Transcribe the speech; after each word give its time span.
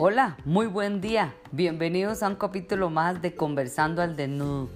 Hola, 0.00 0.36
muy 0.44 0.68
buen 0.68 1.00
día. 1.00 1.34
Bienvenidos 1.50 2.22
a 2.22 2.28
un 2.28 2.36
capítulo 2.36 2.88
más 2.88 3.20
de 3.20 3.34
Conversando 3.34 4.00
al 4.00 4.14
Desnudo. 4.14 4.68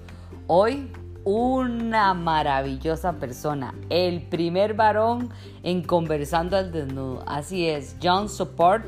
Hoy 0.48 0.90
una 1.22 2.12
maravillosa 2.12 3.12
persona, 3.20 3.72
el 3.88 4.22
primer 4.22 4.74
varón 4.74 5.30
en 5.62 5.84
Conversando 5.84 6.56
al 6.56 6.72
Desnudo. 6.72 7.22
Así 7.24 7.68
es, 7.68 7.94
John 8.02 8.28
Support, 8.28 8.84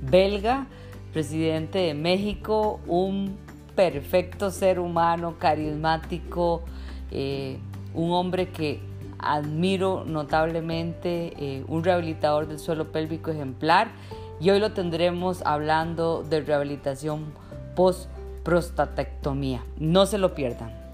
belga, 0.00 0.68
presidente 1.12 1.80
de 1.80 1.92
México, 1.92 2.80
un 2.86 3.36
perfecto 3.76 4.50
ser 4.50 4.80
humano, 4.80 5.34
carismático, 5.38 6.62
eh, 7.10 7.58
un 7.92 8.10
hombre 8.12 8.48
que 8.48 8.80
admiro 9.18 10.04
notablemente, 10.06 11.34
eh, 11.36 11.62
un 11.68 11.84
rehabilitador 11.84 12.48
del 12.48 12.58
suelo 12.58 12.90
pélvico 12.90 13.30
ejemplar 13.30 13.88
y 14.40 14.50
hoy 14.50 14.60
lo 14.60 14.72
tendremos 14.72 15.42
hablando 15.42 16.22
de 16.22 16.40
rehabilitación 16.40 17.34
post-prostatectomía. 17.76 19.64
No 19.78 20.06
se 20.06 20.18
lo 20.18 20.34
pierdan. 20.34 20.84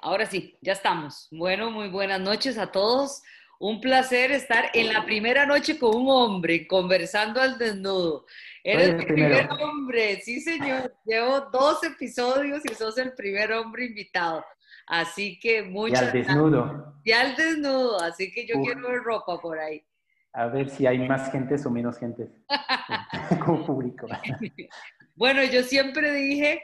Ahora 0.00 0.26
sí, 0.26 0.56
ya 0.60 0.72
estamos. 0.72 1.26
Bueno, 1.32 1.70
muy 1.70 1.88
buenas 1.88 2.20
noches 2.20 2.58
a 2.58 2.70
todos. 2.70 3.22
Un 3.58 3.80
placer 3.80 4.30
estar 4.30 4.70
en 4.74 4.92
la 4.92 5.04
primera 5.04 5.46
noche 5.46 5.78
con 5.78 5.96
un 5.96 6.08
hombre 6.08 6.66
conversando 6.66 7.40
al 7.40 7.58
desnudo. 7.58 8.26
Eres 8.62 8.90
el 8.90 9.06
primer 9.06 9.48
hombre, 9.50 10.20
sí 10.20 10.40
señor. 10.40 10.94
Llevo 11.04 11.40
dos 11.52 11.82
episodios 11.82 12.62
y 12.66 12.74
sos 12.74 12.98
el 12.98 13.14
primer 13.14 13.52
hombre 13.52 13.86
invitado. 13.86 14.44
Así 14.86 15.38
que 15.38 15.62
muchas 15.62 16.02
Y 16.02 16.06
al 16.06 16.12
desnudo. 16.12 16.94
Y 17.04 17.12
al 17.12 17.36
desnudo, 17.36 18.00
así 18.00 18.32
que 18.32 18.46
yo 18.46 18.60
quiero 18.62 18.88
ver 18.88 19.02
ropa 19.02 19.40
por 19.40 19.58
ahí. 19.58 19.82
A 20.32 20.46
ver 20.46 20.68
si 20.68 20.86
hay 20.86 20.98
más 21.08 21.30
gentes 21.32 21.64
o 21.66 21.70
menos 21.70 21.98
gentes 21.98 22.30
como 23.44 23.66
público. 23.66 24.06
bueno, 25.14 25.42
yo 25.44 25.62
siempre 25.62 26.12
dije, 26.12 26.62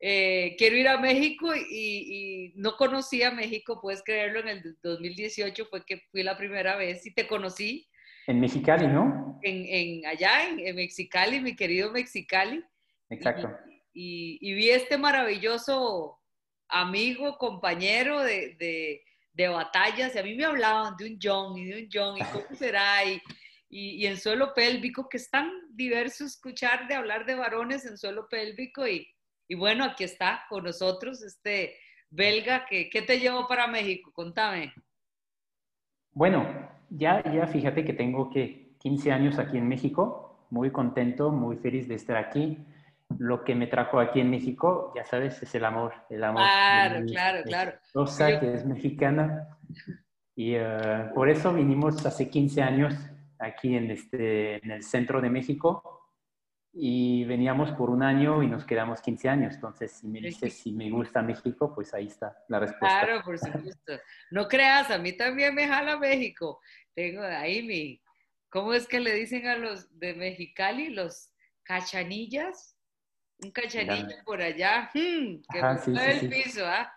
eh, 0.00 0.54
quiero 0.56 0.76
ir 0.76 0.88
a 0.88 0.98
México 0.98 1.48
y, 1.54 2.52
no 2.56 2.76
conocía 2.76 3.30
México, 3.30 3.80
puedes 3.80 4.02
creerlo, 4.02 4.40
en 4.40 4.48
el 4.48 4.76
2018 4.82 5.66
fue 5.66 5.84
que 5.84 6.02
fui 6.10 6.22
la 6.22 6.36
primera 6.36 6.76
vez 6.76 7.04
y 7.06 7.12
te 7.12 7.26
conocí. 7.26 7.88
En 8.26 8.40
Mexicali, 8.40 8.86
¿no? 8.86 9.40
En, 9.42 10.06
allá, 10.06 10.48
en, 10.50 10.76
Mexicali, 10.76 11.40
mi 11.40 11.56
querido 11.56 11.90
Mexicali. 11.90 12.62
Exacto. 13.10 13.50
Y, 13.92 14.38
y 14.40 14.54
vi 14.54 14.70
este 14.70 14.96
maravilloso 14.96 16.17
amigo, 16.68 17.38
compañero 17.38 18.22
de, 18.22 19.02
batallas, 19.50 20.14
y 20.14 20.18
a 20.18 20.22
mí 20.22 20.34
me 20.34 20.44
hablaban 20.44 20.96
de 20.96 21.06
un 21.06 21.18
John 21.22 21.56
y 21.56 21.66
de 21.66 21.82
un 21.82 21.88
John, 21.92 22.18
y 22.18 22.24
cómo 22.24 22.44
será, 22.58 23.04
y, 23.04 23.20
y, 23.68 24.06
en 24.06 24.16
suelo 24.16 24.52
pélvico, 24.54 25.08
que 25.08 25.18
es 25.18 25.30
tan 25.30 25.50
diverso 25.70 26.24
escuchar 26.24 26.88
de 26.88 26.94
hablar 26.94 27.26
de 27.26 27.34
varones 27.34 27.84
en 27.86 27.96
suelo 27.96 28.28
pélvico, 28.28 28.86
y, 28.86 29.06
y 29.46 29.54
bueno, 29.54 29.84
aquí 29.84 30.04
está 30.04 30.44
con 30.48 30.64
nosotros 30.64 31.22
este 31.22 31.76
belga, 32.10 32.66
que, 32.66 32.88
¿qué 32.90 33.02
te 33.02 33.20
llevó 33.20 33.46
para 33.46 33.66
México? 33.66 34.10
Contame. 34.12 34.72
Bueno, 36.12 36.68
ya, 36.90 37.22
ya 37.32 37.46
fíjate 37.46 37.84
que 37.84 37.92
tengo 37.92 38.30
que 38.30 38.74
15 38.78 39.12
años 39.12 39.38
aquí 39.38 39.58
en 39.58 39.68
México, 39.68 40.46
muy 40.50 40.70
contento, 40.70 41.30
muy 41.30 41.56
feliz 41.56 41.86
de 41.86 41.94
estar 41.94 42.16
aquí 42.16 42.58
lo 43.16 43.42
que 43.42 43.54
me 43.54 43.66
trajo 43.66 44.00
aquí 44.00 44.20
en 44.20 44.30
México, 44.30 44.92
ya 44.94 45.04
sabes, 45.04 45.42
es 45.42 45.54
el 45.54 45.64
amor. 45.64 45.94
El 46.10 46.22
amor 46.24 46.42
claro, 46.42 47.06
claro, 47.06 47.42
claro. 47.44 47.72
Rosa, 47.94 48.38
que 48.38 48.54
es 48.54 48.66
mexicana. 48.66 49.58
Y 50.36 50.56
uh, 50.56 51.12
por 51.14 51.28
eso 51.28 51.52
vinimos 51.52 52.04
hace 52.04 52.28
15 52.28 52.62
años 52.62 52.94
aquí 53.38 53.74
en, 53.74 53.90
este, 53.90 54.64
en 54.64 54.70
el 54.70 54.82
centro 54.82 55.20
de 55.20 55.30
México 55.30 55.98
y 56.72 57.24
veníamos 57.24 57.72
por 57.72 57.90
un 57.90 58.02
año 58.02 58.42
y 58.42 58.46
nos 58.46 58.64
quedamos 58.64 59.00
15 59.00 59.28
años. 59.28 59.54
Entonces, 59.54 59.92
si 59.92 60.06
me 60.06 60.20
dices 60.20 60.54
si 60.54 60.72
me 60.72 60.90
gusta 60.90 61.22
México, 61.22 61.74
pues 61.74 61.92
ahí 61.94 62.06
está 62.06 62.36
la 62.48 62.60
respuesta. 62.60 63.00
Claro, 63.00 63.22
por 63.24 63.38
supuesto. 63.38 63.94
No 64.30 64.46
creas, 64.46 64.90
a 64.90 64.98
mí 64.98 65.12
también 65.12 65.54
me 65.54 65.66
jala 65.66 65.98
México. 65.98 66.60
Tengo 66.94 67.22
ahí 67.22 67.62
mi, 67.62 68.00
¿cómo 68.48 68.74
es 68.74 68.86
que 68.86 69.00
le 69.00 69.14
dicen 69.14 69.46
a 69.48 69.56
los 69.56 69.98
de 69.98 70.14
Mexicali? 70.14 70.90
Los 70.90 71.32
cachanillas 71.64 72.77
un 73.42 73.50
cachanillo 73.50 74.16
por 74.24 74.40
allá, 74.42 74.90
hmm, 74.94 75.42
que 75.52 76.20
el 76.20 76.28
piso, 76.28 76.66
¿ah? 76.66 76.92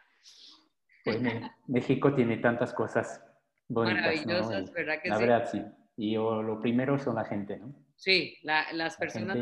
México 1.68 2.14
tiene 2.14 2.38
tantas 2.38 2.74
cosas 2.74 3.22
bonitas. 3.68 4.02
Maravillosas, 4.02 4.74
¿verdad 4.74 5.02
que 5.02 5.10
la 5.10 5.18
verdad, 5.18 5.50
sí. 5.52 5.62
Y 5.98 6.16
lo 6.16 6.60
primero 6.62 6.98
son 6.98 7.16
la 7.16 7.26
gente, 7.26 7.58
¿no? 7.58 7.76
Sí, 7.96 8.38
las 8.44 8.98
personas 8.98 9.38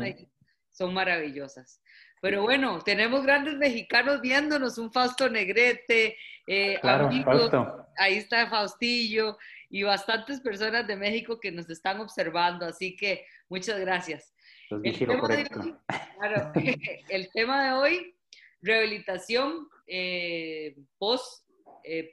son 0.70 0.94
maravillosas. 0.94 1.82
Pero 2.20 2.42
bueno, 2.42 2.80
tenemos 2.80 3.22
grandes 3.22 3.54
mexicanos 3.56 4.20
viéndonos, 4.20 4.76
un 4.76 4.92
Fausto 4.92 5.30
Negrete, 5.30 6.18
eh, 6.46 6.78
amigos, 6.82 7.50
ahí 7.96 8.18
está 8.18 8.46
Faustillo 8.50 9.38
y 9.70 9.84
bastantes 9.84 10.40
personas 10.40 10.86
de 10.86 10.96
México 10.96 11.40
que 11.40 11.50
nos 11.50 11.70
están 11.70 11.98
observando, 12.00 12.66
así 12.66 12.94
que 12.94 13.24
muchas 13.48 13.80
gracias 13.80 14.34
el 14.70 14.98
tema 14.98 15.28
De 15.28 15.36
hoy, 15.36 15.76
claro, 16.18 16.52
el 17.08 17.30
tema 17.32 17.64
de 17.64 17.72
hoy, 17.72 18.14
rehabilitación 18.62 19.68
eh, 19.86 20.76
post 20.98 21.44
eh, 21.84 22.10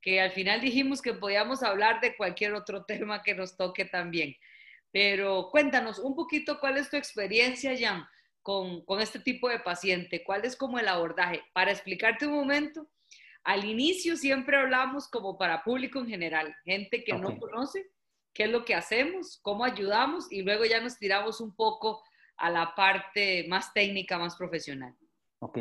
que 0.00 0.20
al 0.20 0.32
final 0.32 0.60
dijimos 0.60 1.00
que 1.00 1.14
podíamos 1.14 1.62
hablar 1.62 2.00
de 2.00 2.16
cualquier 2.16 2.54
otro 2.54 2.84
tema 2.86 3.22
que 3.22 3.34
nos 3.34 3.56
toque 3.56 3.84
también. 3.84 4.36
Pero 4.90 5.48
cuéntanos 5.50 5.98
un 5.98 6.14
poquito 6.14 6.60
cuál 6.60 6.76
es 6.76 6.88
tu 6.88 6.96
experiencia, 6.96 7.74
Jan, 7.76 8.06
con, 8.42 8.84
con 8.84 9.00
este 9.00 9.18
tipo 9.18 9.48
de 9.48 9.58
paciente, 9.58 10.22
cuál 10.22 10.44
es 10.44 10.56
como 10.56 10.78
el 10.78 10.86
abordaje. 10.86 11.42
Para 11.52 11.72
explicarte 11.72 12.26
un 12.26 12.34
momento, 12.34 12.88
al 13.42 13.64
inicio 13.64 14.16
siempre 14.16 14.56
hablamos 14.56 15.08
como 15.08 15.36
para 15.36 15.64
público 15.64 15.98
en 15.98 16.08
general, 16.08 16.54
gente 16.64 17.02
que 17.02 17.12
no 17.12 17.36
conoce, 17.38 17.90
qué 18.34 18.44
es 18.44 18.50
lo 18.50 18.64
que 18.64 18.74
hacemos, 18.74 19.38
cómo 19.42 19.64
ayudamos 19.64 20.30
y 20.30 20.42
luego 20.42 20.64
ya 20.64 20.80
nos 20.80 20.98
tiramos 20.98 21.40
un 21.40 21.54
poco 21.54 22.02
a 22.36 22.50
la 22.50 22.74
parte 22.74 23.46
más 23.48 23.72
técnica, 23.72 24.18
más 24.18 24.36
profesional. 24.36 24.94
Ok, 25.38 25.58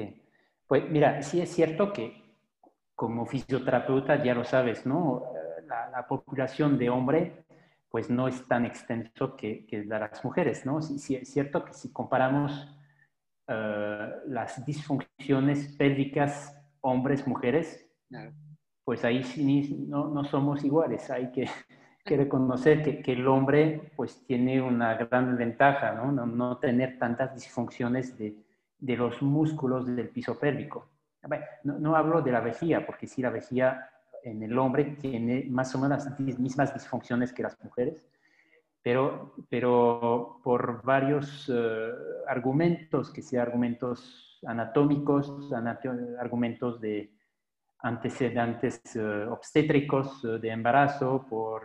pues 0.67 0.89
mira, 0.89 1.22
sí 1.22 1.39
es 1.39 1.53
cierto 1.53 1.94
que 1.94 2.23
como 2.95 3.25
fisioterapeuta 3.25 4.23
ya 4.23 4.33
lo 4.33 4.44
sabes, 4.44 4.85
¿no? 4.85 5.23
La, 5.67 6.06
población 6.07 6.78
de 6.78 6.89
hombre 6.89 7.45
pues 7.89 8.09
no 8.09 8.28
es 8.28 8.47
tan 8.47 8.66
extenso 8.66 9.35
que, 9.35 9.66
que 9.66 9.81
de 9.81 10.00
las 10.00 10.23
mujeres, 10.25 10.66
¿no? 10.66 10.81
Sí, 10.81 11.16
es 11.16 11.31
cierto 11.31 11.63
que 11.63 11.73
si 11.73 11.94
comparamos 11.94 12.51
eh, 13.47 14.09
las 14.28 14.66
disfunciones 14.66 15.75
pélvicas 15.78 16.59
hombres-mujeres, 16.81 17.88
pues 18.83 19.06
ahí 19.06 19.23
sí 19.23 19.85
no, 19.88 20.07
no 20.07 20.23
somos 20.23 20.63
iguales, 20.63 21.09
hay 21.09 21.31
que 21.31 21.47
que 22.03 22.17
reconocer 22.17 22.83
que, 22.83 23.01
que, 23.01 23.13
el 23.13 23.27
hombre 23.27 23.91
pues 23.95 24.25
tiene 24.25 24.61
una 24.61 24.95
gran 24.95 25.37
ventaja, 25.37 25.93
¿no? 25.93 26.11
No, 26.11 26.25
no 26.25 26.57
tener 26.57 26.99
tantas 26.99 27.33
disfunciones 27.33 28.17
de, 28.17 28.35
de, 28.77 28.97
los 28.97 29.21
músculos 29.21 29.85
del 29.85 30.09
piso 30.09 30.37
pélvico. 30.37 30.89
No, 31.63 31.79
no, 31.79 31.95
hablo 31.95 32.21
de 32.21 32.31
la 32.31 32.41
vejiga, 32.41 32.85
porque 32.85 33.07
sí 33.07 33.21
la 33.21 33.29
vejiga 33.29 33.89
en 34.23 34.43
el 34.43 34.57
hombre 34.57 34.97
tiene 34.99 35.45
más 35.49 35.73
o 35.75 35.79
menos 35.79 36.05
las 36.05 36.19
mismas 36.19 36.73
disfunciones 36.73 37.31
que 37.31 37.43
las 37.43 37.61
mujeres, 37.63 38.09
pero, 38.81 39.33
pero 39.49 40.41
por 40.43 40.83
varios 40.83 41.49
eh, 41.53 41.91
argumentos, 42.27 43.11
que 43.11 43.21
sean 43.21 43.47
argumentos 43.47 44.41
anatómicos, 44.45 45.51
argumentos 46.19 46.81
de, 46.81 47.12
antecedentes 47.83 48.81
eh, 48.95 49.25
obstétricos 49.30 50.24
eh, 50.24 50.39
de 50.39 50.50
embarazo, 50.50 51.25
por 51.30 51.63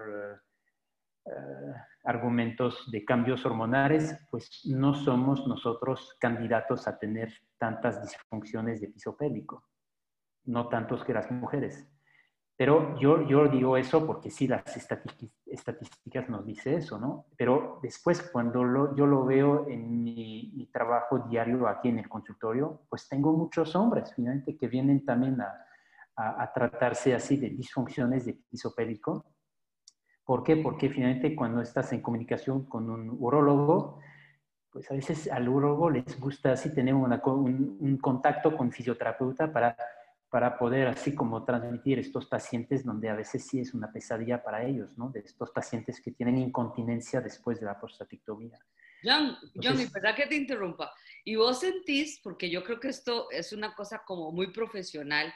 eh, 1.24 1.74
argumentos 2.04 2.90
de 2.90 3.04
cambios 3.04 3.46
hormonales, 3.46 4.18
pues 4.30 4.62
no 4.64 4.94
somos 4.94 5.46
nosotros 5.46 6.16
candidatos 6.20 6.88
a 6.88 6.98
tener 6.98 7.32
tantas 7.56 8.02
disfunciones 8.02 8.80
de 8.80 8.88
piso 8.88 9.16
pélvico, 9.16 9.68
no 10.44 10.68
tantos 10.68 11.04
que 11.04 11.14
las 11.14 11.30
mujeres. 11.30 11.88
Pero 12.56 12.98
yo, 12.98 13.22
yo 13.28 13.46
digo 13.46 13.76
eso 13.76 14.04
porque 14.04 14.30
sí, 14.30 14.48
las 14.48 14.64
estadísticas 14.76 16.28
nos 16.28 16.44
dicen 16.44 16.78
eso, 16.78 16.98
¿no? 16.98 17.26
Pero 17.36 17.78
después, 17.80 18.20
cuando 18.32 18.96
yo 18.96 19.06
lo 19.06 19.24
veo 19.24 19.68
en 19.68 20.02
mi, 20.02 20.52
mi, 20.56 20.66
trabajo 20.66 21.20
diario 21.30 21.68
aquí 21.68 21.90
en 21.90 22.00
el 22.00 22.08
consultorio, 22.08 22.82
pues 22.88 23.08
tengo 23.08 23.32
muchos 23.32 23.76
hombres, 23.76 24.12
finalmente, 24.12 24.56
que 24.56 24.66
vienen 24.66 25.04
también 25.04 25.40
a, 25.40 25.67
a, 26.18 26.52
tratarse 26.52 27.14
así 27.14 27.36
de 27.36 27.50
disfunciones 27.50 28.26
de 28.26 28.34
piso 28.50 28.74
pélvico. 28.74 29.24
¿Por 30.24 30.42
qué? 30.42 30.56
Porque 30.56 30.90
finalmente 30.90 31.36
cuando 31.36 31.62
estás 31.62 31.92
en 31.92 32.02
comunicación 32.02 32.66
con 32.66 32.90
un 32.90 33.16
urólogo, 33.18 34.00
pues 34.70 34.90
a 34.90 34.94
veces 34.94 35.30
al 35.30 35.48
urólogo 35.48 35.90
les 35.90 36.18
gusta 36.18 36.52
así 36.52 36.74
tener 36.74 36.94
un, 36.94 37.98
contacto 38.02 38.56
con 38.56 38.72
fisioterapeuta 38.72 39.52
para 39.52 39.76
para 40.30 40.58
poder 40.58 40.88
así 40.88 41.14
como 41.14 41.44
transmitir 41.44 41.98
estos 41.98 42.26
pacientes 42.26 42.84
donde 42.84 43.08
a 43.08 43.14
veces 43.14 43.46
sí 43.46 43.60
es 43.60 43.72
una 43.72 43.90
pesadilla 43.90 44.42
para 44.42 44.62
ellos, 44.62 44.98
¿no? 44.98 45.10
De 45.10 45.20
estos 45.20 45.50
pacientes 45.52 46.02
que 46.02 46.12
tienen 46.12 46.36
incontinencia 46.36 47.20
después 47.20 47.60
de 47.60 47.66
la 47.66 47.80
prostatectomía. 47.80 48.58
John, 49.02 49.36
John, 49.54 49.78
verdad 49.92 50.14
que 50.14 50.26
te 50.26 50.34
interrumpa. 50.34 50.92
Y 51.24 51.36
vos 51.36 51.60
sentís, 51.60 52.20
porque 52.22 52.50
yo 52.50 52.62
creo 52.62 52.78
que 52.78 52.88
esto 52.88 53.30
es 53.30 53.52
una 53.54 53.74
cosa 53.74 54.02
como 54.04 54.30
muy 54.30 54.52
profesional, 54.52 55.32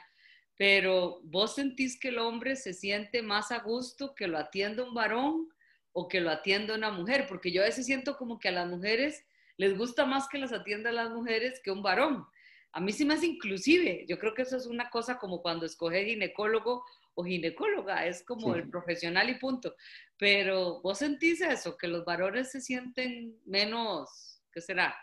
pero 0.57 1.19
vos 1.23 1.55
sentís 1.55 1.99
que 1.99 2.09
el 2.09 2.19
hombre 2.19 2.55
se 2.55 2.73
siente 2.73 3.21
más 3.21 3.51
a 3.51 3.59
gusto 3.59 4.13
que 4.13 4.27
lo 4.27 4.37
atienda 4.37 4.83
un 4.83 4.93
varón 4.93 5.49
o 5.91 6.07
que 6.07 6.21
lo 6.21 6.29
atienda 6.29 6.75
una 6.75 6.91
mujer, 6.91 7.25
porque 7.27 7.51
yo 7.51 7.61
a 7.61 7.65
veces 7.65 7.85
siento 7.85 8.17
como 8.17 8.39
que 8.39 8.49
a 8.49 8.51
las 8.51 8.67
mujeres 8.67 9.25
les 9.57 9.77
gusta 9.77 10.05
más 10.05 10.27
que 10.27 10.37
las 10.37 10.51
atienda 10.51 10.91
las 10.91 11.11
mujeres 11.11 11.59
que 11.63 11.71
un 11.71 11.83
varón. 11.83 12.25
A 12.71 12.79
mí 12.79 12.91
sí 12.91 13.05
más 13.05 13.23
inclusive, 13.23 14.05
yo 14.07 14.17
creo 14.17 14.33
que 14.33 14.41
eso 14.41 14.57
es 14.57 14.65
una 14.65 14.89
cosa 14.89 15.19
como 15.19 15.41
cuando 15.41 15.65
escoge 15.65 16.05
ginecólogo 16.05 16.83
o 17.13 17.23
ginecóloga, 17.23 18.07
es 18.07 18.23
como 18.25 18.55
el 18.55 18.67
profesional 18.69 19.29
y 19.29 19.35
punto. 19.35 19.75
Pero 20.17 20.81
vos 20.81 20.97
sentís 20.97 21.41
eso, 21.41 21.77
que 21.77 21.87
los 21.87 22.03
varones 22.03 22.51
se 22.51 22.61
sienten 22.61 23.39
menos, 23.45 24.41
¿qué 24.51 24.61
será? 24.61 24.95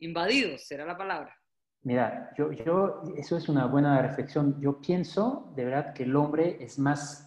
Invadidos, 0.00 0.66
será 0.66 0.84
la 0.84 0.96
palabra. 0.96 1.39
Mira, 1.82 2.32
yo, 2.36 2.52
yo, 2.52 3.02
eso 3.16 3.36
es 3.36 3.48
una 3.48 3.66
buena 3.66 4.02
reflexión. 4.02 4.60
Yo 4.60 4.80
pienso 4.80 5.52
de 5.56 5.64
verdad 5.64 5.94
que 5.94 6.02
el 6.02 6.14
hombre 6.14 6.62
es 6.62 6.78
más 6.78 7.26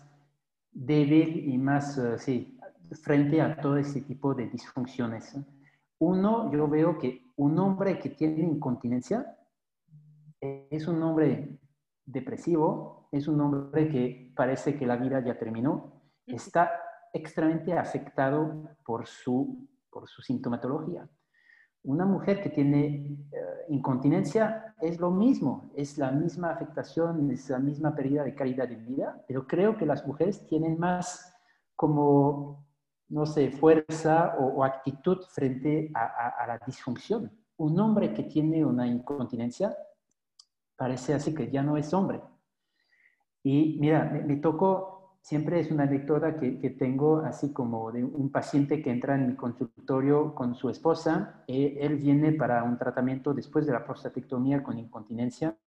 débil 0.71 1.49
y 1.49 1.57
más, 1.57 1.97
uh, 1.97 2.17
sí, 2.19 2.59
frente 3.01 3.41
a 3.41 3.59
todo 3.59 3.77
ese 3.77 4.01
tipo 4.01 4.35
de 4.35 4.47
disfunciones. 4.47 5.35
Uno, 5.99 6.51
yo 6.51 6.67
veo 6.67 6.97
que 6.99 7.31
un 7.37 7.57
hombre 7.57 7.97
que 7.97 8.09
tiene 8.09 8.43
incontinencia 8.43 9.37
es 10.39 10.87
un 10.87 11.01
hombre 11.01 11.59
depresivo, 12.05 13.07
es 13.11 13.27
un 13.27 13.39
hombre 13.41 13.87
que 13.87 14.33
parece 14.35 14.77
que 14.77 14.85
la 14.85 14.97
vida 14.97 15.23
ya 15.23 15.37
terminó, 15.37 16.01
está 16.27 16.71
extremadamente 17.13 17.73
afectado 17.73 18.69
por 18.85 19.07
su, 19.07 19.67
por 19.89 20.07
su 20.07 20.21
sintomatología. 20.21 21.07
Una 21.83 22.05
mujer 22.05 22.41
que 22.41 22.49
tiene 22.49 23.17
eh, 23.31 23.65
incontinencia 23.69 24.73
es 24.79 24.99
lo 24.99 25.11
mismo, 25.11 25.71
es 25.75 25.97
la 25.97 26.11
misma 26.11 26.51
afectación, 26.51 27.29
es 27.29 27.49
la 27.49 27.59
misma 27.59 27.93
pérdida 27.93 28.23
de 28.23 28.33
calidad 28.33 28.69
de 28.69 28.75
vida, 28.75 29.21
pero 29.27 29.45
creo 29.45 29.75
que 29.75 29.85
las 29.85 30.05
mujeres 30.07 30.45
tienen 30.47 30.79
más 30.79 31.33
como, 31.75 32.65
no 33.09 33.25
sé, 33.25 33.51
fuerza 33.51 34.35
o, 34.39 34.63
actitud 34.63 35.19
frente 35.29 35.91
a, 35.93 36.45
la 36.47 36.59
disfunción. 36.65 37.31
Un 37.57 37.79
hombre 37.79 38.13
que 38.13 38.23
tiene 38.23 38.65
una 38.65 38.87
incontinencia 38.87 39.75
parece 40.75 41.13
así 41.13 41.33
que 41.33 41.51
ya 41.51 41.63
no 41.63 41.75
es 41.75 41.93
hombre. 41.93 42.21
Y 43.43 43.77
mira, 43.79 44.05
me, 44.05 44.37
tocó, 44.37 44.92
siempre 45.23 45.61
es 45.61 45.71
una 45.71 45.83
anécdota 45.83 46.37
que, 46.37 46.59
que, 46.59 46.69
tengo, 46.71 47.19
así 47.19 47.53
como 47.53 47.93
de 47.93 48.03
un 48.03 48.29
paciente 48.29 48.81
que 48.81 48.91
entra 48.91 49.15
en 49.15 49.27
mi 49.27 49.35
consultorio 49.35 50.35
con 50.35 50.53
su 50.53 50.69
esposa. 50.69 51.45
Eh, 51.47 51.77
él 51.79 51.95
viene 51.95 52.33
para 52.33 52.61
un 52.63 52.77
tratamiento 52.77 53.33
después 53.33 53.65
de 53.65 53.71
la 53.71 53.85
prostatectomía 53.85 54.61
con 54.61 54.77
incontinencia 54.77 55.57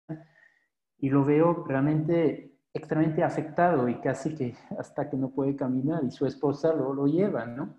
y 0.99 1.09
lo 1.09 1.25
veo 1.25 1.65
realmente 1.67 2.59
extremadamente 2.75 3.25
afectado 3.25 3.89
y 3.89 3.99
casi 4.03 4.35
que 4.35 4.55
hasta 4.79 5.09
que 5.09 5.17
no 5.17 5.31
puede 5.31 5.57
caminar 5.57 6.05
y 6.05 6.11
su 6.11 6.27
esposa 6.27 6.75
lo, 6.75 6.93
lo 6.93 7.07
lleva, 7.07 7.47
¿no? 7.47 7.77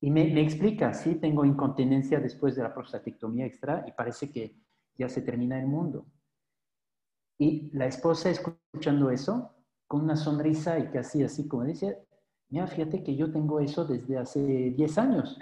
Y 0.00 0.10
me, 0.10 0.24
me, 0.32 0.40
explica, 0.40 0.94
sí, 0.94 1.16
tengo 1.16 1.44
incontinencia 1.44 2.18
después 2.18 2.56
de 2.56 2.62
la 2.62 2.72
prostatectomía 2.72 3.44
extra 3.44 3.84
y 3.86 3.92
parece 3.92 4.32
que 4.32 4.56
ya 4.96 5.10
se 5.10 5.20
termina 5.20 5.60
el 5.60 5.66
mundo. 5.66 6.06
Y 7.38 7.70
la 7.76 7.84
esposa 7.84 8.30
escuchando 8.30 9.10
eso, 9.10 9.59
con 9.90 10.02
una 10.02 10.14
sonrisa 10.14 10.78
y 10.78 10.86
casi 10.86 11.24
así 11.24 11.48
como 11.48 11.64
dice, 11.64 11.98
mira, 12.48 12.68
fíjate 12.68 13.02
que 13.02 13.16
yo 13.16 13.32
tengo 13.32 13.58
eso 13.58 13.84
desde 13.84 14.18
hace 14.18 14.40
10 14.70 14.98
años. 14.98 15.36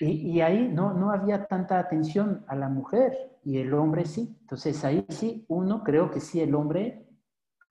Y, 0.00 0.40
ahí 0.40 0.68
no, 0.68 0.94
no 0.94 1.10
había 1.10 1.46
tanta 1.46 1.80
atención 1.80 2.44
a 2.46 2.54
la 2.54 2.68
mujer 2.68 3.38
y 3.44 3.58
el 3.58 3.74
hombre 3.74 4.04
sí. 4.04 4.36
Entonces 4.42 4.84
ahí 4.84 5.04
sí, 5.08 5.44
uno 5.48 5.82
creo 5.82 6.12
que 6.12 6.20
sí, 6.20 6.40
el 6.40 6.54
hombre, 6.54 7.08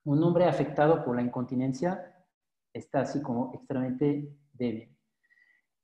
un 0.04 0.22
hombre 0.22 0.46
afectado 0.46 1.04
por 1.04 1.16
la 1.16 1.22
incontinencia 1.22 2.14
está 2.74 3.02
así 3.02 3.22
como 3.22 3.54
extremadamente 3.54 4.38
débil. 4.54 4.98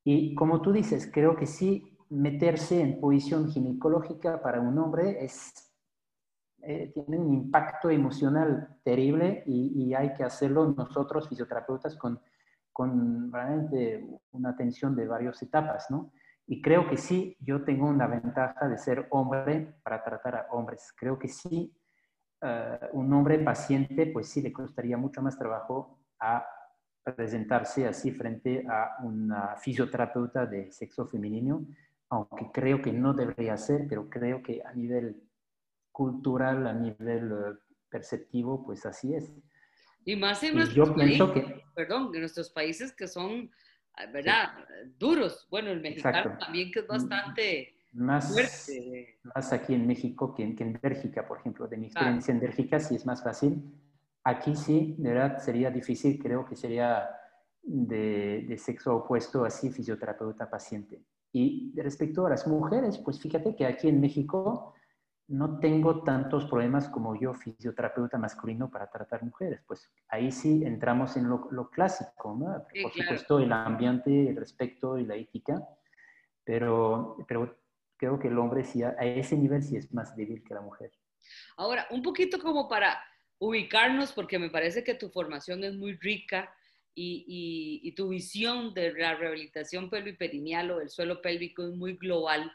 Y 0.04 0.36
como 0.36 0.62
tú 0.62 0.74
dices, 0.74 1.10
creo 1.12 1.38
que 1.38 1.46
sí, 1.46 1.98
meterse 2.10 2.82
en 2.82 3.00
posición 3.00 3.50
ginecológica 3.50 4.42
para 4.42 4.60
un 4.60 4.78
hombre 4.78 5.24
es 5.24 5.67
eh, 6.70 6.92
tiene 6.94 7.18
un 7.18 7.34
impacto 7.34 7.90
emocional 7.90 8.78
terrible 8.84 9.42
y, 9.46 9.94
hay 9.94 10.14
que 10.14 10.26
hacerlo 10.26 10.74
nosotros, 10.76 11.30
fisioterapeutas, 11.30 11.96
con, 11.96 12.20
con 12.74 13.32
realmente 13.32 14.06
una 14.32 14.50
atención 14.50 14.94
de 14.94 15.08
varias 15.08 15.42
etapas, 15.42 15.90
¿no? 15.90 16.12
Y 16.46 16.62
creo 16.62 16.90
que 16.90 16.98
sí, 16.98 17.38
yo 17.40 17.64
tengo 17.64 17.88
una 17.88 18.08
ventaja 18.08 18.68
de 18.68 18.78
ser 18.78 19.08
hombre 19.12 19.76
para 19.82 20.04
tratar 20.04 20.36
a 20.36 20.48
hombres. 20.52 20.94
Creo 20.98 21.18
que 21.18 21.30
sí, 21.30 21.74
eh, 22.42 22.80
un 22.92 23.14
hombre 23.14 23.40
paciente, 23.40 24.08
pues 24.08 24.28
sí 24.28 24.42
le 24.42 24.52
costaría 24.52 24.98
mucho 24.98 25.22
más 25.22 25.38
trabajo 25.38 26.00
a 26.20 26.46
presentarse 27.02 27.88
así 27.88 28.12
frente 28.12 28.66
a 28.70 28.98
una 29.04 29.56
fisioterapeuta 29.56 30.46
de 30.46 30.70
sexo 30.74 31.08
femenino, 31.08 31.66
aunque 32.10 32.52
creo 32.54 32.82
que 32.82 32.92
no 32.92 33.14
debería 33.14 33.56
ser, 33.56 33.88
pero 33.88 34.10
creo 34.10 34.44
que 34.44 34.62
a 34.66 34.74
nivel 34.74 35.27
cultural, 35.98 36.68
a 36.68 36.74
nivel 36.74 37.32
eh, 37.32 37.58
perceptivo, 37.90 38.64
pues 38.64 38.86
así 38.86 39.16
es. 39.16 39.34
Y 40.06 40.16
más 40.16 40.44
en 40.44 40.56
nuestros 40.56 40.92
países, 40.92 41.32
que, 41.32 41.64
perdón, 41.74 42.12
en 42.14 42.20
nuestros 42.20 42.52
países 42.52 42.94
que 42.94 43.08
son, 43.08 43.50
ah, 43.96 44.06
¿verdad? 44.14 44.52
Duros. 45.00 45.48
Bueno, 45.50 45.72
el 45.72 45.82
mexicano 45.82 46.38
también 46.38 46.72
que 46.72 46.82
es 46.82 46.88
bastante 46.88 47.74
más, 47.94 48.32
fuerte. 48.32 49.20
Más 49.34 49.52
aquí 49.52 49.74
en 49.74 49.88
México 49.88 50.36
que 50.36 50.44
en, 50.44 50.56
que 50.56 50.66
en 50.66 50.80
Bélgica, 50.80 51.28
por 51.28 51.40
ejemplo. 51.40 51.68
De 51.68 51.78
mi 51.78 51.88
experiencia 51.88 52.32
en 52.32 52.42
Bélgica 52.42 52.80
sí 52.80 52.94
es 52.94 53.06
más 53.08 53.24
fácil. 53.24 53.64
Aquí 54.24 54.56
sí, 54.56 54.96
de 55.00 55.14
verdad 55.14 55.40
sería 55.40 55.72
difícil, 55.72 56.20
creo 56.20 56.46
que 56.46 56.56
sería 56.56 57.10
de, 57.64 58.46
de 58.48 58.58
sexo 58.60 58.98
opuesto, 58.98 59.46
así 59.46 59.72
fisioterapeuta-paciente. 59.72 61.02
Y 61.34 61.74
respecto 61.76 62.28
a 62.28 62.30
las 62.30 62.46
mujeres, 62.46 63.00
pues 63.00 63.20
fíjate 63.20 63.56
que 63.56 63.66
aquí 63.66 63.90
en 63.90 64.00
México 64.00 64.76
no 65.28 65.60
tengo 65.60 66.04
tantos 66.04 66.46
problemas 66.46 66.88
como 66.88 67.20
yo, 67.20 67.34
fisioterapeuta 67.34 68.18
masculino, 68.18 68.72
para 68.72 68.90
tratar 68.90 69.24
mujeres. 69.24 69.62
Pues 69.68 69.92
ahí 70.08 70.32
sí 70.32 70.64
entramos 70.64 71.18
en 71.18 71.28
lo, 71.28 71.70
clásico, 71.70 72.36
¿no? 72.40 72.66
Por 72.82 72.94
supuesto, 72.94 73.40
el 73.40 73.52
ambiente, 73.52 74.30
el 74.30 74.38
respeto 74.38 74.98
y 74.98 75.06
la 75.06 75.16
ética, 75.16 75.62
pero, 76.44 77.18
pero 77.28 77.58
creo 77.98 78.18
que 78.18 78.30
el 78.30 78.38
hombre 78.38 78.64
sí, 78.64 78.84
a 78.84 78.92
ese 79.00 79.36
nivel 79.36 79.64
sí 79.64 79.76
es 79.76 79.94
más 79.94 80.16
débil 80.16 80.44
que 80.44 80.54
la 80.54 80.62
mujer. 80.62 80.92
Ahora, 81.58 81.88
un 81.92 82.02
poquito 82.02 82.40
como 82.40 82.70
para 82.70 82.98
ubicarnos, 83.40 84.14
porque 84.14 84.40
me 84.40 84.50
parece 84.50 84.84
que 84.84 84.96
tu 84.96 85.10
formación 85.10 85.64
es 85.64 85.74
muy 85.76 85.98
rica 85.98 86.54
y, 86.96 87.82
y, 87.84 87.92
tu 87.92 88.10
visión 88.10 88.74
de 88.74 88.92
la 88.94 89.14
rehabilitación 89.14 89.88
pelviperineal 89.90 90.72
o 90.72 90.80
del 90.80 90.90
suelo 90.90 91.22
pélvico 91.22 91.64
es 91.64 91.76
muy 91.76 91.96
global. 91.96 92.52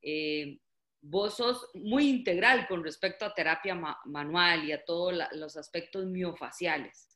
Eh, 0.00 0.60
vos 1.02 1.36
sos 1.36 1.68
muy 1.74 2.08
integral 2.08 2.66
con 2.68 2.84
respecto 2.84 3.24
a 3.24 3.34
terapia 3.34 3.74
manual 4.04 4.64
y 4.64 4.72
a 4.72 4.84
todos 4.84 5.14
los 5.32 5.56
aspectos 5.56 6.06
miofaciales. 6.06 7.08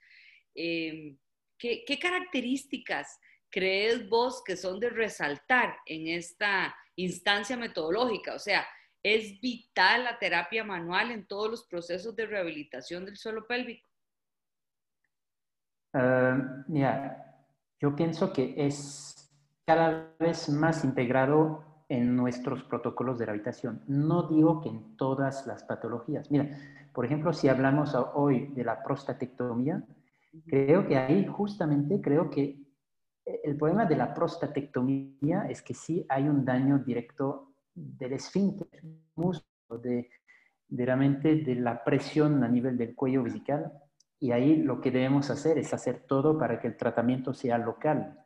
Em, 0.54 1.18
¿qué, 1.58 1.98
características 2.00 3.18
crees 3.50 4.08
vos 4.08 4.42
que 4.44 4.56
son 4.56 4.80
de 4.80 4.90
resaltar 4.90 5.76
en 5.86 6.08
esta 6.08 6.74
instancia 6.96 7.56
metodológica? 7.56 8.34
O 8.34 8.38
sea, 8.38 8.66
¿es 9.02 9.40
vital 9.40 10.04
la 10.04 10.18
terapia 10.18 10.64
manual 10.64 11.10
en 11.10 11.26
todos 11.26 11.50
los 11.50 11.66
procesos 11.66 12.16
de 12.16 12.26
rehabilitación 12.26 13.04
del 13.04 13.16
suelo 13.16 13.46
pélvico? 13.46 13.88
Ah, 15.92 16.64
mira, 16.66 17.46
yo 17.80 17.94
pienso 17.94 18.32
que 18.32 18.54
es 18.56 19.30
cada 19.66 20.14
vez 20.18 20.48
más 20.48 20.84
integrado 20.84 21.63
en 21.88 22.16
nuestros 22.16 22.62
protocolos 22.64 23.18
de 23.18 23.26
rehabilitación. 23.26 23.82
No 23.86 24.28
digo 24.28 24.60
que 24.60 24.70
en 24.70 24.96
todas 24.96 25.46
las 25.46 25.64
patologías. 25.64 26.30
Mira, 26.30 26.48
por 26.92 27.04
ejemplo, 27.04 27.32
si 27.32 27.48
hablamos 27.48 27.94
hoy 28.14 28.46
de 28.54 28.64
la 28.64 28.82
prostatectomía, 28.82 29.84
creo 30.46 30.86
que 30.86 30.96
ahí 30.96 31.26
justamente 31.26 32.00
creo 32.00 32.30
que 32.30 32.64
el 33.24 33.56
problema 33.56 33.86
de 33.86 33.96
la 33.96 34.12
prostatectomía 34.12 35.46
es 35.48 35.62
que 35.62 35.74
sí 35.74 36.04
hay 36.08 36.28
un 36.28 36.44
daño 36.44 36.78
directo 36.78 37.54
del 37.74 38.12
esfínter, 38.12 38.68
de, 39.82 40.10
de 40.68 40.86
realmente 40.86 41.36
de 41.36 41.54
la 41.56 41.82
presión 41.82 42.44
a 42.44 42.48
nivel 42.48 42.76
del 42.76 42.94
cuello 42.94 43.22
vesical. 43.22 43.72
Y 44.20 44.32
ahí 44.32 44.56
lo 44.56 44.80
que 44.80 44.90
debemos 44.90 45.30
hacer 45.30 45.58
es 45.58 45.74
hacer 45.74 46.04
todo 46.06 46.38
para 46.38 46.60
que 46.60 46.68
el 46.68 46.76
tratamiento 46.76 47.34
sea 47.34 47.58
local. 47.58 48.18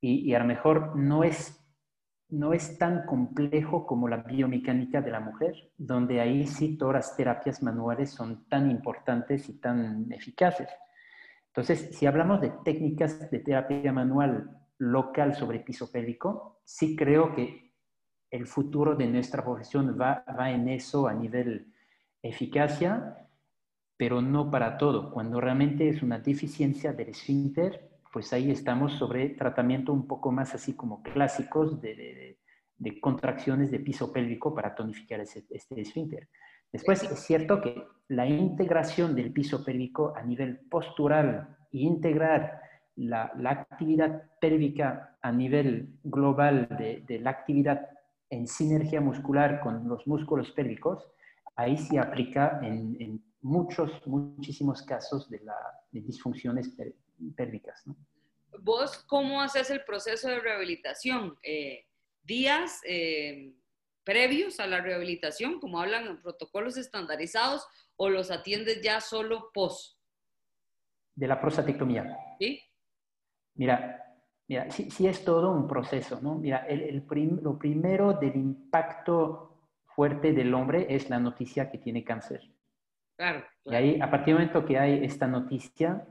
Y, 0.00 0.30
y 0.30 0.34
a 0.34 0.40
lo 0.40 0.46
mejor 0.46 0.96
no 0.96 1.24
es 1.24 1.67
no 2.30 2.52
es 2.52 2.76
tan 2.78 3.06
complejo 3.06 3.86
como 3.86 4.08
la 4.08 4.18
biomecánica 4.18 5.00
de 5.00 5.10
la 5.10 5.20
mujer, 5.20 5.70
donde 5.78 6.20
ahí 6.20 6.46
sí 6.46 6.76
todas 6.76 6.94
las 6.94 7.16
terapias 7.16 7.62
manuales 7.62 8.10
son 8.10 8.46
tan 8.48 8.70
importantes 8.70 9.48
y 9.48 9.54
tan 9.54 10.12
eficaces. 10.12 10.68
Entonces, 11.46 11.96
si 11.96 12.06
hablamos 12.06 12.40
de 12.40 12.52
técnicas 12.64 13.30
de 13.30 13.38
terapia 13.38 13.92
manual 13.92 14.50
local 14.78 15.34
sobre 15.34 15.60
piso 15.60 15.90
pélvico, 15.90 16.60
sí 16.64 16.94
creo 16.94 17.34
que 17.34 17.72
el 18.30 18.46
futuro 18.46 18.94
de 18.94 19.06
nuestra 19.06 19.42
profesión 19.42 19.96
va, 19.98 20.24
va 20.38 20.50
en 20.50 20.68
eso 20.68 21.08
a 21.08 21.14
nivel 21.14 21.72
eficacia, 22.22 23.26
pero 23.96 24.20
no 24.20 24.50
para 24.50 24.76
todo. 24.76 25.10
Cuando 25.10 25.40
realmente 25.40 25.88
es 25.88 26.02
una 26.02 26.18
deficiencia 26.18 26.92
del 26.92 27.08
esfínter, 27.08 27.88
pues 28.18 28.32
ahí 28.32 28.50
estamos 28.50 28.94
sobre 28.94 29.28
tratamiento 29.28 29.92
un 29.92 30.08
poco 30.08 30.32
más 30.32 30.52
así 30.52 30.72
como 30.72 31.04
clásicos 31.04 31.80
de, 31.80 32.36
contracciones 33.00 33.70
de 33.70 33.78
piso 33.78 34.12
pélvico 34.12 34.52
para 34.52 34.74
tonificar 34.74 35.20
ese, 35.20 35.44
este 35.50 35.80
esfínter. 35.80 36.28
Después 36.72 37.00
es 37.04 37.20
cierto 37.20 37.60
que 37.60 37.80
la 38.08 38.26
integración 38.26 39.14
del 39.14 39.32
piso 39.32 39.64
pélvico 39.64 40.14
a 40.16 40.24
nivel 40.24 40.58
postural 40.68 41.56
e 41.72 41.78
integrar 41.78 42.60
la, 42.96 43.30
actividad 43.44 44.24
pélvica 44.40 45.16
a 45.22 45.30
nivel 45.30 46.00
global 46.02 46.66
de, 46.76 47.20
la 47.20 47.30
actividad 47.30 47.88
en 48.30 48.48
sinergia 48.48 49.00
muscular 49.00 49.60
con 49.60 49.88
los 49.88 50.08
músculos 50.08 50.50
pélvicos, 50.50 51.08
ahí 51.54 51.76
se 51.76 52.00
aplica 52.00 52.58
en, 52.64 52.96
en 52.98 53.22
muchos, 53.42 54.04
muchísimos 54.08 54.82
casos 54.82 55.30
de, 55.30 55.38
la, 55.38 55.54
de 55.92 56.00
disfunciones 56.00 56.68
pélvicas. 56.70 57.07
¿No? 57.18 57.96
¿Vos 58.60 59.04
cómo 59.06 59.40
haces 59.40 59.70
el 59.70 59.84
proceso 59.84 60.28
de 60.28 60.40
rehabilitación? 60.40 61.38
Eh, 61.42 61.86
¿Días 62.22 62.80
eh, 62.84 63.54
previos 64.04 64.60
a 64.60 64.66
la 64.66 64.80
rehabilitación, 64.80 65.60
como 65.60 65.80
hablan 65.80 66.06
en 66.06 66.20
protocolos 66.20 66.76
estandarizados, 66.76 67.66
o 67.96 68.08
los 68.08 68.30
atiendes 68.30 68.80
ya 68.82 69.00
solo 69.00 69.50
post? 69.52 69.98
De 71.14 71.26
la 71.26 71.40
prostatectomía. 71.40 72.16
Sí. 72.38 72.60
Mira, 73.54 74.02
mira 74.46 74.70
sí, 74.70 74.90
sí 74.90 75.06
es 75.06 75.24
todo 75.24 75.52
un 75.52 75.66
proceso, 75.66 76.20
¿no? 76.20 76.36
Mira, 76.36 76.66
el, 76.68 76.82
el 76.82 77.40
lo 77.42 77.58
primero 77.58 78.14
del 78.14 78.36
impacto 78.36 79.48
fuerte 79.84 80.32
del 80.32 80.54
hombre 80.54 80.86
es 80.88 81.10
la 81.10 81.18
noticia 81.18 81.70
que 81.70 81.78
tiene 81.78 82.04
cáncer. 82.04 82.48
Claro, 83.16 83.44
claro. 83.64 83.84
Y 83.84 83.90
ahí, 83.90 84.00
a 84.00 84.10
partir 84.10 84.34
del 84.34 84.46
momento 84.46 84.64
que 84.64 84.78
hay 84.78 85.04
esta 85.04 85.26
noticia, 85.26 86.06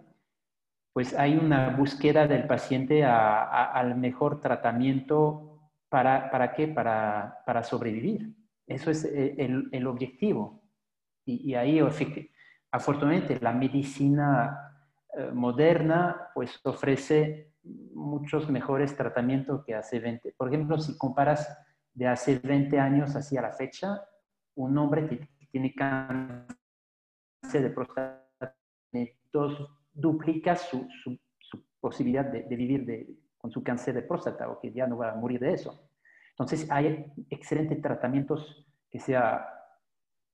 pues 0.98 1.14
hay 1.14 1.38
una 1.38 1.70
búsqueda 1.70 2.26
del 2.26 2.48
paciente 2.48 3.06
al 3.06 3.96
mejor 3.98 4.42
tratamiento. 4.42 5.60
¿Para, 5.90 6.32
para 6.32 6.56
qué? 6.56 6.68
Para, 6.68 7.44
para 7.46 7.62
sobrevivir. 7.62 8.36
Eso 8.66 8.90
es 8.90 9.06
eh, 9.06 9.36
el, 9.38 9.70
el 9.72 9.86
objetivo. 9.86 10.64
Y, 11.24 11.52
y, 11.52 11.54
ahí, 11.54 11.80
afortunadamente, 12.72 13.40
la 13.40 13.54
medicina 13.54 14.74
eh, 15.16 15.30
moderna 15.32 16.32
pues 16.34 16.60
ofrece 16.64 17.54
muchos 17.94 18.50
mejores 18.50 18.98
tratamientos 18.98 19.64
que 19.66 19.76
hace 19.76 20.00
20. 20.00 20.34
Por 20.36 20.48
ejemplo, 20.48 20.80
si 20.80 20.98
comparas 20.98 21.64
de 21.94 22.08
hace 22.08 22.40
20 22.40 22.80
años 22.80 23.16
hacia 23.16 23.44
la 23.44 23.52
fecha, 23.52 24.02
un 24.56 24.76
hombre 24.80 25.08
que 25.08 25.30
tiene 25.52 25.76
cáncer 25.76 26.48
de 27.52 27.70
próstata 27.70 28.56
tiene 28.90 29.16
dos 29.32 29.77
duplica 29.98 30.56
su, 30.56 30.88
su, 31.04 31.18
posibilidad 31.80 32.26
de, 32.26 32.44
vivir 32.56 33.20
con 33.38 33.52
su 33.52 33.64
cáncer 33.64 33.94
de 33.94 34.02
próstata 34.02 34.50
o 34.50 34.60
que 34.60 34.72
ya 34.72 34.88
no 34.88 34.98
va 34.98 35.12
a 35.12 35.16
morir 35.16 35.40
de 35.40 35.54
eso. 35.54 35.90
Entonces, 36.32 36.70
hay 36.70 37.06
excelentes 37.30 37.82
tratamientos, 37.82 38.66
que 38.90 39.00
sea 39.00 39.48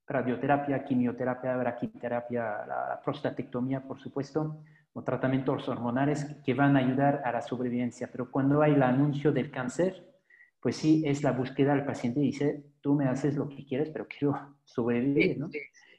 radioterapia, 0.06 0.84
quimioterapia, 0.84 1.56
braquiterapia, 1.56 2.66
la, 2.66 3.00
prostatectomía, 3.02 3.80
por 3.80 4.00
supuesto, 4.00 4.60
o 4.92 5.02
tratamientos 5.02 5.68
hormonales 5.68 6.24
que 6.44 6.54
van 6.54 6.76
a 6.76 6.80
ayudar 6.80 7.22
a 7.24 7.32
la 7.32 7.40
sobrevivencia. 7.40 8.08
Pero 8.10 8.30
cuando 8.30 8.62
hay 8.62 8.72
el 8.72 8.82
anuncio 8.82 9.32
del 9.32 9.50
cáncer, 9.50 10.14
pues 10.60 10.76
sí, 10.76 11.02
es 11.06 11.22
la 11.22 11.32
búsqueda 11.32 11.74
del 11.74 11.84
paciente 11.84 12.20
y 12.20 12.24
dice, 12.24 12.64
tú 12.80 12.94
me 12.94 13.06
haces 13.06 13.36
lo 13.36 13.48
que 13.48 13.64
quieres, 13.64 13.90
pero 13.90 14.06
quiero 14.06 14.56
sobrevivir, 14.64 15.38
¿no? 15.38 15.50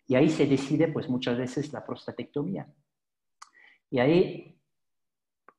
Y 0.08 0.16
ahí 0.16 0.30
se 0.30 0.46
decide, 0.46 0.88
pues 0.88 1.10
muchas 1.10 1.38
veces, 1.38 1.74
la 1.74 1.86
prostatectomía. 1.86 2.68
Y 3.96 4.00
ahí 4.00 4.60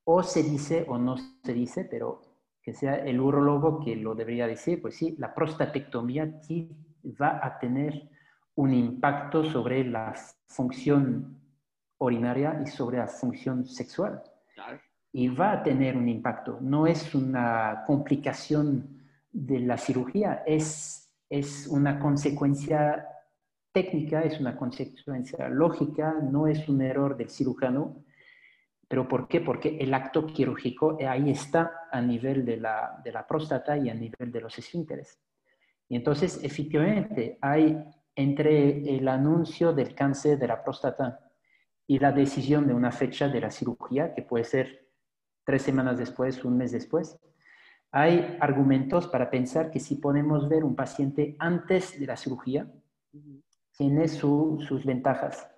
o 0.04 0.22
se 0.22 0.42
dice 0.42 0.84
o 0.88 0.98
no 0.98 1.16
se 1.16 1.54
dice, 1.54 1.86
pero 1.86 2.20
que 2.60 2.74
sea 2.74 2.96
el 2.96 3.18
urologo 3.18 3.80
que 3.80 3.96
lo 3.96 4.14
debería 4.14 4.46
decir, 4.46 4.82
pues 4.82 4.94
sí, 4.94 5.16
la 5.18 5.34
prostatectomía 5.34 6.42
sí 6.42 6.70
va 7.18 7.40
a 7.42 7.58
tener 7.58 8.10
un 8.56 8.74
impacto 8.74 9.42
sobre 9.42 9.84
la 9.84 10.14
función 10.48 11.40
urinaria 11.96 12.60
y 12.62 12.66
sobre 12.66 12.98
la 12.98 13.08
función 13.08 13.64
sexual. 13.64 14.22
Y 15.12 15.28
va 15.28 15.52
a 15.52 15.62
tener 15.62 15.96
un 15.96 16.06
impacto. 16.06 16.58
No 16.60 16.86
es 16.86 17.14
una 17.14 17.84
complicación 17.86 19.00
de 19.32 19.60
la 19.60 19.78
cirugía, 19.78 20.42
es, 20.46 21.10
es 21.30 21.66
una 21.68 21.98
consecuencia 21.98 23.02
técnica, 23.72 24.20
es 24.20 24.38
una 24.38 24.54
consecuencia 24.58 25.48
lógica, 25.48 26.16
no 26.20 26.46
es 26.46 26.68
un 26.68 26.82
error 26.82 27.16
del 27.16 27.30
cirujano, 27.30 28.04
¿Pero 28.88 29.08
por 29.08 29.26
qué? 29.26 29.40
Porque 29.40 29.78
el 29.78 29.92
acto 29.94 30.26
quirúrgico 30.26 30.96
ahí 31.08 31.30
está 31.30 31.88
a 31.90 32.00
nivel 32.00 32.44
de 32.44 32.56
la, 32.58 33.00
de 33.02 33.12
la 33.12 33.26
próstata 33.26 33.76
y 33.76 33.88
a 33.90 33.94
nivel 33.94 34.30
de 34.30 34.40
los 34.40 34.56
esfínteres. 34.58 35.18
Y 35.88 35.96
entonces, 35.96 36.40
efectivamente, 36.42 37.38
hay 37.40 37.76
entre 38.14 38.96
el 38.96 39.06
anuncio 39.08 39.72
del 39.72 39.94
cáncer 39.94 40.38
de 40.38 40.48
la 40.48 40.62
próstata 40.62 41.20
y 41.86 41.98
la 41.98 42.12
decisión 42.12 42.66
de 42.66 42.74
una 42.74 42.90
fecha 42.90 43.28
de 43.28 43.40
la 43.40 43.50
cirugía, 43.50 44.14
que 44.14 44.22
puede 44.22 44.44
ser 44.44 44.88
tres 45.44 45.62
semanas 45.62 45.98
después, 45.98 46.44
un 46.44 46.56
mes 46.56 46.72
después, 46.72 47.18
hay 47.92 48.36
argumentos 48.40 49.06
para 49.06 49.30
pensar 49.30 49.70
que 49.70 49.80
si 49.80 49.96
podemos 49.96 50.48
ver 50.48 50.64
un 50.64 50.74
paciente 50.74 51.36
antes 51.38 51.98
de 51.98 52.06
la 52.06 52.16
cirugía, 52.16 52.70
tiene 53.76 54.08
sus 54.08 54.84
ventajas. 54.84 55.48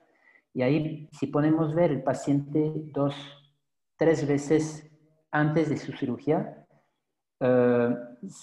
Y 0.59 0.62
ahí, 0.62 1.09
si 1.12 1.29
podemos 1.29 1.73
ver 1.73 1.93
el 1.93 2.03
paciente 2.03 2.73
dos, 2.93 3.15
tres 3.97 4.27
veces 4.27 4.91
antes 5.31 5.69
de 5.69 5.77
su 5.77 5.93
cirugía, 5.93 6.67
eh, 7.38 7.95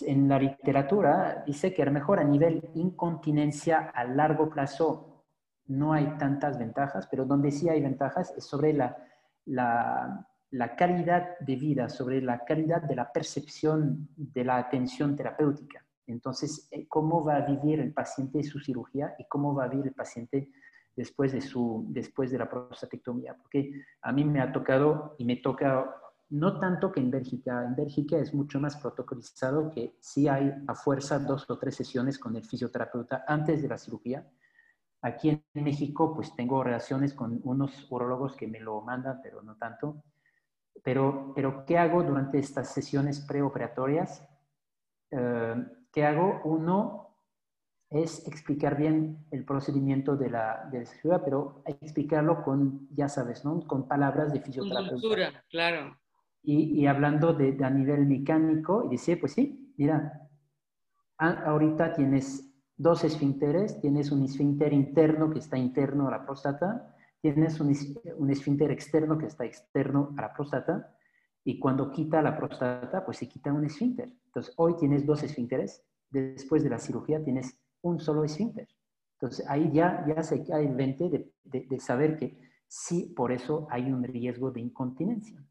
en 0.07 0.29
la 0.29 0.39
literatura 0.39 1.43
dice 1.45 1.73
que 1.73 1.81
a 1.81 1.87
lo 1.87 1.91
mejor 1.91 2.21
a 2.21 2.23
nivel 2.23 2.71
incontinencia 2.73 3.91
a 3.93 4.05
largo 4.05 4.49
plazo 4.49 5.25
no 5.65 5.91
hay 5.91 6.17
tantas 6.17 6.57
ventajas, 6.57 7.05
pero 7.11 7.25
donde 7.25 7.51
sí 7.51 7.67
hay 7.67 7.81
ventajas 7.81 8.33
es 8.37 8.45
sobre 8.45 8.71
la, 8.71 8.95
la, 9.43 10.25
la 10.51 10.73
calidad 10.77 11.37
de 11.41 11.57
vida, 11.57 11.89
sobre 11.89 12.21
la 12.21 12.45
calidad 12.45 12.81
de 12.81 12.95
la 12.95 13.11
percepción 13.11 14.07
de 14.15 14.45
la 14.45 14.55
atención 14.55 15.17
terapéutica. 15.17 15.85
Entonces, 16.07 16.69
eh, 16.71 16.87
cómo 16.87 17.25
va 17.25 17.35
a 17.35 17.45
vivir 17.45 17.81
el 17.81 17.91
paciente 17.91 18.41
su 18.41 18.61
cirugía 18.61 19.15
y 19.19 19.25
cómo 19.25 19.53
va 19.53 19.65
a 19.65 19.67
vivir 19.67 19.87
el 19.87 19.93
paciente 19.93 20.49
después 20.95 21.33
de, 21.33 21.41
su, 21.41 21.85
después 21.89 22.31
de 22.31 22.37
la 22.37 22.49
prostatectomía, 22.49 23.35
porque 23.35 23.83
a 24.01 24.11
mí 24.11 24.23
me 24.23 24.41
ha 24.41 24.51
tocado 24.51 25.15
y 25.17 25.25
me 25.25 25.37
toca 25.37 25.95
no 26.29 26.59
tanto 26.59 26.91
que 26.91 26.99
en 26.99 27.11
Bélgica, 27.11 27.63
en 27.63 27.75
Bélgica 27.75 28.17
es 28.17 28.33
mucho 28.33 28.59
más 28.59 28.77
protocolizado 28.77 29.69
que 29.69 29.95
si 29.99 30.27
hay 30.27 30.51
a 30.67 30.73
fuerza 30.73 31.19
dos 31.19 31.49
o 31.49 31.57
tres 31.59 31.75
sesiones 31.75 32.17
con 32.17 32.35
el 32.35 32.43
fisioterapeuta 32.43 33.23
antes 33.27 33.61
de 33.61 33.67
la 33.67 33.77
cirugía. 33.77 34.27
Aquí 35.01 35.29
en 35.29 35.63
México 35.63 36.15
pues 36.15 36.35
tengo 36.35 36.63
relaciones 36.63 37.13
con 37.13 37.39
unos 37.43 37.85
urologos 37.91 38.35
que 38.35 38.47
me 38.47 38.59
lo 38.59 38.81
mandan, 38.81 39.19
pero 39.21 39.43
no 39.43 39.55
tanto. 39.55 40.03
Pero, 40.83 41.31
pero 41.35 41.63
¿qué 41.65 41.77
hago 41.77 42.03
durante 42.03 42.39
estas 42.39 42.73
sesiones 42.73 43.19
preoperatorias? 43.19 44.27
Eh, 45.11 45.55
¿Qué 45.91 46.05
hago? 46.05 46.41
Uno, 46.43 47.14
es 47.95 48.27
explicar 48.27 48.75
bien 48.75 49.25
el 49.31 49.45
procedimiento 49.45 50.17
de 50.17 50.29
la, 50.29 50.67
de 50.69 50.85
cirugía, 50.85 51.23
pero 51.23 51.63
explicarlo 51.65 52.43
con, 52.43 52.89
ya 52.91 53.07
sabes, 53.07 53.45
¿no? 53.45 53.65
Con 53.65 53.87
palabras 53.87 54.33
de 54.33 54.41
fisioterapeuta. 54.41 55.45
claro. 55.49 55.97
Y, 56.43 56.81
y 56.81 56.87
hablando 56.87 57.33
de, 57.33 57.57
a 57.63 57.69
nivel 57.69 58.05
mecánico, 58.05 58.83
y 58.85 58.89
dice, 58.89 59.15
pues 59.15 59.31
sí, 59.31 59.73
mira, 59.77 60.27
ahorita 61.17 61.93
tienes 61.93 62.53
dos 62.75 63.05
esfínteres, 63.05 63.79
tienes 63.79 64.11
un 64.11 64.23
esfínter 64.23 64.73
interno 64.73 65.29
que 65.31 65.39
está 65.39 65.57
interno 65.57 66.09
a 66.09 66.11
la 66.11 66.25
próstata, 66.25 66.93
tienes 67.21 67.61
un, 67.61 67.73
un 68.17 68.29
esfínter 68.29 68.71
externo 68.71 69.17
que 69.17 69.27
está 69.27 69.45
externo 69.45 70.13
a 70.17 70.21
la 70.21 70.33
próstata, 70.33 70.93
y 71.45 71.59
cuando 71.59 71.89
quita 71.91 72.21
la 72.21 72.35
próstata, 72.35 73.05
pues 73.05 73.17
se 73.17 73.29
quita 73.29 73.53
un 73.53 73.63
esfínter. 73.63 74.11
Entonces, 74.25 74.53
hoy 74.57 74.75
tienes 74.75 75.05
dos 75.05 75.23
esfínteres, 75.23 75.81
después 76.09 76.61
de 76.61 76.69
la 76.69 76.79
cirugía 76.79 77.23
tienes 77.23 77.57
un 77.89 77.99
solo 77.99 78.23
esfínter. 78.23 78.67
Entonces 79.19 79.45
ahí 79.49 79.71
ya, 79.73 80.05
ya 80.07 80.21
se 80.23 80.43
cae 80.43 80.65
el 80.65 80.75
20 80.75 81.09
de, 81.09 81.31
de, 81.43 81.79
saber 81.79 82.17
que 82.17 82.37
sí, 82.67 83.13
por 83.15 83.31
eso 83.31 83.67
hay 83.69 83.91
un 83.91 84.03
riesgo 84.03 84.51
de 84.51 84.61
incontinencia. 84.61 85.41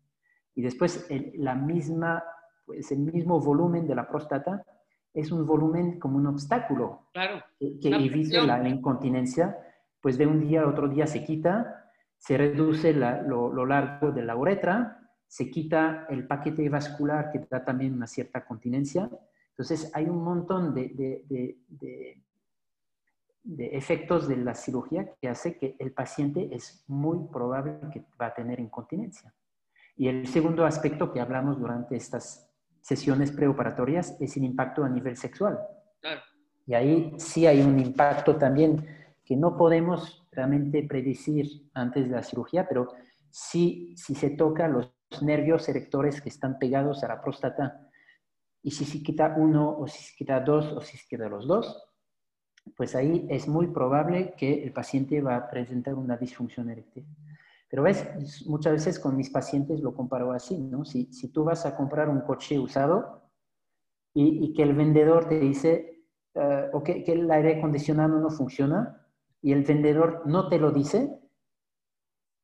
Y 0.55 0.63
después 0.63 1.09
la 1.35 1.55
misma 1.55 2.23
pues 2.65 2.91
el 2.93 3.01
mismo 3.01 3.41
volumen 3.41 3.87
de 3.87 3.95
la 3.95 4.09
próstata 4.09 4.65
es 5.13 5.31
un 5.31 5.47
volumen 5.47 5.99
como 5.99 6.17
un 6.17 6.27
obstáculo 6.27 7.09
claro, 7.13 7.43
que, 7.59 7.79
que 7.79 7.89
evite 7.89 8.43
la, 8.43 8.69
incontinencia, 8.69 9.57
pues 10.01 10.19
de 10.19 10.27
un 10.27 10.41
día 10.41 10.63
a 10.63 10.69
otro 10.69 10.89
día 10.89 11.07
se 11.07 11.25
quita, 11.25 11.91
se 12.17 12.37
reduce 12.37 12.93
lo, 12.93 13.67
largo 13.67 14.11
de 14.11 14.23
la 14.23 14.37
uretra, 14.37 14.99
se 15.27 15.51
quita 15.51 16.07
el 16.09 16.27
paquete 16.27 16.69
vascular 16.69 17.31
que 17.31 17.47
da 17.51 17.65
también 17.65 17.95
una 17.95 18.07
cierta 18.07 18.45
continencia. 18.45 19.09
Entonces 19.57 19.91
hay 19.95 20.07
un 20.07 20.23
montón 20.25 20.75
de, 20.75 21.23
de, 21.29 22.19
efectos 23.77 24.27
de 24.27 24.37
la 24.37 24.55
cirugía 24.55 25.15
que 25.21 25.29
hace 25.29 25.57
que 25.57 25.77
el 25.79 25.93
paciente 25.93 26.49
es 26.53 26.85
muy 26.89 27.29
probable 27.29 27.79
que 27.93 28.05
va 28.21 28.27
a 28.27 28.35
tener 28.35 28.59
incontinencia. 28.59 29.33
Y 29.97 30.09
el 30.09 30.27
segundo 30.27 30.67
aspecto 30.67 31.13
que 31.13 31.21
hablamos 31.21 31.61
durante 31.61 31.95
estas 31.95 32.51
sesiones 32.81 33.31
preoperatorias 33.31 34.17
es 34.21 34.37
el 34.37 34.45
impacto 34.45 34.83
a 34.83 34.89
nivel 34.89 35.17
sexual. 35.17 35.59
Y 36.67 36.75
ahí 36.75 37.15
sí 37.19 37.47
hay 37.47 37.61
un 37.61 37.79
impacto 37.79 38.37
también 38.37 38.85
que 39.25 39.37
no 39.37 39.57
podemos 39.57 40.27
realmente 40.33 40.83
predecir 40.83 41.71
antes 41.75 42.09
de 42.09 42.17
la 42.17 42.25
cirugía, 42.25 42.67
pero 42.69 42.89
sí, 43.31 43.95
si 43.97 44.17
se 44.17 44.31
toca 44.31 44.67
los 44.67 44.93
nervios 45.23 45.69
erectores 45.69 46.21
que 46.21 46.29
están 46.29 46.59
pegados 46.59 47.05
a 47.05 47.09
la 47.09 47.23
próstata, 47.23 47.89
y 48.65 48.71
si 48.71 48.87
se 48.87 49.03
quita 49.03 49.35
uno, 49.37 49.77
o 49.79 49.87
si 49.87 50.03
se 50.03 50.17
quita 50.17 50.41
dos, 50.41 50.73
o 50.73 50.81
si 50.81 50.97
se 50.97 51.07
quita 51.07 51.29
los 51.29 51.47
dos, 51.47 51.87
pues 52.75 52.95
ahí 52.97 53.27
es 53.29 53.47
muy 53.47 53.67
probable 53.67 54.35
que 54.39 54.65
el 54.65 54.73
paciente 54.73 55.21
va 55.21 55.37
a 55.37 55.51
presentar 55.51 55.95
una 55.95 56.17
disfunción 56.17 56.71
eréctil. 56.71 57.07
Pero 57.69 57.83
ves, 57.83 58.47
muchas 58.47 58.73
veces 58.73 58.99
con 58.99 59.17
mis 59.17 59.29
pacientes 59.29 59.81
lo 59.81 59.95
comparo 59.95 60.33
así, 60.33 60.57
¿no? 60.57 60.87
Si, 60.87 61.13
si 61.13 61.29
tú 61.29 61.45
vas 61.45 61.67
a 61.67 61.77
comprar 61.77 62.09
un 62.09 62.23
coche 62.23 62.59
usado 62.59 63.31
y, 64.15 64.55
que 64.55 64.63
el 64.63 64.75
vendedor 64.75 65.29
te 65.29 65.39
dice 65.39 66.07
uh, 66.35 66.83
que, 66.83 67.05
el 67.07 67.31
aire 67.31 67.59
acondicionado 67.59 68.19
no 68.19 68.31
funciona 68.31 69.07
y 69.43 69.53
el 69.53 69.63
vendedor 69.63 70.23
no 70.25 70.49
te 70.49 70.59
lo 70.59 70.71
dice, 70.71 71.21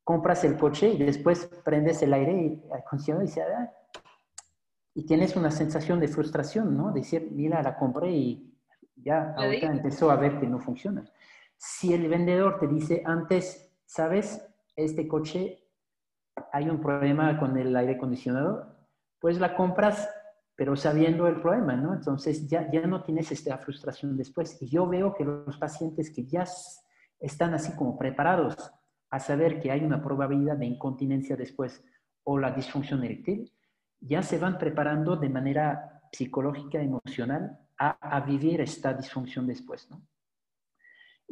compras 0.05 0.45
el 0.45 0.59
coche 0.59 0.91
y 0.91 0.99
después 0.99 1.47
prendes 1.65 2.03
el 2.03 2.13
aire 2.13 2.61
acondicionado 2.73 3.25
y 3.25 3.27
dices, 3.27 3.45
ah", 3.57 3.73
y 4.95 5.07
tienes 5.07 5.37
una 5.37 5.51
sensación 5.51 6.01
de 6.01 6.09
frustración, 6.09 6.77
¿no? 6.77 6.93
Decir, 6.93 7.29
mira, 7.33 7.63
la 7.63 7.77
compré 7.77 8.11
y 8.11 8.55
ya 8.97 9.35
ahorita 9.37 9.67
empezó 9.67 10.11
a 10.11 10.17
ver 10.17 10.39
que 10.39 10.47
no 10.47 10.59
funciona. 10.59 11.05
Si 11.57 11.93
el 11.93 12.09
vendedor 12.09 12.59
te 12.59 12.67
dice 12.67 13.03
antes, 13.05 13.73
¿sabes? 13.87 14.47
este 14.85 15.07
coche 15.09 15.59
hay 16.53 16.69
un 16.69 16.81
problema 16.81 17.39
con 17.39 17.57
el 17.57 17.75
aire 17.77 17.95
acondicionado, 17.95 18.77
pues 19.19 19.39
la 19.39 19.55
compras, 19.55 20.09
pero 20.57 20.77
sabiendo 20.77 21.27
el 21.27 21.41
problema, 21.41 21.77
¿no? 21.77 21.95
Entonces 21.95 22.49
ya, 22.49 22.71
ya 22.71 22.87
no 22.87 23.03
tienes 23.03 23.31
esta 23.33 23.59
frustración 23.59 24.17
después. 24.17 24.61
Y 24.63 24.69
yo 24.69 24.87
veo 24.87 25.15
que 25.15 25.25
los 25.25 25.57
pacientes 25.59 26.11
que 26.11 26.25
ya 26.25 26.45
están 27.19 27.55
así 27.55 27.75
como 27.77 27.99
preparados 27.99 28.73
a 29.11 29.21
saber 29.21 29.61
que 29.61 29.71
hay 29.71 29.85
una 29.85 30.03
probabilidad 30.03 30.57
de 30.57 30.67
incontinencia 30.67 31.37
después 31.37 31.85
o 32.25 32.39
la 32.39 32.53
disfunción 32.53 33.05
eréctil, 33.05 33.53
ya 34.01 34.23
se 34.23 34.39
van 34.39 34.59
preparando 34.59 35.17
de 35.17 35.29
manera 35.29 36.03
psicológica, 36.13 36.81
emocional, 36.81 37.59
a, 37.79 37.97
a 38.01 38.21
vivir 38.21 38.61
esta 38.61 38.93
disfunción 38.93 39.47
después, 39.47 39.89
¿no? 39.91 40.03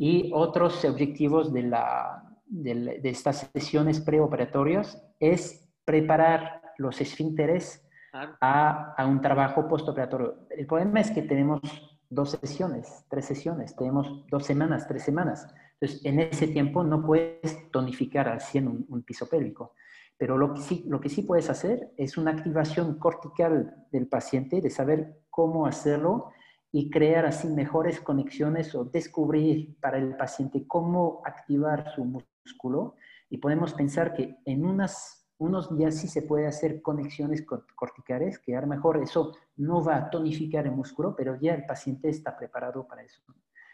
Y 0.01 0.31
otros 0.33 0.85
objetivos 0.85 1.53
de 1.53 1.65
la, 1.65 2.23
de, 2.47 3.01
estas 3.03 3.51
sesiones 3.53 4.01
preoperatorias 4.01 5.03
es 5.19 5.69
preparar 5.85 6.63
los 6.79 7.01
esfínteres 7.01 7.85
a, 8.13 8.95
a, 8.97 9.07
un 9.07 9.21
trabajo 9.21 9.67
postoperatorio. 9.69 10.47
El 10.51 10.67
problema 10.67 11.01
es 11.01 11.11
que 11.11 11.23
tenemos 11.23 11.61
dos 12.09 12.31
sesiones, 12.31 13.05
tres 13.11 13.27
sesiones, 13.27 13.75
tenemos 13.75 14.25
dos 14.29 14.47
semanas, 14.47 14.87
tres 14.87 15.03
semanas. 15.03 15.53
Entonces, 15.81 16.05
en 16.05 16.21
ese 16.21 16.47
tiempo 16.47 16.85
no 16.85 17.05
puedes 17.05 17.71
tonificar 17.71 18.29
al 18.29 18.41
100 18.41 18.69
un, 18.69 18.87
un 18.89 19.03
piso 19.03 19.29
pélvico. 19.29 19.75
Pero 20.19 20.37
lo 20.37 20.53
que, 20.53 20.61
sí, 20.61 20.85
lo 20.89 21.01
que 21.01 21.09
sí 21.09 21.23
puedes 21.23 21.49
hacer 21.49 21.93
es 21.97 22.19
una 22.19 22.33
activación 22.33 22.99
cortical 22.99 23.87
del 23.93 24.09
paciente, 24.09 24.61
de 24.61 24.69
saber 24.69 25.23
cómo 25.31 25.67
hacerlo 25.67 26.33
y 26.73 26.91
crear 26.91 27.25
así 27.25 27.49
mejores 27.49 28.01
conexiones 28.01 28.75
o 28.75 28.85
descubrir 28.85 29.79
para 29.81 29.99
el 29.99 30.17
paciente 30.17 30.67
cómo 30.67 31.23
activar 31.25 31.91
su 31.95 32.05
músculo 32.05 32.97
y 33.31 33.39
podemos 33.39 33.75
pensar 33.75 34.13
que 34.13 34.39
en 34.45 34.65
unas, 34.65 35.29
unos 35.39 35.77
días 35.77 35.97
sí 35.97 36.09
se 36.09 36.23
puede 36.23 36.47
hacer 36.47 36.83
conexiones 36.83 37.45
corticales, 37.75 38.39
que 38.39 38.57
a 38.57 38.61
lo 38.61 38.67
mejor 38.67 38.99
eso 39.03 39.37
no 39.57 39.85
va 39.85 39.97
a 39.97 40.11
tonificar 40.11 40.67
el 40.67 40.73
músculo, 40.73 41.15
pero 41.15 41.39
ya 41.41 41.55
el 41.55 41.67
paciente 41.67 42.09
está 42.09 42.37
preparado 42.37 42.87
para 42.87 43.03
eso. 43.03 43.23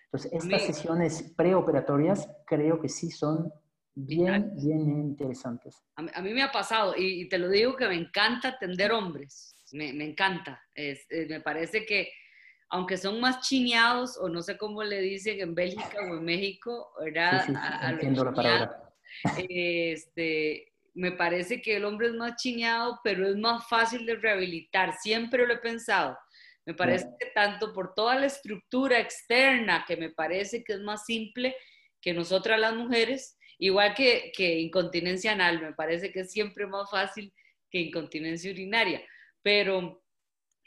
Entonces, 0.07 0.33
estas 0.33 0.62
sesiones 0.62 1.35
preoperatorias 1.37 2.28
creo 2.46 2.80
que 2.80 2.88
sí 2.88 3.11
son 3.11 3.52
bien, 3.94 4.52
bien 4.57 4.80
interesantes. 4.80 5.83
A 5.96 6.22
mí, 6.22 6.33
me 6.33 6.42
ha 6.42 6.52
pasado, 6.52 6.94
y, 6.96 7.28
te 7.28 7.38
lo 7.38 7.48
digo 7.48 7.76
que 7.76 7.88
me 7.88 7.96
encanta 7.96 8.48
atender 8.48 8.92
hombres, 8.92 9.57
me, 9.72 9.92
me 9.92 10.04
encanta. 10.04 10.61
Es, 10.74 11.07
eh, 11.11 11.26
me 11.28 11.40
parece 11.40 11.85
que 11.85 12.11
aunque 12.70 12.96
son 12.96 13.20
más 13.20 13.40
chineados, 13.40 14.18
o 14.18 14.28
no 14.28 14.42
sé 14.42 14.59
cómo 14.59 14.83
le 14.83 15.00
dicen 15.00 15.40
en 15.40 15.54
Bélgica 15.54 15.96
o 16.11 16.16
en 16.16 16.24
México, 16.24 16.90
¿verdad? 17.00 17.44
entiendo 17.88 18.24
la 18.24 18.33
palabra. 18.33 18.92
Este, 19.48 20.72
me 20.94 21.12
parece 21.12 21.62
que 21.62 21.76
el 21.76 21.85
hombre 21.85 22.09
es 22.09 22.14
más 22.14 22.35
chineado, 22.35 23.00
pero 23.04 23.28
es 23.28 23.37
más 23.37 23.68
fácil 23.68 24.04
de 24.07 24.16
rehabilitar. 24.16 24.92
Siempre 24.94 25.46
lo 25.46 25.54
he 25.54 25.59
pensado. 25.59 26.18
Me 26.66 26.74
parece 26.74 27.07
que 27.20 27.26
tanto 27.26 27.72
por 27.72 27.94
toda 27.94 28.18
la 28.18 28.26
estructura 28.26 28.98
externa, 28.98 29.85
que 29.87 29.96
me 29.96 30.11
parece 30.11 30.64
que 30.64 30.72
es 30.72 30.80
más 30.80 31.04
simple 31.04 31.54
que 32.00 32.12
nosotras 32.12 32.59
las 32.59 32.74
mujeres, 32.74 33.38
igual 33.59 33.95
que, 33.95 34.33
que 34.37 34.59
incontinencia 34.61 35.33
anal, 35.33 35.61
me 35.61 35.73
parece 35.73 36.12
que 36.12 36.21
es 36.21 36.33
siempre 36.33 36.67
más 36.67 36.90
fácil 36.90 37.33
que 37.71 37.81
incontinencia 37.81 38.51
urinaria. 38.51 39.03
Pero 39.43 40.03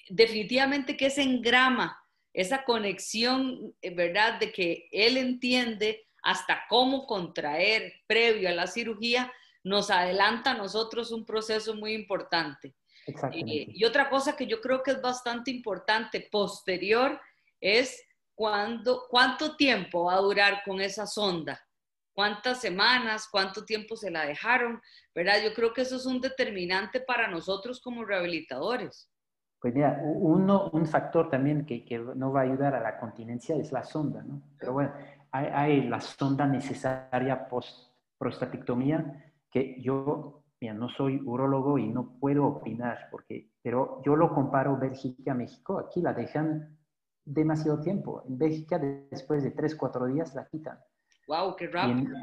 definitivamente 0.10 0.96
que 0.96 1.10
se 1.10 1.24
engrama 1.24 2.00
esa 2.34 2.64
conexión, 2.64 3.74
eh, 3.82 3.94
¿verdad? 3.94 4.40
De 4.40 4.52
que 4.52 4.88
él 4.92 5.18
entiende 5.18 6.08
hasta 6.22 6.64
cómo 6.70 7.08
contraer 7.08 7.94
previo 8.06 8.50
a 8.50 8.54
la 8.54 8.68
cirugía, 8.68 9.32
nos 9.64 9.90
adelanta 9.90 10.52
a 10.52 10.58
nosotros 10.58 11.12
un 11.12 11.26
proceso 11.26 11.76
muy 11.76 11.94
importante. 11.94 12.76
Eh, 13.08 13.68
y 13.74 13.84
otra 13.86 14.10
cosa 14.10 14.36
que 14.36 14.46
yo 14.46 14.60
creo 14.62 14.84
que 14.84 14.92
es 14.92 15.02
bastante 15.02 15.52
importante 15.52 16.28
posterior 16.30 17.20
es 17.60 18.04
cuando, 18.36 19.06
cuánto 19.10 19.56
tiempo 19.56 20.06
va 20.06 20.16
a 20.16 20.22
durar 20.22 20.62
con 20.64 20.80
esa 20.82 21.08
sonda, 21.08 21.66
cuántas 22.18 22.60
semanas, 22.60 23.30
cuánto 23.32 23.64
tiempo 23.64 23.96
se 23.96 24.10
la 24.10 24.26
dejaron, 24.26 24.82
¿verdad? 25.14 25.36
Yo 25.44 25.54
creo 25.54 25.72
que 25.72 25.82
eso 25.82 25.98
es 25.98 26.08
un 26.08 26.20
determinante 26.20 27.00
para 27.00 27.28
nosotros 27.28 27.80
como 27.80 28.04
rehabilitadores. 28.04 29.08
Pues 29.62 29.76
mira, 29.76 30.02
un 30.02 30.88
factor 30.88 31.30
también 31.30 31.64
que, 31.64 31.86
no 32.16 32.32
va 32.32 32.40
a 32.40 32.44
ayudar 32.46 32.74
a 32.74 32.80
la 32.80 32.98
continencia 32.98 33.56
es 33.56 33.72
la 33.72 33.84
sonda, 33.84 34.24
¿no? 34.24 34.42
Pero 34.58 34.74
bueno, 34.74 34.94
hay, 35.30 35.88
la 35.88 36.02
sonda 36.02 36.48
necesaria 36.48 37.48
post 37.48 37.92
prostatectomía 38.18 39.32
que 39.52 39.80
yo, 39.80 40.44
mira, 40.60 40.74
no 40.74 40.90
soy 40.90 41.22
urólogo 41.24 41.78
y 41.78 41.88
no 41.88 42.18
puedo 42.20 42.48
opinar, 42.48 43.10
porque, 43.12 43.52
pero 43.62 44.02
yo 44.04 44.16
lo 44.16 44.34
comparo 44.34 44.76
Bélgica-México, 44.80 45.78
aquí 45.78 46.02
la 46.02 46.14
dejan 46.14 46.80
demasiado 47.24 47.80
tiempo. 47.80 48.24
En 48.28 48.40
Bélgica, 48.40 48.80
después 48.80 49.44
de 49.44 49.52
3, 49.52 49.76
4 49.76 50.08
días, 50.08 50.34
la 50.34 50.48
quitan. 50.48 50.80
¡Wow! 51.28 51.56
¡Qué 51.56 51.68
rápido! 51.68 52.16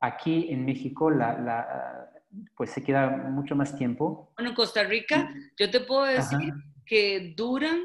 aquí 0.00 0.50
en 0.50 0.64
México, 0.64 1.10
la, 1.10 1.38
la, 1.38 2.10
pues 2.56 2.70
se 2.70 2.82
queda 2.82 3.10
mucho 3.10 3.54
más 3.54 3.76
tiempo. 3.76 4.32
Bueno, 4.36 4.50
en 4.50 4.56
Costa 4.56 4.82
Rica, 4.82 5.32
yo 5.58 5.70
te 5.70 5.80
puedo 5.80 6.04
decir 6.04 6.52
que 6.86 7.34
duran 7.36 7.80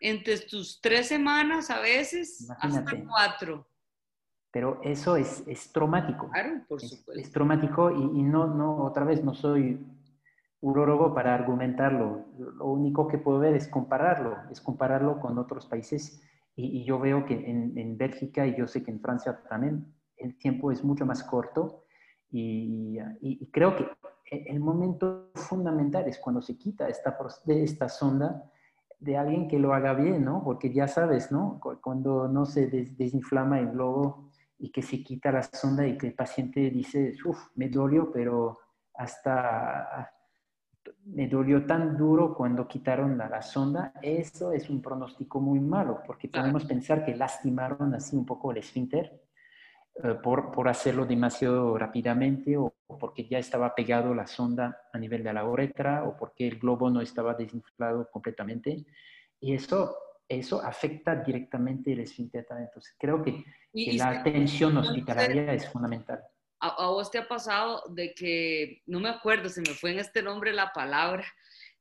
entre 0.00 0.38
tus 0.38 0.80
tres 0.80 1.08
semanas 1.08 1.70
a 1.70 1.80
veces 1.80 2.48
hasta 2.60 3.04
cuatro. 3.06 3.66
Pero 4.50 4.80
eso 4.82 5.16
es, 5.16 5.42
es 5.46 5.72
traumático. 5.72 6.28
Claro, 6.30 6.62
por 6.68 6.80
supuesto. 6.80 7.12
Es, 7.12 7.32
traumático 7.32 7.90
y, 7.90 8.22
no, 8.22 8.46
no, 8.46 8.84
otra 8.84 9.04
vez, 9.04 9.24
no 9.24 9.34
soy 9.34 9.80
urólogo 10.60 11.14
para 11.14 11.34
argumentarlo. 11.34 12.26
Lo 12.38 12.66
único 12.66 13.08
que 13.08 13.18
puedo 13.18 13.38
ver 13.38 13.54
es 13.54 13.66
compararlo, 13.66 14.36
es 14.50 14.60
compararlo 14.60 15.18
con 15.20 15.38
otros 15.38 15.66
países. 15.66 16.22
Y, 16.54 16.84
yo 16.84 16.98
veo 16.98 17.24
que 17.24 17.34
en, 17.34 17.76
en, 17.76 17.96
Bélgica 17.96 18.46
y 18.46 18.56
yo 18.56 18.66
sé 18.66 18.82
que 18.82 18.90
en 18.90 19.00
Francia 19.00 19.42
también 19.48 19.86
el 20.16 20.36
tiempo 20.36 20.70
es 20.70 20.84
mucho 20.84 21.06
más 21.06 21.22
corto. 21.22 21.84
Y, 22.30 22.98
y 23.20 23.50
creo 23.50 23.76
que 23.76 23.86
e, 24.30 24.44
el 24.48 24.60
momento 24.60 25.30
fundamental 25.34 26.08
es 26.08 26.18
cuando 26.18 26.40
se 26.40 26.56
quita 26.56 26.88
esta, 26.88 27.16
esta 27.46 27.88
sonda 27.88 28.50
de 28.98 29.16
alguien 29.16 29.48
que 29.48 29.58
lo 29.58 29.74
haga 29.74 29.94
bien, 29.94 30.24
¿no? 30.24 30.42
Porque 30.44 30.72
ya 30.72 30.88
sabes, 30.88 31.32
¿no? 31.32 31.60
Cuando 31.82 32.28
no 32.28 32.46
se 32.46 32.68
desinflama 32.68 33.58
el 33.58 33.72
globo 33.72 34.30
y 34.58 34.70
que 34.70 34.80
se 34.80 35.02
quita 35.02 35.32
la 35.32 35.42
sonda 35.42 35.86
y 35.86 35.98
que 35.98 36.06
el 36.06 36.14
paciente 36.14 36.70
dice, 36.70 37.14
uff, 37.24 37.48
me 37.56 37.68
dolió, 37.68 38.12
pero 38.12 38.58
hasta 38.94 40.08
me 41.04 41.28
dolió 41.28 41.66
tan 41.66 41.96
duro 41.96 42.34
cuando 42.34 42.66
quitaron 42.66 43.18
la, 43.18 43.28
la 43.28 43.42
sonda, 43.42 43.92
eso 44.02 44.52
es 44.52 44.70
un 44.70 44.80
pronóstico 44.80 45.40
muy 45.40 45.60
malo, 45.60 46.00
porque 46.06 46.28
podemos 46.28 46.64
pensar 46.64 47.04
que 47.04 47.16
lastimaron 47.16 47.94
así 47.94 48.16
un 48.16 48.26
poco 48.26 48.50
el 48.50 48.58
esfínter 48.58 49.22
eh, 49.94 50.14
por, 50.22 50.50
por, 50.50 50.68
hacerlo 50.68 51.04
demasiado 51.04 51.76
rápidamente 51.76 52.56
o, 52.56 52.74
porque 52.98 53.28
ya 53.28 53.38
estaba 53.38 53.74
pegado 53.74 54.14
la 54.14 54.26
sonda 54.26 54.78
a 54.90 54.98
nivel 54.98 55.22
de 55.22 55.32
la 55.34 55.44
uretra 55.44 56.04
o 56.04 56.16
porque 56.16 56.48
el 56.48 56.58
globo 56.58 56.88
no 56.88 57.02
estaba 57.02 57.34
desinflado 57.34 58.08
completamente. 58.10 58.86
Y 59.38 59.54
eso, 59.54 59.94
eso 60.26 60.62
afecta 60.62 61.16
directamente 61.16 61.92
el 61.92 62.00
esfínter 62.00 62.46
Entonces, 62.50 62.96
creo 62.98 63.22
que, 63.22 63.44
la 63.74 64.20
atención 64.20 64.78
hospitalaria 64.78 65.52
es 65.52 65.68
fundamental. 65.68 66.20
A, 66.64 66.86
vos 66.86 67.10
te 67.10 67.18
ha 67.18 67.26
pasado 67.26 67.82
de 67.90 68.14
que, 68.14 68.82
no 68.86 69.00
me 69.00 69.08
acuerdo, 69.08 69.48
se 69.48 69.60
me 69.60 69.74
fue 69.74 69.90
en 69.90 69.98
este 69.98 70.22
nombre 70.22 70.52
la 70.52 70.72
palabra, 70.72 71.26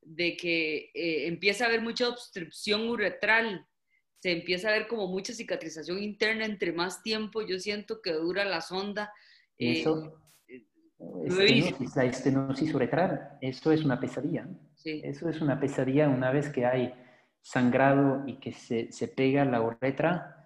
de 0.02 0.36
que 0.36 0.90
eh, 0.96 1.28
empieza 1.28 1.66
a 1.66 1.68
haber 1.68 1.82
mucha 1.82 2.10
obstrucción 2.10 2.90
uretral 2.90 3.68
se 4.22 4.32
empieza 4.32 4.70
a 4.70 4.74
ver 4.74 4.88
como 4.88 5.08
mucha 5.08 5.34
cicatrización 5.34 5.98
interna 6.02 6.46
entre 6.46 6.72
más 6.72 7.02
tiempo 7.02 7.42
yo 7.42 7.60
siento 7.60 8.02
que 8.02 8.14
dura 8.14 8.46
la 8.46 8.62
sonda. 8.62 9.12
Eso, 9.58 10.22
eh, 10.48 10.64
estenosis, 11.26 11.96
la 11.96 12.06
estenosis 12.06 12.74
uretral, 12.74 13.38
eso 13.42 13.72
es 13.72 13.84
una 13.84 14.00
pesadilla. 14.00 14.48
Eso 14.84 15.30
es 15.30 15.42
una 15.42 15.60
pesadilla 15.60 16.08
una 16.08 16.32
vez 16.32 16.50
que 16.50 16.66
hay 16.66 16.94
sangrado 17.42 18.24
y 18.28 18.40
que 18.40 18.52
se, 18.52 18.92
se 18.92 19.08
pega 19.08 19.44
la 19.46 19.62
uretra, 19.62 20.41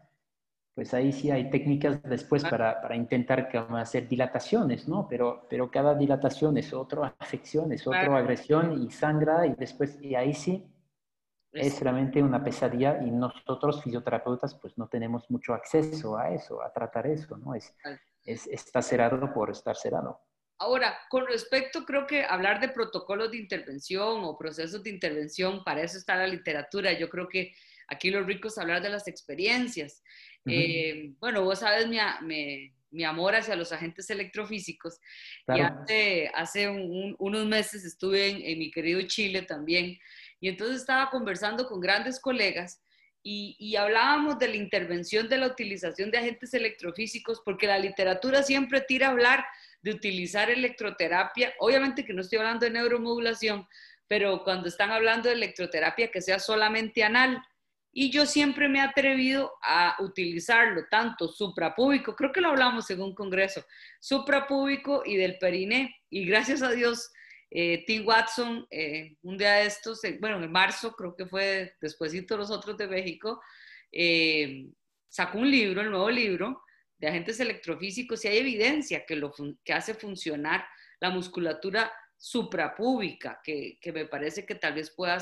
pues 0.75 0.93
ahí 0.93 1.13
sí 1.13 1.31
hay 1.31 1.49
técnicas 1.49 2.03
después 2.03 2.43
para, 2.43 2.81
para, 2.81 2.97
intentar 2.97 3.49
hacer 3.77 4.09
dilataciones, 4.09 4.89
¿no? 4.89 5.07
Pero, 5.07 5.47
pero 5.49 5.71
cada 5.71 5.95
dilatación 5.95 6.57
es 6.57 6.73
otra 6.73 7.15
afección, 7.17 7.71
es 7.71 7.88
otra 7.88 8.17
agresión 8.17 8.83
y 8.83 8.91
sangra 8.91 9.47
y 9.47 9.55
después, 9.55 9.97
y 10.01 10.15
ahí 10.15 10.33
sí 10.33 10.69
es 11.53 11.81
realmente 11.81 12.21
una 12.21 12.43
pesadilla 12.43 13.01
y 13.01 13.09
nosotros 13.09 13.81
fisioterapeutas 13.81 14.55
pues 14.55 14.77
no 14.77 14.89
tenemos 14.89 15.31
mucho 15.31 15.53
acceso 15.53 16.17
a 16.17 16.31
eso, 16.31 16.61
a 16.61 16.73
tratar 16.73 17.07
eso, 17.07 17.38
¿no? 17.38 17.55
Es, 17.55 17.73
es, 18.25 18.45
está 18.47 18.81
cerrado 18.81 19.33
por 19.33 19.49
estar 19.49 19.77
cerrado. 19.77 20.19
Ahora, 20.57 20.97
con 21.09 21.25
respecto, 21.27 21.85
creo 21.85 22.05
que 22.05 22.23
hablar 22.23 22.59
de 22.59 22.69
protocolos 22.69 23.31
de 23.31 23.38
intervención 23.38 24.23
o 24.23 24.38
procesos 24.38 24.83
de 24.83 24.89
intervención, 24.89 25.63
para 25.63 25.81
eso 25.81 25.97
está 25.97 26.15
la 26.17 26.27
literatura. 26.27 26.91
Yo 26.93 27.09
creo 27.09 27.27
que 27.27 27.53
aquí 27.88 28.09
lo 28.09 28.23
rico 28.23 28.47
es 28.47 28.57
hablar 28.57 28.81
de 28.81 28.89
las 28.89 29.07
experiencias. 29.07 30.01
Eh, 30.45 31.13
bueno, 31.19 31.43
vos 31.43 31.60
sabes 31.60 31.88
mi, 31.88 31.97
mi, 32.21 32.71
mi, 32.91 33.03
amor 33.03 33.36
hacia 33.36 33.55
los 33.55 33.71
agentes 33.71 34.10
electrofísicos. 34.10 34.99
Y 35.47 35.60
hace, 35.60 36.31
hace 36.34 36.69
unos 36.69 37.45
meses 37.45 37.84
estuve 37.84 38.29
en, 38.29 38.41
en 38.43 38.60
mi 38.60 38.71
querido 38.71 39.01
Chile 39.08 39.41
también 39.41 39.97
y 40.39 40.49
entonces 40.49 40.77
estaba 40.77 41.10
conversando 41.10 41.67
con 41.67 41.79
grandes 41.79 42.19
colegas 42.19 42.81
y, 43.27 43.75
hablábamos 43.75 44.38
de 44.38 44.49
la 44.49 44.55
intervención 44.55 45.27
de 45.27 45.39
la 45.39 45.47
utilización 45.47 46.12
de 46.12 46.19
agentes 46.19 46.53
electrofísicos, 46.53 47.41
porque 47.43 47.65
la 47.65 47.79
literatura 47.79 48.43
siempre 48.43 48.81
tira 48.81 49.08
a 49.08 49.12
hablar 49.12 49.43
de 49.81 49.93
utilizar 49.93 50.51
electroterapia. 50.51 51.51
Obviamente 51.58 52.05
que 52.05 52.13
no 52.13 52.21
estoy 52.21 52.38
hablando 52.38 52.67
de 52.67 52.71
neuromodulación, 52.71 53.67
pero 54.08 54.43
cuando 54.43 54.67
están 54.67 54.91
hablando 54.91 55.27
de 55.27 55.36
electroterapia 55.36 56.12
que 56.12 56.21
sea 56.21 56.38
solamente 56.38 57.03
anal. 57.03 57.41
Y 57.97 58.10
yo 58.10 58.25
siempre 58.25 58.67
me 58.67 58.79
he 58.79 58.81
atrevido 58.81 59.53
a 59.62 59.95
utilizarlo, 59.99 60.84
tanto 60.91 61.29
suprapúbico, 61.29 62.13
creo 62.13 62.34
que 62.34 62.41
lo 62.41 62.49
hablamos 62.49 62.89
en 62.89 63.01
un 63.01 63.15
congreso, 63.15 63.65
suprapúbico 64.01 65.03
y 65.05 65.15
del 65.15 65.38
periné. 65.38 65.95
Y 66.10 66.25
gracias 66.25 66.62
a 66.62 66.71
Dios, 66.71 67.10
eh, 67.49 67.86
T. 67.88 68.01
Watson, 68.01 68.67
eh, 68.69 69.15
un 69.21 69.38
día 69.38 69.53
de 69.53 69.67
estos, 69.67 70.01
bueno, 70.19 70.43
en 70.43 70.51
marzo, 70.51 70.91
creo 70.91 71.15
que 71.15 71.25
fue 71.25 71.73
despuésito 71.79 72.36
los 72.36 72.51
otros 72.51 72.75
de 72.75 72.89
México, 72.89 73.41
eh, 73.93 74.67
sacó 75.08 75.38
un 75.38 75.49
libro, 75.49 75.79
el 75.79 75.89
nuevo 75.89 76.10
libro 76.10 76.63
de 76.97 77.08
agentes 77.08 77.39
electrofísicos 77.39 78.25
y 78.25 78.27
hay 78.27 78.39
evidencia 78.39 79.05
que, 79.05 79.15
lo 79.15 79.31
que 79.63 79.71
hace 79.71 79.93
funcionar 79.93 80.65
la 80.99 81.12
musculatura 81.12 81.93
suprapúbica, 82.17 83.39
que, 83.41 83.77
que 83.79 83.93
me 83.93 84.05
parece 84.05 84.45
que 84.45 84.55
tal 84.55 84.73
vez 84.73 84.91
pueda 84.93 85.17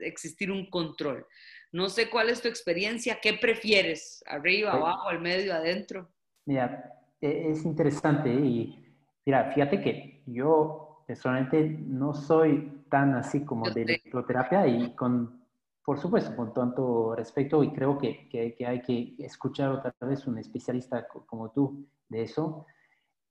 existir 0.00 0.50
un 0.50 0.68
control. 0.70 1.26
No 1.72 1.88
sé 1.88 2.10
cuál 2.10 2.30
es 2.30 2.42
tu 2.42 2.48
experiencia, 2.48 3.18
¿qué 3.22 3.34
prefieres? 3.34 4.24
¿Arriba, 4.26 4.72
abajo, 4.72 5.08
al 5.08 5.20
medio, 5.20 5.54
adentro? 5.54 6.10
Mira, 6.46 6.92
e, 7.20 7.50
es 7.50 7.64
interesante 7.64 8.28
y 8.32 8.84
mira, 9.24 9.52
fíjate 9.52 9.80
que 9.80 10.22
yo 10.26 11.04
personalmente 11.06 11.60
no 11.86 12.12
soy 12.14 12.84
tan 12.88 13.14
así 13.14 13.44
como 13.44 13.70
de 13.70 13.82
electroterapia 13.82 14.66
y 14.66 14.94
con, 14.94 15.44
por 15.84 15.98
supuesto, 15.98 16.34
con 16.34 16.52
tanto 16.52 17.14
respeto 17.14 17.62
y 17.62 17.72
creo 17.72 17.98
que, 17.98 18.28
que, 18.28 18.66
hay 18.66 18.82
que 18.82 19.14
escuchar 19.18 19.70
otra 19.70 19.94
vez 20.02 20.26
un 20.26 20.38
especialista 20.38 21.06
como 21.26 21.50
tú 21.52 21.88
de 22.08 22.22
eso. 22.22 22.66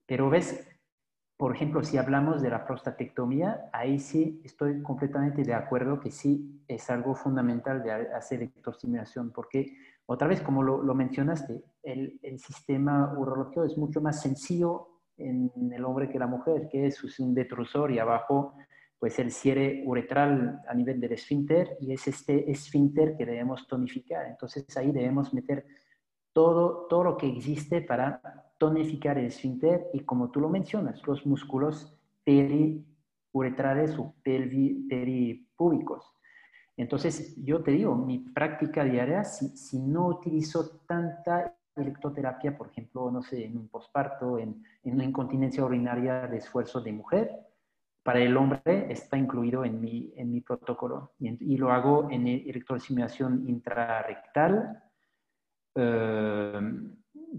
Pero 0.05 0.29
ves, 0.29 0.67
por 1.39 1.55
ejemplo, 1.55 1.81
si 1.85 1.95
hablamos 1.95 2.41
de 2.41 2.49
la 2.49 2.65
prostatectomía, 2.65 3.69
ahí 3.71 3.97
sí 3.97 4.41
estoy 4.43 4.81
completamente 4.81 5.41
de 5.43 5.53
acuerdo 5.53 6.01
que 6.01 6.11
sí 6.11 6.61
es 6.67 6.89
algo 6.89 7.15
fundamental 7.15 7.81
de 7.81 7.93
hacer 7.93 8.41
electrostimulación, 8.41 9.31
porque 9.31 9.77
otra 10.05 10.27
vez, 10.27 10.41
como 10.41 10.61
lo, 10.63 10.93
mencionaste, 10.93 11.63
el, 11.81 12.19
el 12.23 12.39
sistema 12.39 13.17
urológico 13.17 13.63
es 13.63 13.77
mucho 13.77 14.01
más 14.01 14.21
sencillo 14.21 14.89
en 15.15 15.49
el 15.73 15.85
hombre 15.85 16.09
que 16.09 16.19
la 16.19 16.27
mujer, 16.27 16.67
que 16.69 16.87
es 16.87 17.19
un 17.21 17.33
detrusor 17.33 17.89
y 17.93 17.99
abajo 17.99 18.55
pues 18.99 19.17
el 19.19 19.31
cierre 19.31 19.81
uretral 19.85 20.61
a 20.67 20.73
nivel 20.73 20.99
del 20.99 21.13
esfínter 21.13 21.77
y 21.79 21.93
es 21.93 22.05
este 22.05 22.51
esfínter 22.51 23.15
que 23.15 23.25
debemos 23.25 23.65
tonificar. 23.65 24.25
Entonces 24.25 24.65
ahí 24.75 24.91
debemos 24.91 25.33
meter 25.33 25.65
todo, 26.33 26.85
todo 26.87 27.05
lo 27.05 27.17
que 27.17 27.29
existe 27.29 27.81
para 27.81 28.48
tonificar 28.59 29.17
el 29.17 29.25
esfínter 29.25 29.87
y 29.93 30.01
como 30.01 30.29
tú 30.29 30.39
lo 30.39 30.49
mencionas, 30.49 31.01
los 31.07 31.25
músculos 31.25 31.97
periuretrales 32.23 33.97
o 33.97 34.13
peripúbicos. 34.21 36.13
Entonces 36.77 37.35
yo 37.43 37.63
te 37.63 37.71
digo, 37.71 37.95
mi 37.95 38.19
práctica 38.19 38.83
diaria, 38.83 39.23
si, 39.23 39.79
no 39.79 40.07
utilizo 40.07 40.81
tanta 40.85 41.55
electroterapia, 41.75 42.55
por 42.55 42.67
ejemplo, 42.67 43.09
no 43.09 43.23
sé, 43.23 43.45
en 43.45 43.57
un 43.57 43.67
posparto, 43.69 44.37
en, 44.37 44.63
en, 44.83 44.93
una 44.93 45.05
incontinencia 45.05 45.65
urinaria 45.65 46.27
de 46.27 46.37
esfuerzo 46.37 46.81
de 46.81 46.91
mujer, 46.91 47.49
para 48.03 48.19
el 48.19 48.35
hombre 48.37 48.91
está 48.91 49.17
incluido 49.17 49.65
en 49.65 49.79
mi, 49.81 50.13
en 50.15 50.31
mi 50.31 50.41
protocolo 50.41 51.11
y, 51.19 51.57
lo 51.57 51.71
hago 51.71 52.09
en 52.09 52.27
electrosimulación 52.27 53.47
intrarrectal. 53.47 54.81
Eh, 55.75 56.61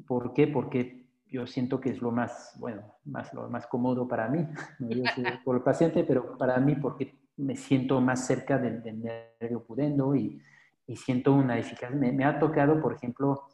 ¿Por 0.06 0.32
qué? 0.34 0.46
Porque 0.46 0.99
yo 1.30 1.46
siento 1.46 1.80
que 1.80 1.90
es 1.90 2.02
lo 2.02 2.10
más, 2.10 2.54
bueno, 2.58 2.82
más, 3.04 3.32
lo 3.32 3.48
más 3.48 3.66
cómodo 3.66 4.06
para 4.08 4.28
mí, 4.28 4.46
no 4.80 4.90
yo 4.90 5.02
por 5.44 5.56
el 5.56 5.62
paciente, 5.62 6.04
pero 6.04 6.36
para 6.36 6.58
mí 6.58 6.74
porque 6.76 7.14
me 7.36 7.56
siento 7.56 8.00
más 8.00 8.26
cerca 8.26 8.58
del, 8.58 8.82
nervio 9.00 9.64
pudendo 9.64 10.14
y, 10.14 10.42
y 10.86 10.96
siento 10.96 11.32
una 11.32 11.58
eficacia. 11.58 11.96
Me, 11.96 12.12
me, 12.12 12.24
ha 12.24 12.38
tocado, 12.38 12.80
por 12.82 12.94
ejemplo, 12.94 13.44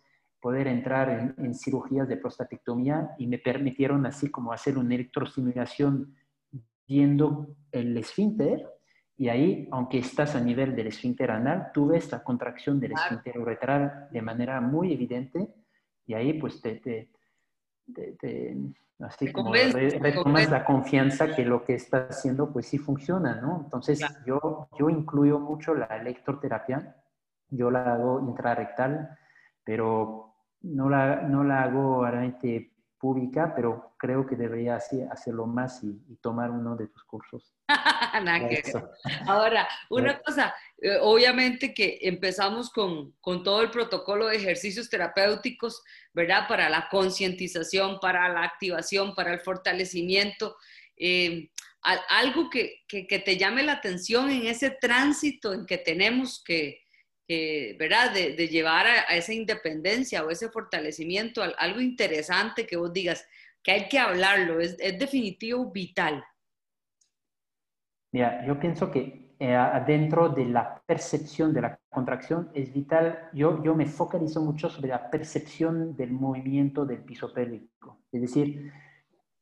poder 0.41 0.67
entrar 0.67 1.35
en, 1.39 1.55
cirugías 1.55 2.09
de 2.09 2.17
prostatectomía 2.17 3.11
y 3.19 3.27
me 3.27 3.39
permitieron 3.39 4.07
así 4.07 4.31
como 4.31 4.53
hacer 4.53 4.79
una 4.79 4.95
electrosimulación 4.95 6.15
viendo 6.87 7.49
el 7.73 7.97
esfínter 7.97 8.65
y 9.19 9.29
ahí, 9.29 9.69
aunque 9.73 9.99
estás 9.99 10.37
a 10.37 10.41
nivel 10.41 10.77
del 10.77 10.89
esfínter 10.89 11.31
anal, 11.31 11.71
tú 11.73 11.89
ves 11.89 12.13
la 12.13 12.23
contracción 12.23 12.79
del 12.79 12.93
esfínter 12.93 13.39
uretral 13.39 14.09
de 14.11 14.23
manera 14.23 14.61
muy 14.61 14.93
evidente 14.93 15.49
y 16.07 16.15
ahí 16.15 16.35
pues 16.35 16.61
te, 16.61 16.77
te, 16.77 17.11
te, 17.95 18.57
así 19.01 19.33
como 19.33 19.53
retomas 19.53 20.51
la 20.51 20.65
confianza 20.65 21.35
que 21.35 21.45
lo 21.45 21.65
que 21.65 21.75
estás 21.75 22.11
haciendo 22.11 22.53
pues 22.53 22.67
sí 22.67 22.79
funciona, 22.79 23.41
¿no? 23.41 23.63
Entonces 23.65 24.01
yo, 24.27 24.69
yo 24.79 24.91
incluyo 24.91 25.39
mucho 25.39 25.75
la 25.75 25.87
electroterapia, 25.87 26.97
yo 27.49 27.71
la 27.71 27.95
hago 27.95 28.21
intrarrectal, 28.21 29.17
pero 29.65 30.35
no 30.63 30.89
la, 30.89 31.23
no 31.23 31.45
la 31.45 31.63
hago 31.63 32.05
realmente 32.05 32.73
pública, 32.99 33.53
pero 33.55 33.95
creo 33.99 34.27
que 34.27 34.37
debería 34.37 34.77
hacerlo 34.77 35.47
más 35.47 35.83
y, 35.85 36.17
tomar 36.21 36.51
uno 36.51 36.77
de 36.77 36.89
tus 36.89 37.05
cursos. 37.05 37.55
Ahora, 39.27 39.69
una 39.91 40.19
cosa, 40.21 40.55
eh, 40.79 40.99
obviamente 41.01 41.75
que 41.75 41.99
empezamos 42.03 42.71
con, 42.71 43.13
con, 43.21 43.43
todo 43.43 43.63
el 43.63 43.71
protocolo 43.71 44.27
de 44.27 44.37
ejercicios 44.37 44.89
terapéuticos, 44.89 45.85
¿verdad? 46.17 46.49
Para 46.49 46.71
la 46.71 46.89
concientización, 46.89 48.01
para 48.01 48.27
la 48.31 48.43
activación, 48.43 49.15
para 49.15 49.35
el 49.35 49.41
fortalecimiento. 49.41 50.57
Eh, 50.97 51.51
algo 52.09 52.49
que, 52.49 52.85
que, 52.89 53.07
que 53.07 53.19
te 53.19 53.37
llame 53.37 53.63
la 53.63 53.75
atención 53.75 54.31
en 54.31 54.47
ese 54.47 54.71
tránsito 54.71 55.53
en 55.53 55.67
que 55.67 55.77
tenemos 55.77 56.43
que, 56.43 56.81
¿verdad? 57.79 58.15
De, 58.15 58.49
llevar 58.49 58.87
a, 58.87 59.01
esa 59.15 59.35
independencia 59.35 60.25
o 60.25 60.31
ese 60.31 60.49
fortalecimiento, 60.49 61.43
algo 61.59 61.83
interesante 61.83 62.67
que 62.67 62.79
vos 62.79 62.93
digas 62.95 63.29
que 63.63 63.73
hay 63.73 63.89
que 63.89 63.99
hablarlo, 63.99 64.59
es, 64.59 64.79
definitivo, 64.79 65.71
vital. 65.71 66.25
Mira, 68.11 68.43
yo 68.47 68.59
pienso 68.59 68.91
que 68.91 69.26
eh, 69.39 69.57
dentro 69.87 70.29
de 70.31 70.47
la 70.47 70.83
percepción 70.87 71.53
de 71.53 71.61
la 71.61 71.79
contracción 71.91 72.51
es 72.55 72.73
vital, 72.73 73.29
yo, 73.33 73.63
yo 73.63 73.75
me 73.75 73.87
focalizo 73.87 74.41
mucho 74.41 74.71
sobre 74.71 74.89
la 74.89 75.11
percepción 75.11 75.97
del 75.97 76.13
movimiento 76.13 76.87
del 76.87 77.03
piso 77.03 77.33
pélvico. 77.33 77.99
Es 78.11 78.21
decir, 78.23 78.73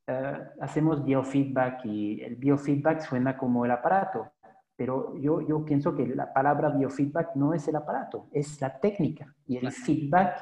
eh, 0.07 0.39
hacemos 0.61 1.05
biofeedback 1.05 1.85
y 1.87 2.21
el 2.23 2.37
biofeedback 2.37 3.01
suena 3.01 3.37
como 3.37 3.65
el 3.65 3.71
aparato, 3.71 4.33
pero 4.77 5.17
yo, 5.19 5.41
yo 5.41 5.65
pienso 5.65 5.95
que 5.95 6.07
la 6.07 6.33
palabra 6.33 6.71
biofeedback 6.71 7.37
no 7.37 7.55
es 7.55 7.69
el 7.69 7.77
aparato, 7.77 8.29
es 8.33 8.61
la 8.61 8.79
técnica. 8.81 9.33
Y 9.47 9.59
el 9.59 9.71
feedback 9.71 10.37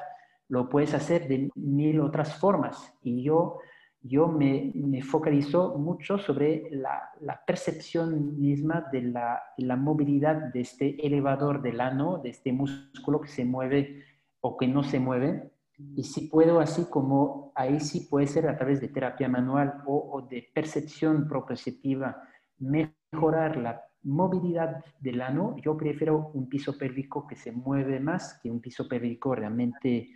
lo 0.49 0.67
puedes 0.67 0.93
hacer 0.93 1.27
de 1.27 1.49
mil 1.55 2.01
otras 2.01 2.35
formas. 2.35 2.93
Y 3.01 3.23
yo, 3.23 3.59
yo 4.03 4.27
me, 4.27 4.71
me 4.75 5.01
focalizo 5.01 5.77
mucho 5.77 6.17
sobre 6.17 6.67
la, 6.71 7.09
la 7.21 7.43
percepción 7.45 8.37
misma 8.39 8.85
de 8.91 9.01
la, 9.01 9.41
la, 9.57 9.77
movilidad 9.77 10.51
de 10.53 10.59
este 10.59 11.07
elevador 11.07 11.61
del 11.61 11.79
ano, 11.79 12.17
de 12.17 12.29
este 12.29 12.51
músculo 12.51 13.21
que 13.21 13.29
se 13.29 13.45
mueve 13.45 14.03
o 14.41 14.57
que 14.57 14.67
no 14.67 14.83
se 14.83 14.99
mueve. 14.99 15.51
Y 15.95 16.03
si 16.03 16.27
puedo, 16.27 16.59
así 16.59 16.85
como 16.89 17.53
ahí 17.55 17.79
sí 17.79 18.07
puede 18.09 18.27
ser 18.27 18.47
a 18.49 18.57
través 18.57 18.81
de 18.81 18.89
terapia 18.89 19.29
manual 19.29 19.81
o, 19.85 20.11
o 20.11 20.21
de 20.21 20.49
percepción 20.53 21.27
proprioceptiva, 21.27 22.21
mejorar 22.59 23.55
la 23.57 23.81
movilidad 24.03 24.83
del 24.99 25.21
ano, 25.21 25.55
yo 25.61 25.77
prefiero 25.77 26.31
un 26.33 26.49
piso 26.49 26.77
pélvico 26.77 27.25
que 27.25 27.37
se 27.37 27.53
mueve 27.53 28.01
más 28.01 28.37
que 28.43 28.51
un 28.51 28.59
piso 28.59 28.85
pélvico 28.87 29.33
realmente, 29.33 30.09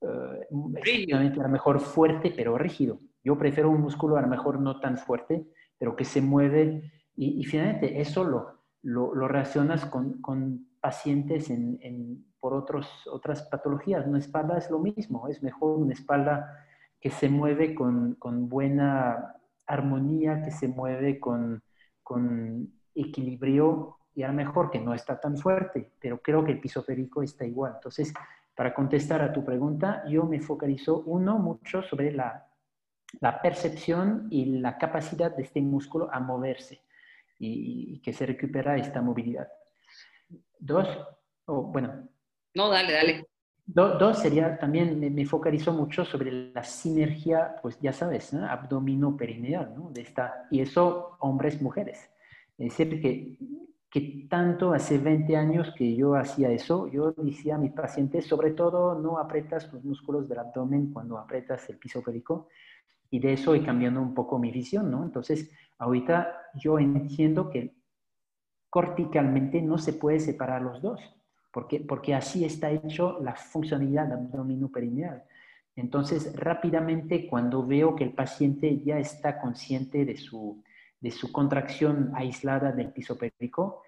uh, 0.00 0.76
a 1.16 1.42
lo 1.42 1.48
mejor 1.48 1.80
fuerte, 1.80 2.32
pero 2.36 2.58
rígido. 2.58 3.00
Yo 3.22 3.36
prefiero 3.38 3.70
un 3.70 3.80
músculo 3.80 4.16
a 4.16 4.22
lo 4.22 4.28
mejor 4.28 4.60
no 4.60 4.80
tan 4.80 4.96
fuerte, 4.98 5.46
pero 5.78 5.96
que 5.96 6.04
se 6.04 6.20
mueve. 6.20 6.92
Y, 7.16 7.44
finalmente 7.44 8.00
eso 8.00 8.24
lo, 8.24 8.60
lo, 8.82 9.28
relacionas 9.28 9.84
con, 9.84 10.20
con 10.22 10.66
pacientes 10.80 11.50
en, 11.50 11.78
en, 11.82 12.24
por 12.40 12.54
otros, 12.54 12.88
otras 13.10 13.42
patologías. 13.42 14.06
Una 14.06 14.18
espalda 14.18 14.56
es 14.56 14.70
lo 14.70 14.78
mismo, 14.78 15.28
es 15.28 15.42
mejor 15.42 15.78
una 15.78 15.92
espalda 15.92 16.66
que 17.00 17.10
se 17.10 17.28
mueve 17.28 17.74
con, 17.74 18.14
con 18.14 18.48
buena 18.48 19.36
armonía, 19.66 20.42
que 20.42 20.50
se 20.50 20.68
mueve 20.68 21.20
con, 21.20 21.62
con 22.02 22.72
equilibrio 22.94 23.96
y 24.14 24.22
a 24.22 24.28
lo 24.28 24.34
mejor 24.34 24.70
que 24.70 24.80
no 24.80 24.92
está 24.92 25.20
tan 25.20 25.36
fuerte, 25.36 25.92
pero 26.00 26.20
creo 26.20 26.44
que 26.44 26.52
el 26.52 26.60
piso 26.60 26.84
pélvico 26.84 27.22
está 27.22 27.46
igual. 27.46 27.74
Entonces, 27.76 28.12
para 28.54 28.74
contestar 28.74 29.22
a 29.22 29.32
tu 29.32 29.44
pregunta, 29.44 30.04
yo 30.08 30.24
me 30.24 30.40
focalizo, 30.40 31.02
uno, 31.06 31.38
mucho 31.38 31.82
sobre 31.82 32.12
la, 32.12 32.49
la 33.20 33.40
percepción 33.42 34.28
y 34.30 34.60
la 34.60 34.78
capacidad 34.78 35.34
de 35.34 35.42
este 35.42 35.60
músculo 35.60 36.08
a 36.12 36.20
moverse 36.20 36.82
y, 37.38 38.00
que 38.00 38.12
se 38.12 38.26
recupera 38.26 38.76
esta 38.76 39.02
movilidad. 39.02 39.48
Dos, 40.58 40.86
o 41.46 41.62
bueno. 41.62 42.08
No, 42.54 42.68
dale, 42.68 42.92
dale. 42.92 43.26
dos 43.66 44.18
sería 44.18 44.58
también, 44.58 45.14
me, 45.14 45.26
focalizo 45.26 45.72
mucho 45.72 46.04
sobre 46.04 46.52
la 46.52 46.62
sinergia, 46.62 47.56
pues 47.62 47.78
ya 47.80 47.92
sabes, 47.92 48.32
¿no? 48.32 48.46
abdomino-perineal, 48.46 49.74
¿no? 49.74 49.90
De 49.90 50.02
esta, 50.02 50.46
y 50.50 50.60
eso 50.60 51.16
hombres, 51.20 51.60
mujeres. 51.62 52.10
Es 52.58 52.76
decir, 52.76 53.00
que, 53.00 53.38
que 53.90 54.26
tanto 54.28 54.72
hace 54.72 54.98
20 54.98 55.36
años 55.36 55.72
que 55.76 55.96
yo 55.96 56.14
hacía 56.14 56.50
eso, 56.50 56.88
yo 56.88 57.12
decía 57.12 57.56
a 57.56 57.58
mis 57.58 57.72
pacientes, 57.72 58.26
sobre 58.26 58.52
todo 58.52 58.94
no 58.94 59.18
apretas 59.18 59.72
los 59.72 59.82
músculos 59.82 60.28
del 60.28 60.38
abdomen 60.38 60.92
cuando 60.92 61.18
apretas 61.18 61.68
el 61.70 61.78
piso 61.78 62.02
pélvico, 62.02 62.48
y 63.10 63.18
de 63.18 63.32
eso 63.32 63.54
he 63.54 63.64
cambiando 63.64 64.00
un 64.00 64.14
poco 64.14 64.38
mi 64.38 64.50
visión, 64.50 64.90
¿no? 64.90 65.04
Entonces, 65.04 65.50
ahorita 65.78 66.32
yo 66.54 66.78
entiendo 66.78 67.50
que 67.50 67.74
corticalmente 68.68 69.60
no 69.60 69.78
se 69.78 69.92
puede 69.92 70.20
separar 70.20 70.62
los 70.62 70.80
dos, 70.80 71.00
porque, 71.52 71.80
porque 71.80 72.14
así 72.14 72.44
está 72.44 72.70
hecho 72.70 73.18
la 73.20 73.34
funcionalidad 73.34 74.12
abdominoperineal. 74.12 75.24
Entonces, 75.74 76.34
rápidamente, 76.36 77.26
cuando 77.26 77.66
veo 77.66 77.96
que 77.96 78.04
el 78.04 78.12
paciente 78.12 78.80
ya 78.84 78.98
está 78.98 79.40
consciente 79.40 80.04
de 80.04 80.16
su, 80.16 80.62
de 81.00 81.10
su 81.10 81.32
contracción 81.32 82.12
aislada 82.14 82.70
del 82.70 82.92
piso 82.92 83.18
pélvico, 83.18 83.82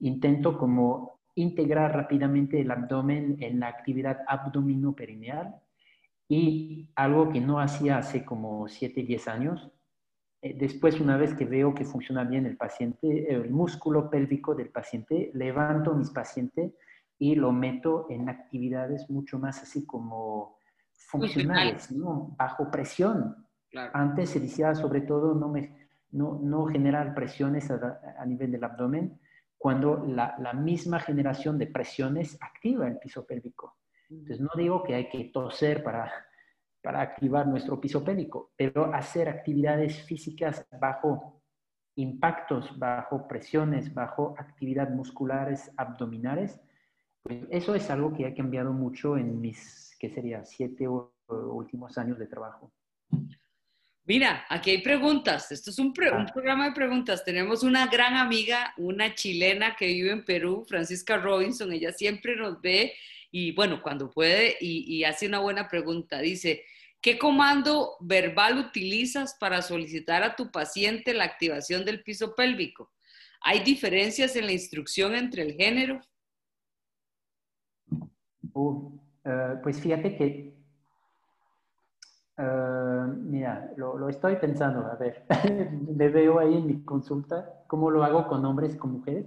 intento 0.00 0.58
como 0.58 1.20
integrar 1.34 1.94
rápidamente 1.94 2.60
el 2.60 2.70
abdomen 2.70 3.36
en 3.40 3.60
la 3.60 3.68
actividad 3.68 4.20
abdominoperineal 4.26 5.54
y 6.28 6.90
algo 6.96 7.30
que 7.30 7.40
no 7.40 7.60
hacía 7.60 7.98
hace 7.98 8.24
como 8.24 8.68
7, 8.68 9.02
10 9.02 9.28
años. 9.28 9.70
Eh, 10.42 10.56
después, 10.58 11.00
una 11.00 11.16
vez 11.16 11.34
que 11.34 11.44
veo 11.44 11.74
que 11.74 11.84
funciona 11.84 12.24
bien 12.24 12.46
el 12.46 12.56
paciente, 12.56 13.32
el 13.32 13.50
músculo 13.50 14.10
pélvico 14.10 14.54
del 14.54 14.70
paciente, 14.70 15.30
levanto 15.34 15.92
a 15.92 15.96
mis 15.96 16.10
pacientes 16.10 16.74
y 17.18 17.34
lo 17.34 17.52
meto 17.52 18.06
en 18.10 18.28
actividades 18.28 19.08
mucho 19.08 19.38
más 19.38 19.62
así 19.62 19.86
como 19.86 20.58
funcionales, 20.92 21.88
bajo 22.36 22.70
presión. 22.70 23.46
Antes 23.92 24.30
se 24.30 24.40
decía 24.40 24.74
sobre 24.74 25.02
todo 25.02 25.34
no 25.34 25.48
me 25.48 25.86
no, 26.12 26.66
generar 26.66 27.14
presiones 27.14 27.70
a, 27.70 28.24
nivel 28.26 28.52
del 28.52 28.64
abdomen 28.64 29.20
cuando 29.58 30.04
la, 30.06 30.52
misma 30.54 31.00
generación 31.00 31.58
de 31.58 31.66
presiones 31.66 32.38
activa 32.40 32.86
el 32.86 32.98
piso 32.98 33.26
pélvico. 33.26 33.76
Entonces, 34.08 34.40
no 34.40 34.50
digo 34.56 34.82
que 34.82 34.94
hay 34.94 35.08
que 35.08 35.24
toser 35.24 35.82
para, 35.82 36.12
para 36.82 37.00
activar 37.00 37.46
nuestro 37.46 37.80
piso 37.80 38.04
pélvico, 38.04 38.52
pero 38.56 38.94
hacer 38.94 39.28
actividades 39.28 40.02
físicas 40.02 40.64
bajo 40.80 41.42
impactos, 41.96 42.78
bajo 42.78 43.26
presiones, 43.26 43.92
bajo 43.92 44.34
actividad 44.38 44.90
musculares 44.90 45.72
abdominales, 45.76 46.60
pues 47.22 47.44
eso 47.50 47.74
es 47.74 47.90
algo 47.90 48.12
que 48.12 48.26
ha 48.26 48.34
cambiado 48.34 48.72
mucho 48.72 49.16
en 49.16 49.40
mis, 49.40 49.96
¿qué 49.98 50.10
sería?, 50.10 50.44
siete 50.44 50.86
últimos 51.28 51.98
años 51.98 52.18
de 52.18 52.26
trabajo. 52.26 52.72
Mira, 54.04 54.44
aquí 54.48 54.70
hay 54.70 54.82
preguntas. 54.82 55.50
Esto 55.50 55.70
es 55.70 55.78
un, 55.80 55.92
ah. 56.12 56.26
programa 56.32 56.66
de 56.66 56.72
preguntas. 56.72 57.24
Tenemos 57.24 57.64
una 57.64 57.88
gran 57.88 58.14
amiga, 58.14 58.72
una 58.76 59.12
chilena 59.16 59.74
que 59.74 59.86
vive 59.86 60.12
en 60.12 60.24
Perú, 60.24 60.64
Francisca 60.68 61.16
Robinson. 61.16 61.72
Ella 61.72 61.90
siempre 61.92 62.36
nos 62.36 62.60
ve 62.60 62.92
y, 63.38 63.52
bueno, 63.52 63.82
cuando 63.82 64.10
puede 64.10 64.56
y, 64.62 65.04
hace 65.04 65.26
una 65.26 65.40
buena 65.40 65.68
pregunta. 65.68 66.20
Dice, 66.20 66.62
¿qué 67.02 67.18
comando 67.18 67.96
verbal 68.00 68.56
utilizas 68.56 69.36
para 69.38 69.60
solicitar 69.60 70.22
a 70.22 70.34
tu 70.34 70.50
paciente 70.50 71.12
la 71.12 71.24
activación 71.24 71.84
del 71.84 72.02
piso 72.02 72.34
pélvico? 72.34 72.92
¿Hay 73.42 73.60
diferencias 73.60 74.36
en 74.36 74.46
la 74.46 74.52
instrucción 74.52 75.14
entre 75.14 75.42
el 75.42 75.52
género? 75.52 76.00
Eh, 79.24 79.54
pues 79.62 79.80
fíjate 79.80 80.16
que 80.16 80.56
Uh, 82.38 83.06
mira, 83.16 83.72
lo, 83.78 84.10
estoy 84.10 84.36
pensando, 84.36 84.84
a 84.84 84.94
ver, 84.96 85.24
le 85.96 86.08
veo 86.10 86.38
ahí 86.38 86.54
en 86.54 86.66
mi 86.66 86.84
consulta 86.84 87.62
cómo 87.66 87.90
lo 87.90 88.04
hago 88.04 88.28
con 88.28 88.44
hombres 88.44 88.74
y 88.74 88.76
con 88.76 88.92
mujeres. 88.92 89.24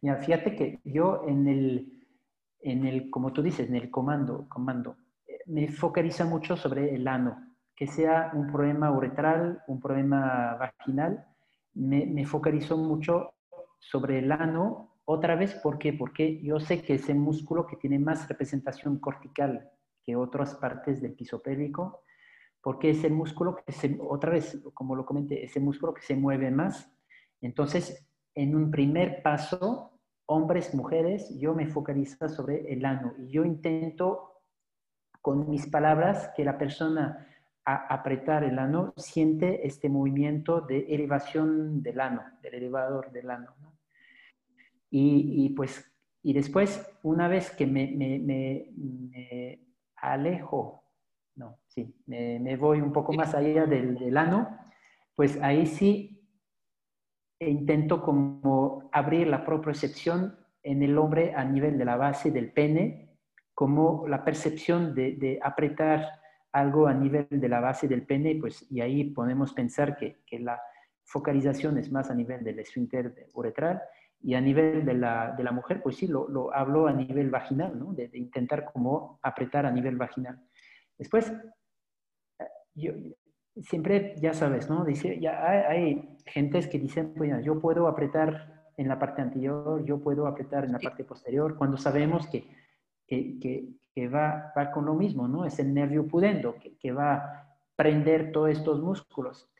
Mira, 0.00 0.16
fíjate 0.16 0.56
que 0.56 0.80
yo 0.82 1.22
en 1.28 1.46
el, 1.46 1.97
en 2.60 2.86
el, 2.86 3.10
como 3.10 3.32
tú 3.32 3.42
dices, 3.42 3.68
en 3.68 3.76
el 3.76 3.90
comando, 3.90 4.48
comando, 4.48 4.96
eh, 5.26 5.38
me 5.46 5.68
focaliza 5.68 6.24
mucho 6.24 6.56
sobre 6.56 6.94
el 6.94 7.06
ano, 7.06 7.54
que 7.74 7.86
sea 7.86 8.30
un 8.34 8.46
problema 8.50 8.90
uretral, 8.90 9.62
un 9.68 9.80
problema 9.80 10.56
vaginal, 10.56 11.24
me, 11.74 12.06
me 12.06 12.26
focalizo 12.26 12.76
mucho 12.76 13.34
sobre 13.78 14.18
el 14.18 14.32
ano, 14.32 14.96
otra 15.04 15.36
vez, 15.36 15.54
¿por 15.54 15.78
qué? 15.78 15.92
Porque 15.92 16.42
yo 16.42 16.60
sé 16.60 16.82
que 16.82 16.94
ese 16.94 17.14
músculo 17.14 17.66
que 17.66 17.76
tiene 17.76 17.98
más 17.98 18.28
representación 18.28 18.98
cortical 18.98 19.70
que 20.04 20.16
otras 20.16 20.54
partes 20.56 21.00
del 21.00 21.14
piso 21.14 21.40
pélvico, 21.40 22.02
porque 22.62 22.90
es 22.90 23.04
el 23.04 23.12
músculo 23.12 23.56
que 23.56 23.72
se, 23.72 23.98
otra 24.00 24.30
vez, 24.30 24.60
como 24.74 24.94
lo 24.96 25.06
comenté, 25.06 25.44
ese 25.44 25.60
músculo 25.60 25.94
que 25.94 26.02
se 26.02 26.16
mueve 26.16 26.50
más. 26.50 26.90
Entonces, 27.40 28.06
en 28.34 28.54
un 28.54 28.70
primer 28.70 29.22
paso, 29.22 29.97
hombres, 30.28 30.74
mujeres, 30.74 31.36
yo 31.38 31.54
me 31.54 31.66
focalizo 31.66 32.28
sobre 32.28 32.72
el 32.72 32.84
ano 32.84 33.14
y 33.18 33.28
yo 33.28 33.44
intento 33.44 34.42
con 35.20 35.50
mis 35.50 35.66
palabras 35.66 36.30
que 36.36 36.44
la 36.44 36.56
persona 36.56 37.26
a 37.64 37.92
apretar 37.92 38.44
el 38.44 38.58
ano 38.58 38.94
siente 38.96 39.66
este 39.66 39.88
movimiento 39.88 40.62
de 40.62 40.86
elevación 40.88 41.82
del 41.82 42.00
ano, 42.00 42.22
del 42.42 42.54
elevador 42.54 43.12
del 43.12 43.30
ano. 43.30 43.54
Y, 44.90 45.50
pues, 45.50 45.84
y 46.22 46.32
después, 46.32 46.82
una 47.02 47.28
vez 47.28 47.50
que 47.50 47.66
me, 47.66 47.88
me, 47.88 48.18
me 48.20 49.60
alejo 49.96 50.88
no, 51.38 51.60
sí, 51.68 51.94
me, 52.06 52.56
voy 52.56 52.80
un 52.80 52.92
poco 52.92 53.12
más 53.12 53.32
allá 53.32 53.64
del, 53.64 54.16
ano, 54.16 54.58
pues 55.14 55.40
ahí 55.40 55.66
sí 55.66 56.17
intento 57.40 58.02
como 58.02 58.88
abrir 58.92 59.28
la 59.28 59.44
propriocepción 59.44 60.36
en 60.62 60.82
el 60.82 60.98
hombre 60.98 61.34
a 61.34 61.44
nivel 61.44 61.78
de 61.78 61.84
la 61.84 61.96
base 61.96 62.30
del 62.30 62.52
pene, 62.52 63.16
como 63.54 64.06
la 64.08 64.24
percepción 64.24 64.94
de, 64.94 65.38
apretar 65.42 66.20
algo 66.52 66.86
a 66.86 66.94
nivel 66.94 67.26
de 67.30 67.48
la 67.48 67.60
base 67.60 67.88
del 67.88 68.06
pene, 68.06 68.36
pues 68.40 68.66
y 68.70 68.80
ahí 68.80 69.04
podemos 69.04 69.52
pensar 69.52 69.96
que, 69.96 70.22
la, 70.38 70.60
focalizaciones 71.04 71.90
más 71.90 72.10
a 72.10 72.14
nivel 72.14 72.44
del 72.44 72.58
esfínter 72.58 73.28
uretral 73.32 73.80
y 74.20 74.34
a 74.34 74.40
nivel 74.40 74.84
de 74.84 74.94
la, 74.94 75.34
de 75.36 75.42
la 75.42 75.52
mujer, 75.52 75.82
pues 75.82 75.96
sí, 75.96 76.06
lo, 76.06 76.28
lo, 76.28 76.52
hablo 76.52 76.86
a 76.86 76.92
nivel 76.92 77.30
vaginal, 77.30 77.78
¿no? 77.78 77.94
De, 77.94 78.10
intentar 78.14 78.70
como 78.72 79.18
apretar 79.22 79.64
a 79.64 79.70
nivel 79.70 79.96
vaginal. 79.96 80.38
Después, 80.98 81.32
yo, 82.74 82.92
siempre, 83.62 84.14
ya 84.20 84.34
sabes, 84.34 84.68
¿no? 84.68 84.84
Dice, 84.84 85.18
ya 85.20 85.46
hay, 85.46 85.58
hay 85.58 86.16
gentes 86.26 86.66
que 86.68 86.78
dicen, 86.78 87.14
pues 87.16 87.44
yo 87.44 87.60
puedo 87.60 87.88
apretar 87.88 88.72
en 88.76 88.88
la 88.88 88.98
parte 88.98 89.22
anterior, 89.22 89.84
yo 89.84 89.98
puedo 90.00 90.26
apretar 90.26 90.64
en 90.64 90.72
la 90.72 90.78
parte 90.78 91.04
posterior, 91.04 91.56
cuando 91.56 91.76
sabemos 91.76 92.26
que, 92.28 92.44
que, 93.06 93.68
que, 93.94 94.08
va, 94.08 94.52
va, 94.56 94.70
con 94.70 94.86
lo 94.86 94.94
mismo, 94.94 95.26
¿no? 95.26 95.44
Es 95.44 95.58
el 95.58 95.74
nervio 95.74 96.06
pudendo, 96.06 96.54
que, 96.58 96.76
que 96.76 96.92
va 96.92 97.14
a 97.14 97.56
prender 97.74 98.30
todos 98.32 98.50
estos 98.50 98.80
músculos 98.80 99.50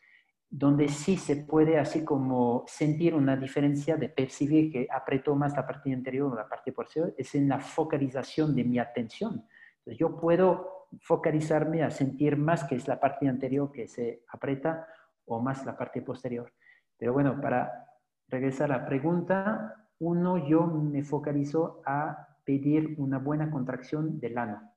donde 0.51 0.89
sí 0.89 1.17
se 1.17 1.37
puede 1.37 1.79
así 1.79 2.05
como 2.05 2.65
sentir 2.67 3.15
una 3.15 3.37
diferencia 3.37 3.97
de 3.97 4.09
percibir 4.09 4.73
que 4.73 4.89
apretó 4.91 5.35
más 5.35 5.55
la 5.55 5.67
parte 5.67 5.93
anterior 5.93 6.33
o 6.33 6.37
la 6.37 6.49
parte 6.49 6.73
posterior, 6.73 7.15
es 7.19 7.35
en 7.35 7.49
la 7.49 7.59
focalización 7.59 8.55
de 8.55 8.65
mi 8.65 8.79
atención. 8.79 9.45
Entonces 9.79 9.99
yo 9.99 10.17
puedo 10.19 10.78
focalizarme 11.01 11.83
a 11.83 11.91
sentir 11.91 12.37
más 12.37 12.65
que 12.65 12.77
es 12.77 12.89
la 12.89 13.01
parte 13.01 13.29
anterior 13.29 13.71
que 13.73 13.89
se 13.89 14.25
aprieta 14.29 14.87
o 15.27 15.41
más 15.41 15.65
la 15.67 15.77
parte 15.77 16.03
posterior. 16.03 16.53
Pero 16.97 17.13
bueno, 17.13 17.41
para 17.41 17.87
regresar 18.29 18.73
a 18.73 18.79
la 18.79 18.87
pregunta, 18.87 19.89
uno, 19.99 20.49
yo 20.49 20.67
me 20.67 21.03
focalizo 21.03 21.83
a 21.87 22.29
pedir 22.45 22.95
una 22.99 23.19
buena 23.19 23.51
contracción 23.51 24.19
del 24.21 24.39
ano. 24.39 24.75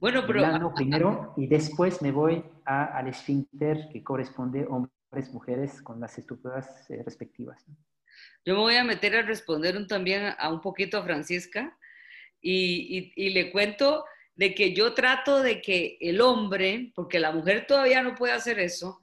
Bueno, 0.00 0.22
pero... 0.26 0.72
primero 0.74 1.34
y 1.36 1.46
después 1.46 2.00
me 2.00 2.12
voy 2.12 2.44
al 2.64 3.08
esfínter 3.08 3.88
que 3.92 4.04
corresponde 4.04 4.66
hombres, 4.66 5.32
mujeres 5.32 5.82
con 5.82 6.00
las 6.00 6.16
estructuras 6.16 6.88
eh, 6.90 7.02
respectivas. 7.04 7.64
Yo 8.44 8.54
me 8.54 8.60
voy 8.60 8.76
a 8.76 8.84
meter 8.84 9.16
a 9.16 9.22
responder 9.22 9.76
un, 9.76 9.86
también 9.86 10.34
a 10.38 10.52
un 10.52 10.60
poquito 10.60 10.98
a 10.98 11.02
Francisca 11.02 11.76
y, 12.40 13.12
y, 13.16 13.30
le 13.30 13.50
cuento 13.50 14.04
de 14.36 14.54
que 14.54 14.72
yo 14.72 14.94
trato 14.94 15.42
de 15.42 15.60
que 15.60 15.96
el 16.00 16.20
hombre, 16.20 16.92
porque 16.94 17.18
la 17.18 17.32
mujer 17.32 17.66
todavía 17.66 18.02
no 18.02 18.14
puede 18.14 18.32
hacer 18.32 18.58
eso, 18.58 19.00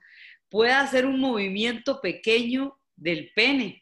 pueda 0.50 0.82
hacer 0.82 1.06
un 1.06 1.20
movimiento 1.20 2.02
pequeño 2.02 2.78
del 2.96 3.32
pene. 3.34 3.82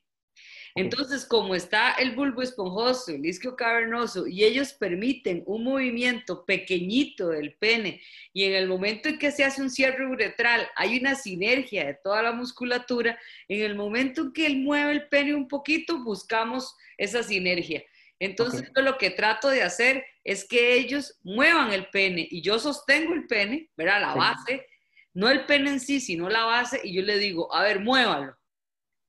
Entonces, 0.75 1.25
como 1.25 1.55
está 1.55 1.93
el 1.93 2.15
bulbo 2.15 2.41
esponjoso, 2.41 3.12
el 3.12 3.25
isquio 3.25 3.55
cavernoso, 3.55 4.27
y 4.27 4.43
ellos 4.43 4.73
permiten 4.73 5.43
un 5.45 5.63
movimiento 5.63 6.45
pequeñito 6.45 7.29
del 7.29 7.55
pene, 7.55 8.01
y 8.33 8.43
en 8.43 8.53
el 8.53 8.67
momento 8.67 9.09
en 9.09 9.17
que 9.17 9.31
se 9.31 9.43
hace 9.43 9.62
un 9.62 9.71
cierre 9.71 10.05
uretral, 10.05 10.67
hay 10.75 10.97
una 10.99 11.15
sinergia 11.15 11.88
de 11.88 11.97
toda 12.01 12.21
la 12.21 12.31
musculatura, 12.31 13.19
en 13.47 13.62
el 13.62 13.75
momento 13.75 14.21
en 14.21 14.31
que 14.31 14.45
él 14.45 14.57
mueve 14.57 14.91
el 14.91 15.07
pene 15.09 15.33
un 15.33 15.47
poquito, 15.47 16.03
buscamos 16.03 16.75
esa 16.97 17.23
sinergia. 17.23 17.83
Entonces, 18.19 18.69
yo 18.75 18.82
lo 18.82 18.97
que 18.97 19.12
trato 19.12 19.47
de 19.47 19.63
hacer 19.63 20.05
es 20.23 20.45
que 20.45 20.73
ellos 20.73 21.17
muevan 21.23 21.71
el 21.71 21.88
pene 21.88 22.27
y 22.29 22.41
yo 22.41 22.60
sostengo 22.60 23.13
el 23.13 23.25
pene, 23.27 23.69
¿verdad? 23.77 24.01
La 24.01 24.13
base, 24.13 24.67
no 25.13 25.29
el 25.29 25.45
pene 25.45 25.71
en 25.71 25.79
sí, 25.79 26.01
sino 26.01 26.29
la 26.29 26.43
base, 26.43 26.82
y 26.84 26.93
yo 26.93 27.01
le 27.01 27.17
digo, 27.17 27.53
a 27.53 27.63
ver, 27.63 27.79
muévalo. 27.79 28.36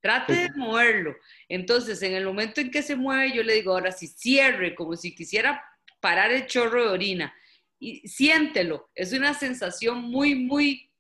Trate 0.01 0.33
de 0.33 0.51
moverlo. 0.57 1.15
Entonces, 1.49 2.01
en 2.03 2.15
el 2.15 2.25
momento 2.25 2.61
en 2.61 2.71
que 2.71 2.83
se 2.83 2.97
mueve, 2.97 3.33
yo 3.35 3.43
le 3.43 3.55
digo, 3.55 3.73
ahora 3.73 3.93
si 3.93 4.07
cierre, 4.07 4.75
como 4.75 4.97
si 4.97 5.15
quisiera 5.15 5.63
parar 6.01 6.33
el 6.33 6.47
chorro 6.47 6.85
de 6.85 6.91
orina. 6.91 7.35
Y 7.79 8.09
siéntelo. 8.09 8.91
Es 8.95 9.13
una 9.13 9.35
sensación 9.35 10.03
muy, 10.03 10.35
muy, 10.35 10.91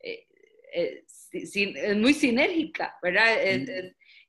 eh, 0.00 0.26
eh, 0.74 1.94
muy 1.94 2.12
sinérgica, 2.12 2.96
¿verdad? 3.02 3.28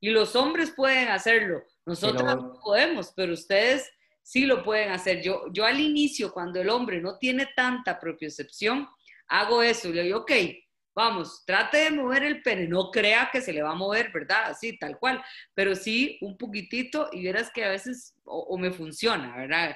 y 0.00 0.10
los 0.10 0.34
hombres 0.34 0.70
pueden 0.70 1.08
hacerlo. 1.08 1.62
Nosotros 1.86 2.22
no 2.22 2.60
podemos, 2.60 3.12
pero 3.14 3.32
ustedes 3.32 3.90
sí 4.22 4.46
lo 4.46 4.62
pueden 4.62 4.92
hacer. 4.92 5.22
Yo, 5.22 5.44
yo 5.52 5.64
al 5.64 5.80
inicio, 5.80 6.32
cuando 6.32 6.60
el 6.60 6.70
hombre 6.70 7.00
no 7.00 7.18
tiene 7.18 7.48
tanta 7.56 7.98
propiocepción, 7.98 8.88
hago 9.28 9.62
eso. 9.62 9.90
Le 9.90 10.04
digo, 10.04 10.20
ok, 10.20 10.32
Vamos, 10.94 11.42
trate 11.46 11.78
de 11.78 11.90
mover 11.90 12.22
el 12.22 12.42
pene, 12.42 12.68
no 12.68 12.90
crea 12.90 13.30
que 13.32 13.40
se 13.40 13.52
le 13.52 13.62
va 13.62 13.70
a 13.70 13.74
mover, 13.74 14.12
¿verdad? 14.12 14.50
Así, 14.50 14.78
tal 14.78 14.98
cual, 14.98 15.22
pero 15.54 15.74
sí 15.74 16.18
un 16.20 16.36
poquitito 16.36 17.08
y 17.12 17.24
verás 17.24 17.50
que 17.50 17.64
a 17.64 17.70
veces 17.70 18.14
o, 18.24 18.58
me 18.58 18.70
funciona, 18.70 19.34
¿verdad? 19.34 19.74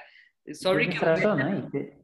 Sorry 0.53 0.89
que... 0.89 0.99
Razón, 0.99 1.71
te, 1.71 1.97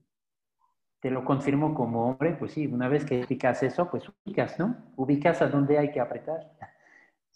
te, 1.00 1.12
lo 1.12 1.24
confirmo 1.24 1.76
como 1.76 2.10
hombre, 2.10 2.36
pues 2.40 2.54
sí, 2.54 2.66
una 2.66 2.88
vez 2.88 3.06
que 3.06 3.20
explicas 3.20 3.62
eso, 3.62 3.88
pues 3.92 4.04
ubicas, 4.26 4.58
¿no? 4.58 4.92
Ubicas 4.96 5.44
a 5.44 5.48
dónde 5.48 5.78
hay 5.78 5.92
que 5.92 6.00
apretar 6.00 6.52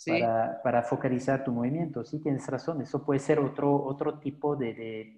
para, 0.06 0.62
para, 0.62 0.84
focalizar 0.84 1.44
tu 1.44 1.52
movimiento. 1.52 2.06
Sí, 2.06 2.22
tienes 2.22 2.46
razón, 2.48 2.82
eso 2.82 3.04
puede 3.06 3.20
ser 3.20 3.40
otro, 3.40 3.84
otro 3.84 4.20
tipo 4.20 4.56
de 4.56 5.18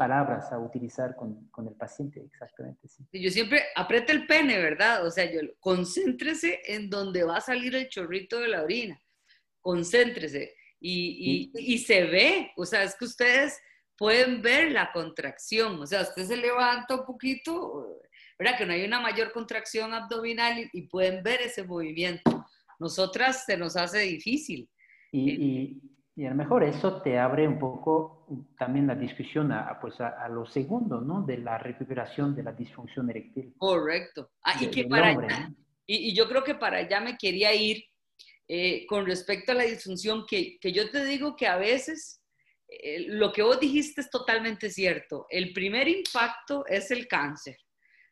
palabras 0.00 0.50
a 0.50 0.58
utilizar 0.58 1.14
con, 1.14 1.48
con 1.50 1.68
el 1.68 1.74
paciente, 1.74 2.22
exactamente. 2.24 2.88
Sí. 2.88 3.04
Yo 3.12 3.30
siempre 3.30 3.64
aprieta 3.76 4.12
el 4.12 4.26
pene, 4.26 4.56
¿verdad? 4.56 5.06
O 5.06 5.10
sea, 5.10 5.30
yo, 5.30 5.40
concéntrese 5.60 6.58
en 6.64 6.88
donde 6.88 7.22
va 7.22 7.36
a 7.36 7.42
salir 7.42 7.74
el 7.74 7.86
chorrito 7.90 8.40
de 8.40 8.48
la 8.48 8.62
orina, 8.62 8.98
concéntrese. 9.60 10.54
Y, 10.80 11.50
y, 11.54 11.74
y, 11.74 11.78
se 11.80 12.04
ve, 12.04 12.50
o 12.56 12.64
sea, 12.64 12.82
es 12.82 12.96
que 12.96 13.04
ustedes 13.04 13.60
pueden 13.98 14.40
ver 14.40 14.72
la 14.72 14.90
contracción, 14.90 15.78
o 15.78 15.86
sea, 15.86 16.00
usted 16.00 16.24
se 16.24 16.38
levanta 16.38 16.94
un 16.94 17.04
poquito, 17.04 18.00
¿verdad? 18.38 18.56
Que 18.56 18.64
no 18.64 18.72
hay 18.72 18.86
una 18.86 19.00
mayor 19.00 19.32
contracción 19.32 19.92
abdominal 19.92 20.58
y, 20.58 20.70
y 20.72 20.88
pueden 20.88 21.22
ver 21.22 21.42
ese 21.42 21.62
movimiento. 21.62 22.39
Nosotras 22.80 23.44
se 23.44 23.56
nos 23.56 23.76
hace 23.76 24.00
difícil. 24.00 24.68
Y, 25.12 25.80
y 26.20 26.26
a 26.26 26.30
lo 26.30 26.36
mejor 26.36 26.64
eso 26.64 27.00
te 27.00 27.18
abre 27.18 27.48
un 27.48 27.58
poco 27.58 28.26
también 28.58 28.86
la 28.86 28.94
discusión 28.94 29.52
a, 29.52 29.78
pues 29.80 29.98
a, 30.00 30.28
lo 30.28 30.44
segundo, 30.44 31.00
¿no? 31.00 31.22
De 31.22 31.38
la 31.38 31.56
recuperación 31.56 32.34
de 32.34 32.42
la 32.42 32.52
disfunción 32.52 33.08
eréctil. 33.08 33.54
Correcto. 33.56 34.30
Ah, 34.42 34.54
y, 34.60 34.66
que 34.66 34.84
para 34.84 35.50
y, 35.86 36.14
yo 36.14 36.28
creo 36.28 36.44
que 36.44 36.54
para 36.54 36.78
allá 36.78 37.00
me 37.00 37.16
quería 37.16 37.54
ir 37.54 37.84
eh, 38.46 38.84
con 38.86 39.06
respecto 39.06 39.52
a 39.52 39.54
la 39.54 39.62
disfunción, 39.62 40.26
que, 40.28 40.58
que, 40.60 40.72
yo 40.72 40.90
te 40.90 41.04
digo 41.06 41.36
que 41.36 41.46
a 41.46 41.56
veces 41.56 42.22
eh, 42.68 43.06
lo 43.08 43.32
que 43.32 43.42
vos 43.42 43.58
dijiste 43.58 44.02
es 44.02 44.10
totalmente 44.10 44.68
cierto. 44.68 45.26
El 45.30 45.54
primer 45.54 45.88
impacto 45.88 46.66
es 46.66 46.90
el 46.90 47.08
cáncer. 47.08 47.56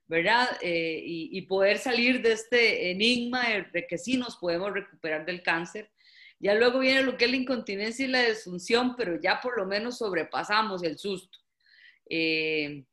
¿Verdad? 0.08 0.48
Eh, 0.62 1.02
y, 1.04 1.38
y, 1.38 1.42
poder 1.42 1.78
salir 1.78 2.22
de 2.22 2.32
este 2.32 2.90
enigma 2.90 3.46
de 3.72 3.86
que 3.86 3.98
sí 3.98 4.16
nos 4.16 4.38
podemos 4.38 4.72
recuperar 4.72 5.26
del 5.26 5.42
cáncer, 5.42 5.90
ya 6.40 6.54
luego 6.54 6.78
viene 6.78 7.02
lo 7.02 7.16
que 7.16 7.26
es 7.26 7.30
la 7.30 7.36
incontinencia 7.36 8.06
y 8.06 8.08
la 8.08 8.22
disfunción, 8.22 8.96
pero 8.96 9.20
ya 9.20 9.40
por 9.40 9.58
lo 9.58 9.66
menos 9.66 9.98
sobrepasamos 9.98 10.82
el 10.82 10.98
susto. 10.98 11.38
Eh, 12.08 12.84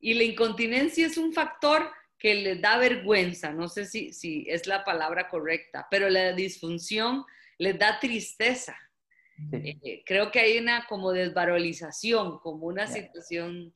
y 0.00 0.14
la 0.14 0.24
incontinencia 0.24 1.06
es 1.06 1.16
un 1.16 1.32
factor 1.32 1.88
que 2.18 2.34
les 2.34 2.60
da 2.60 2.78
vergüenza, 2.78 3.52
no 3.52 3.68
sé 3.68 3.84
si, 3.86 4.12
si 4.12 4.44
es 4.48 4.66
la 4.66 4.84
palabra 4.84 5.28
correcta, 5.28 5.86
pero 5.90 6.08
la 6.08 6.32
disfunción 6.32 7.24
les 7.58 7.78
da 7.78 8.00
tristeza. 8.00 8.76
Eh, 9.52 10.02
creo 10.04 10.30
que 10.30 10.40
hay 10.40 10.58
una 10.58 10.86
como 10.86 11.12
desvalorización, 11.12 12.38
como 12.38 12.66
una 12.66 12.86
situación 12.86 13.72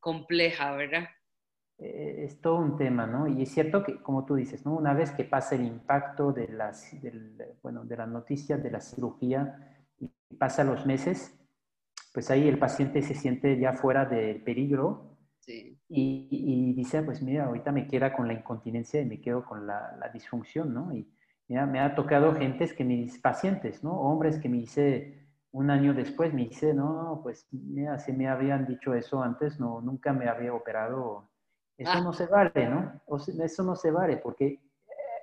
compleja, 0.00 0.74
¿verdad? 0.74 1.08
Eh, 1.80 2.24
es 2.26 2.40
todo 2.42 2.56
un 2.56 2.76
tema, 2.76 3.06
¿no? 3.06 3.26
Y 3.26 3.42
es 3.42 3.50
cierto 3.50 3.82
que, 3.82 4.02
como 4.02 4.26
tú 4.26 4.34
dices, 4.34 4.66
¿no? 4.66 4.76
Una 4.76 4.92
vez 4.92 5.12
que 5.12 5.24
pasa 5.24 5.54
el 5.54 5.64
impacto 5.64 6.30
de 6.30 6.48
las, 6.48 6.94
bueno, 7.62 7.84
de 7.84 7.96
las 7.96 8.08
noticias 8.08 8.62
de 8.62 8.70
la 8.70 8.80
cirugía 8.80 9.78
y 9.98 10.10
pasa 10.36 10.62
los 10.62 10.84
meses, 10.84 11.34
pues 12.12 12.30
ahí 12.30 12.46
el 12.48 12.58
paciente 12.58 13.00
se 13.00 13.14
siente 13.14 13.58
ya 13.58 13.72
fuera 13.72 14.04
del 14.04 14.42
peligro 14.42 15.16
sí. 15.38 15.78
y, 15.88 16.74
dice, 16.74 17.02
pues 17.02 17.22
mira, 17.22 17.46
ahorita 17.46 17.72
me 17.72 17.86
queda 17.86 18.14
con 18.14 18.28
la 18.28 18.34
incontinencia 18.34 19.00
y 19.00 19.06
me 19.06 19.20
quedo 19.20 19.42
con 19.46 19.66
la, 19.66 19.96
la 19.98 20.10
disfunción, 20.10 20.74
¿no? 20.74 20.92
Y 20.92 21.08
mira, 21.48 21.64
me 21.64 21.80
ha 21.80 21.94
tocado 21.94 22.34
gentes 22.34 22.74
que 22.74 22.84
mis 22.84 23.18
pacientes, 23.18 23.82
¿no? 23.82 23.92
Hombres 23.92 24.38
que 24.38 24.50
me 24.50 24.58
dice 24.58 25.28
un 25.52 25.70
año 25.70 25.94
después, 25.94 26.34
me 26.34 26.44
dice, 26.44 26.74
no, 26.74 27.20
pues 27.22 27.48
mira, 27.52 27.98
si 27.98 28.12
me 28.12 28.28
habían 28.28 28.66
dicho 28.66 28.92
eso 28.92 29.22
antes, 29.22 29.58
no, 29.58 29.80
nunca 29.80 30.12
me 30.12 30.28
había 30.28 30.52
operado 30.52 31.29
eso 31.80 31.92
ah. 31.94 32.00
no 32.02 32.12
se 32.12 32.26
vale, 32.26 32.68
¿no? 32.68 33.00
eso 33.42 33.62
no 33.62 33.74
se 33.74 33.90
vale 33.90 34.18
porque 34.18 34.46
eh, 34.46 34.60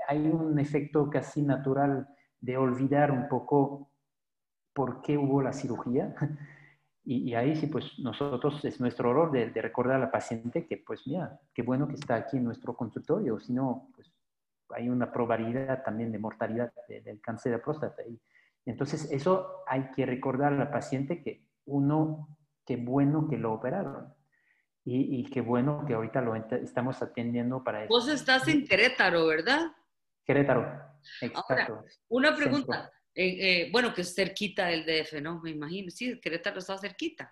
hay 0.08 0.28
un 0.28 0.58
efecto 0.58 1.08
casi 1.08 1.44
natural 1.44 2.08
de 2.42 2.58
olvidar 2.58 3.12
un 3.12 3.28
poco 3.28 3.92
por 4.74 5.02
qué 5.04 5.18
hubo 5.18 5.42
la 5.42 5.54
cirugía. 5.54 6.16
Y, 7.10 7.34
ahí 7.36 7.56
sí, 7.56 7.68
pues 7.68 7.98
nosotros 8.00 8.66
es 8.66 8.82
nuestro 8.82 9.12
error 9.12 9.32
de, 9.32 9.62
recordar 9.62 9.96
a 9.96 10.00
la 10.00 10.12
paciente 10.12 10.68
que, 10.68 10.76
pues 10.76 11.08
mira, 11.08 11.40
qué 11.54 11.62
bueno 11.62 11.88
que 11.88 11.94
está 11.94 12.16
aquí 12.16 12.36
en 12.36 12.44
nuestro 12.44 12.76
consultorio, 12.76 13.40
si 13.40 13.54
no, 13.54 13.88
pues 13.96 14.12
hay 14.72 14.90
una 14.90 15.10
probabilidad 15.10 15.86
también 15.86 16.12
de 16.12 16.20
mortalidad 16.20 16.70
del 16.90 17.22
cáncer 17.22 17.54
de 17.54 17.60
próstata. 17.60 18.04
Y, 18.06 18.20
entonces, 18.66 19.10
eso 19.10 19.64
hay 19.68 19.90
que 19.92 20.06
recordar 20.06 20.52
a 20.52 20.58
la 20.58 20.70
paciente 20.70 21.24
que 21.24 21.48
uno, 21.64 22.28
qué 22.66 22.76
bueno 22.76 23.30
que 23.30 23.38
lo 23.38 23.54
operaron. 23.54 24.14
Y, 24.90 25.30
qué 25.30 25.42
bueno 25.42 25.84
que 25.86 25.94
ahorita 25.94 26.22
lo 26.22 26.34
estamos 26.36 27.02
atendiendo 27.02 27.62
para 27.62 27.84
eso. 27.84 27.90
Vos 27.90 28.08
estás 28.08 28.48
en 28.48 28.66
Querétaro, 28.66 29.28
¿verdad? 29.28 29.68
Querétaro. 30.26 30.62
Ahora, 31.34 31.84
una 32.08 32.34
pregunta. 32.34 32.90
Eh, 33.14 33.64
eh, 33.66 33.70
bueno, 33.70 33.94
que 33.94 34.02
es 34.02 34.16
cerquita 34.16 34.68
del 34.68 34.86
DF, 34.86 35.22
¿no? 35.22 35.42
Me 35.42 35.50
imagino. 35.50 35.92
Sí, 35.92 36.18
Querétaro 36.22 36.60
está 36.60 36.78
cerquita. 36.78 37.30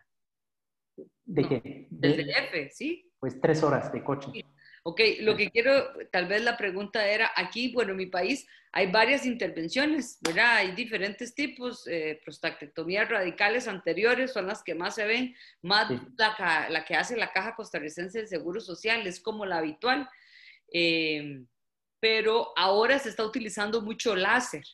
¿De 1.23 1.47
qué? 1.47 1.87
Del 1.89 2.27
DF, 2.27 2.73
¿sí? 2.73 3.09
Pues 3.17 3.39
tres 3.39 3.63
horas 3.63 3.89
de 3.93 4.03
coche. 4.03 4.27
Ok, 4.87 5.01
lo 5.21 5.35
que 5.35 5.49
quiero, 5.49 5.93
tal 6.11 6.27
vez 6.27 6.43
la 6.43 6.57
pregunta 6.57 7.07
era, 7.07 7.31
aquí, 7.35 7.71
bueno, 7.73 7.91
en 7.91 7.97
mi 7.97 8.05
país 8.05 8.45
hay 8.71 8.91
varias 8.91 9.25
intervenciones, 9.25 10.19
¿verdad? 10.21 10.57
Hay 10.57 10.73
diferentes 10.73 11.33
tipos, 11.33 11.87
eh, 11.87 12.21
prostatectomías 12.23 13.09
radicales 13.09 13.67
anteriores 13.67 14.31
son 14.31 14.45
las 14.45 14.61
que 14.61 14.75
más 14.75 14.93
se 14.93 15.05
ven, 15.05 15.35
más 15.63 15.89
la, 16.17 16.67
la, 16.69 16.85
que 16.85 16.93
hace 16.93 17.17
la 17.17 17.31
Caja 17.31 17.55
Costarricense 17.55 18.19
del 18.19 18.27
Seguro 18.27 18.61
Social, 18.61 19.07
es 19.07 19.19
como 19.19 19.43
la 19.47 19.57
habitual, 19.57 20.07
eh, 20.71 21.43
pero 21.99 22.53
ahora 22.55 22.99
se 22.99 23.09
está 23.09 23.25
utilizando 23.25 23.81
mucho 23.81 24.15
láser 24.15 24.65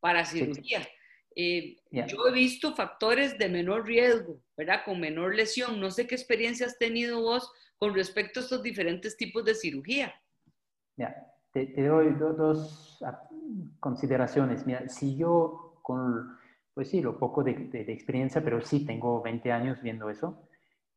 para 0.00 0.24
cirugía. 0.24 0.88
Eh, 1.36 1.76
yo 1.90 2.26
he 2.26 2.32
visto 2.32 2.74
factores 2.74 3.36
de 3.36 3.50
menor 3.50 3.86
riesgo, 3.86 4.42
¿verdad? 4.56 4.84
Con 4.86 5.00
menor 5.00 5.34
lesión. 5.34 5.78
No 5.78 5.90
sé 5.90 6.06
qué 6.06 6.14
experiencia 6.14 6.64
has 6.64 6.78
tenido 6.78 7.20
vos 7.20 7.52
con 7.80 7.94
respecto 7.94 8.40
a 8.40 8.42
estos 8.42 8.62
diferentes 8.62 9.16
tipos 9.16 9.42
de 9.42 9.54
cirugía. 9.54 10.12
Ya, 10.98 11.16
te, 11.50 11.72
doy 11.82 12.10
dos 12.10 13.02
consideraciones. 13.80 14.66
Mira, 14.66 14.86
si 14.90 15.16
yo 15.16 15.80
con, 15.80 16.36
pues 16.74 16.90
sí, 16.90 17.00
lo 17.00 17.18
poco 17.18 17.42
de, 17.42 17.52
experiencia, 17.88 18.44
pero 18.44 18.60
sí 18.60 18.84
tengo 18.84 19.22
20 19.22 19.50
años 19.50 19.80
viendo 19.80 20.10
eso, 20.10 20.46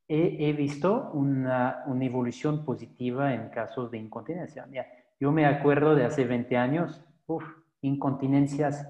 he, 0.09 0.51
visto 0.51 1.09
una, 1.13 1.83
una, 1.87 2.03
evolución 2.03 2.65
positiva 2.65 3.33
en 3.33 3.47
casos 3.47 3.89
de 3.89 3.99
incontinencia. 3.99 4.65
Mira, 4.65 4.85
yo 5.21 5.31
me 5.31 5.45
acuerdo 5.45 5.95
de 5.95 6.03
hace 6.03 6.25
20 6.25 6.57
años, 6.57 7.01
uf, 7.27 7.45
incontinencias 7.79 8.85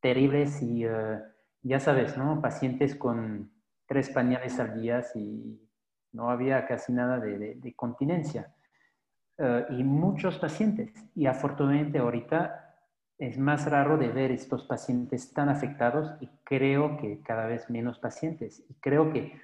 terribles 0.00 0.62
y 0.62 0.84
eh, 0.84 1.18
ya 1.62 1.80
sabes, 1.80 2.16
¿no? 2.16 2.40
Pacientes 2.40 2.94
con 2.94 3.50
tres 3.86 4.08
pañales 4.10 4.60
al 4.60 4.80
día 4.80 5.02
y 5.16 5.63
no 6.14 6.30
había 6.30 6.66
casi 6.66 6.92
nada 6.92 7.18
de, 7.18 7.74
continencia. 7.76 8.54
Eh, 9.36 9.66
y 9.70 9.84
muchos 9.84 10.38
pacientes. 10.38 10.92
Y 11.14 11.26
afortunadamente 11.26 11.98
ahorita 11.98 12.76
es 13.18 13.38
más 13.38 13.68
raro 13.70 13.98
de 13.98 14.08
ver 14.08 14.30
estos 14.30 14.64
pacientes 14.64 15.32
tan 15.32 15.48
afectados 15.48 16.14
y 16.20 16.28
creo 16.44 16.96
que 16.96 17.20
cada 17.22 17.46
vez 17.46 17.68
menos 17.68 17.98
pacientes. 17.98 18.64
Y 18.68 18.74
creo 18.74 19.12
que 19.12 19.38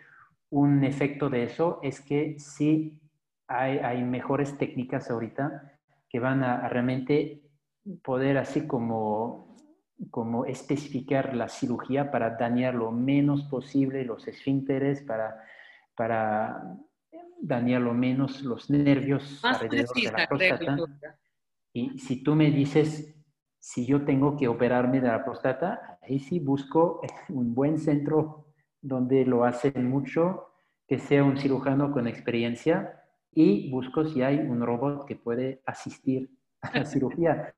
un 0.50 0.84
efecto 0.84 1.28
de 1.28 1.44
eso 1.44 1.80
es 1.82 2.00
que 2.00 2.38
sí 2.38 3.00
hay, 3.46 4.04
mejores 4.04 4.56
técnicas 4.58 5.10
ahorita 5.10 5.72
que 6.08 6.20
van 6.20 6.44
a, 6.44 6.68
realmente 6.68 7.42
poder 8.02 8.38
así 8.38 8.66
como, 8.66 9.56
como 10.10 10.44
especificar 10.44 11.34
la 11.34 11.48
cirugía 11.48 12.12
para 12.12 12.36
dañar 12.36 12.74
lo 12.74 12.92
menos 12.92 13.42
posible 13.44 14.04
los 14.04 14.28
esfínteres, 14.28 15.02
para 15.02 15.42
para 16.00 16.78
dañar 17.42 17.82
lo 17.82 17.92
menos 17.92 18.40
los 18.40 18.70
nervios 18.70 19.44
alrededor 19.44 19.94
de 19.94 20.12
la 20.12 20.26
próstata. 20.26 20.78
Y 21.74 21.98
si 21.98 22.22
tú 22.22 22.34
me 22.34 22.50
dices, 22.50 23.14
si 23.58 23.84
yo 23.84 24.02
tengo 24.06 24.34
que 24.34 24.48
operarme 24.48 25.02
de 25.02 25.08
la 25.08 25.22
próstata, 25.22 25.98
ahí 26.00 26.18
sí 26.18 26.40
busco 26.40 27.02
un 27.28 27.54
buen 27.54 27.76
centro 27.78 28.46
donde 28.80 29.26
lo 29.26 29.44
hacen 29.44 29.90
mucho, 29.90 30.54
que 30.88 30.98
sea 30.98 31.22
un 31.22 31.36
cirujano 31.36 31.92
con 31.92 32.08
experiencia 32.08 33.04
y 33.30 33.70
busco 33.70 34.06
si 34.06 34.22
hay 34.22 34.38
un 34.38 34.62
robot 34.62 35.04
que 35.04 35.16
puede 35.16 35.60
asistir 35.66 36.30
a 36.62 36.78
la 36.78 36.84
cirugía. 36.86 37.54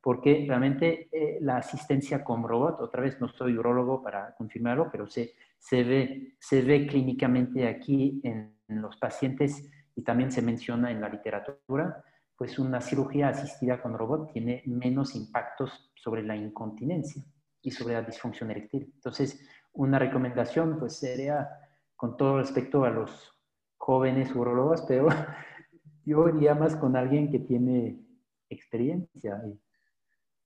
Porque 0.00 0.46
realmente 0.48 1.10
eh, 1.12 1.36
la 1.42 1.58
asistencia 1.58 2.24
con 2.24 2.42
robot, 2.42 2.80
otra 2.80 3.02
vez 3.02 3.20
no 3.20 3.28
soy 3.28 3.58
urologo 3.58 4.02
para 4.02 4.34
confirmarlo, 4.34 4.88
pero 4.90 5.06
sé 5.06 5.34
se 5.62 5.84
ve, 5.84 6.34
se 6.40 6.60
ve 6.62 6.86
clínicamente 6.88 7.68
aquí 7.68 8.20
en, 8.24 8.50
los 8.68 8.96
pacientes 8.96 9.70
y 9.94 10.02
también 10.02 10.32
se 10.32 10.40
menciona 10.40 10.90
en 10.90 11.00
la 11.00 11.10
literatura, 11.10 12.02
pues 12.34 12.58
una 12.58 12.80
cirugía 12.80 13.28
asistida 13.28 13.82
con 13.82 13.98
robot 13.98 14.32
tiene 14.32 14.62
menos 14.64 15.14
impactos 15.14 15.92
sobre 15.94 16.22
la 16.22 16.34
incontinencia 16.34 17.22
y 17.60 17.70
sobre 17.70 17.94
la 17.94 18.02
disfunción 18.02 18.50
eréctil. 18.50 18.90
Entonces, 18.94 19.46
una 19.74 19.98
recomendación 19.98 20.78
pues 20.78 20.96
sería 20.96 21.46
con 21.94 22.16
todo 22.16 22.38
respecto 22.38 22.84
a 22.84 22.90
los 22.90 23.30
jóvenes 23.76 24.34
urologos, 24.34 24.82
pero 24.88 25.08
yo 26.06 26.28
iría 26.30 26.54
más 26.54 26.74
con 26.76 26.96
alguien 26.96 27.30
que 27.30 27.40
tiene 27.40 28.00
experiencia. 28.48 29.40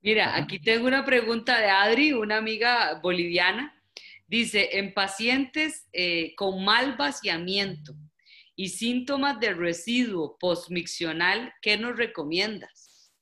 Mira, 0.02 0.36
aquí 0.36 0.58
tengo 0.58 0.88
una 0.88 1.04
pregunta 1.04 1.60
de 1.60 1.70
Adri, 1.70 2.12
una 2.12 2.38
amiga 2.38 3.00
boliviana, 3.00 3.75
Dice, 4.28 4.78
en 4.78 4.92
pacientes 4.92 5.88
eh, 5.92 6.34
con 6.34 6.64
mal 6.64 6.96
vaciamiento 6.96 7.94
y 8.56 8.70
síntomas 8.70 9.38
de 9.38 9.54
residuo 9.54 10.36
postmiccional, 10.38 11.52
¿qué 11.62 11.76
nos 11.76 11.96
recomiendas? 11.96 13.12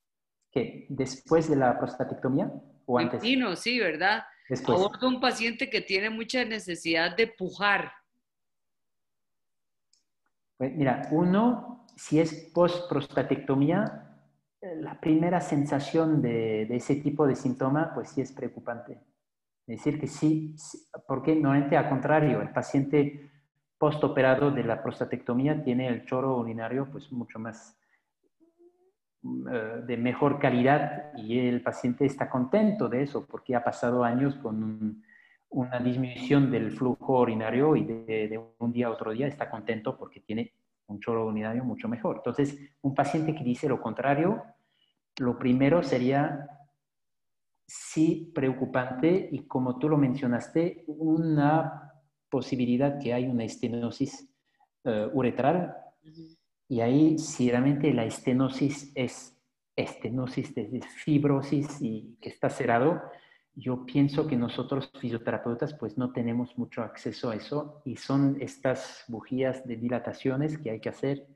¿Qué? 0.51 0.87
¿Después 0.89 1.51
de 1.51 1.57
la 1.57 1.79
prostatectomía 1.79 2.51
o 2.87 2.99
antes? 2.99 3.21
Sí, 3.21 3.37
no, 3.37 3.55
sí, 3.55 3.79
¿verdad? 3.79 4.25
Después. 4.49 4.79
Abordo 4.79 5.09
un 5.09 5.21
paciente 5.21 5.69
que 5.69 5.83
tiene 5.83 6.09
mucha 6.09 6.45
necesidad 6.45 7.15
de 7.15 7.27
pujar. 7.27 7.93
Pues 10.57 10.75
mira, 10.75 11.09
uno, 11.11 11.87
si 11.97 12.21
es 12.21 12.51
post-prostatectomía, 12.55 14.17
eh, 14.63 14.77
la 14.77 14.99
primera 15.01 15.41
sensación 15.43 16.23
de, 16.23 16.65
de, 16.67 16.77
ese 16.77 16.97
tipo 16.97 17.27
de 17.27 17.37
síntoma, 17.37 17.93
pues 17.93 18.11
sí 18.11 18.23
es 18.23 18.33
preocupante. 18.33 19.01
Es 19.67 19.79
decir, 19.79 19.99
que 19.99 20.07
sí, 20.07 20.55
porque 21.09 21.35
normalmente 21.35 21.77
al 21.77 21.89
contrario, 21.89 22.43
el 22.43 22.51
paciente 22.51 23.31
postoperado 23.79 24.51
de 24.51 24.63
la 24.63 24.83
prostatectomía 24.83 25.63
tiene 25.63 25.89
el 25.89 26.05
choro 26.05 26.37
urinario 26.37 26.89
pues 26.91 27.11
mucho 27.13 27.39
más 27.39 27.79
eh, 29.25 29.83
de 29.87 29.97
mejor 29.97 30.39
calidad 30.39 31.13
y 31.17 31.39
el 31.39 31.63
paciente 31.63 32.05
está 32.05 32.29
contento 32.29 32.89
de 32.89 33.03
eso 33.03 33.27
porque 33.27 33.57
ha 33.57 33.65
pasado 33.65 34.05
años 34.05 34.35
con 34.37 35.03
una 35.49 35.79
disminución 35.79 36.51
del 36.51 36.73
flujo 36.73 37.21
urinario 37.21 37.75
y 37.75 37.85
de, 37.85 38.29
de, 38.29 38.41
un 38.59 38.73
día 38.73 38.89
a 38.89 38.91
otro 38.91 39.13
día 39.13 39.27
está 39.27 39.49
contento 39.49 39.97
porque 39.97 40.21
tiene 40.21 40.53
un 40.89 41.01
choro 41.01 41.27
urinario 41.27 41.65
mucho 41.65 41.89
mejor. 41.89 42.17
Entonces, 42.17 42.59
un 42.83 42.95
paciente 42.95 43.35
que 43.35 43.45
dice 43.45 43.69
lo 43.69 43.81
contrario, 43.81 44.43
lo 45.19 45.39
primero 45.39 45.83
sería 45.83 46.47
sí 47.67 48.31
preocupante 48.35 49.29
y 49.31 49.47
como 49.47 49.79
tú 49.79 49.89
lo 49.89 49.97
mencionaste, 49.97 50.85
una 50.87 51.93
posibilidad 52.31 52.99
que 52.99 53.13
hay 53.15 53.27
una 53.27 53.45
estenosis 53.45 54.29
eh, 54.85 55.09
uretral. 55.13 55.75
Y 56.69 56.81
ahí 56.81 57.19
si 57.19 57.51
realmente 57.51 57.93
la 57.93 58.05
estenosis 58.05 58.93
es 58.95 59.37
estenosis 59.77 60.55
de 60.55 60.83
fibrosis 60.83 61.81
y 61.81 62.17
que 62.21 62.29
está 62.29 62.49
cerrado, 62.49 63.03
yo 63.57 63.87
pienso 63.87 64.27
que 64.27 64.37
nosotros 64.37 64.91
fisioterapeutas 64.99 65.75
pues 65.75 65.97
no 65.97 66.13
tenemos 66.13 66.59
mucho 66.59 66.83
acceso 66.83 67.31
a 67.31 67.37
eso 67.37 67.83
y 67.85 67.97
son 67.97 68.37
estas 68.41 69.05
bujías 69.09 69.67
de 69.67 69.77
dilataciones 69.77 70.59
que 70.59 70.71
hay 70.71 70.81
que 70.81 70.89
hacer. 70.89 71.27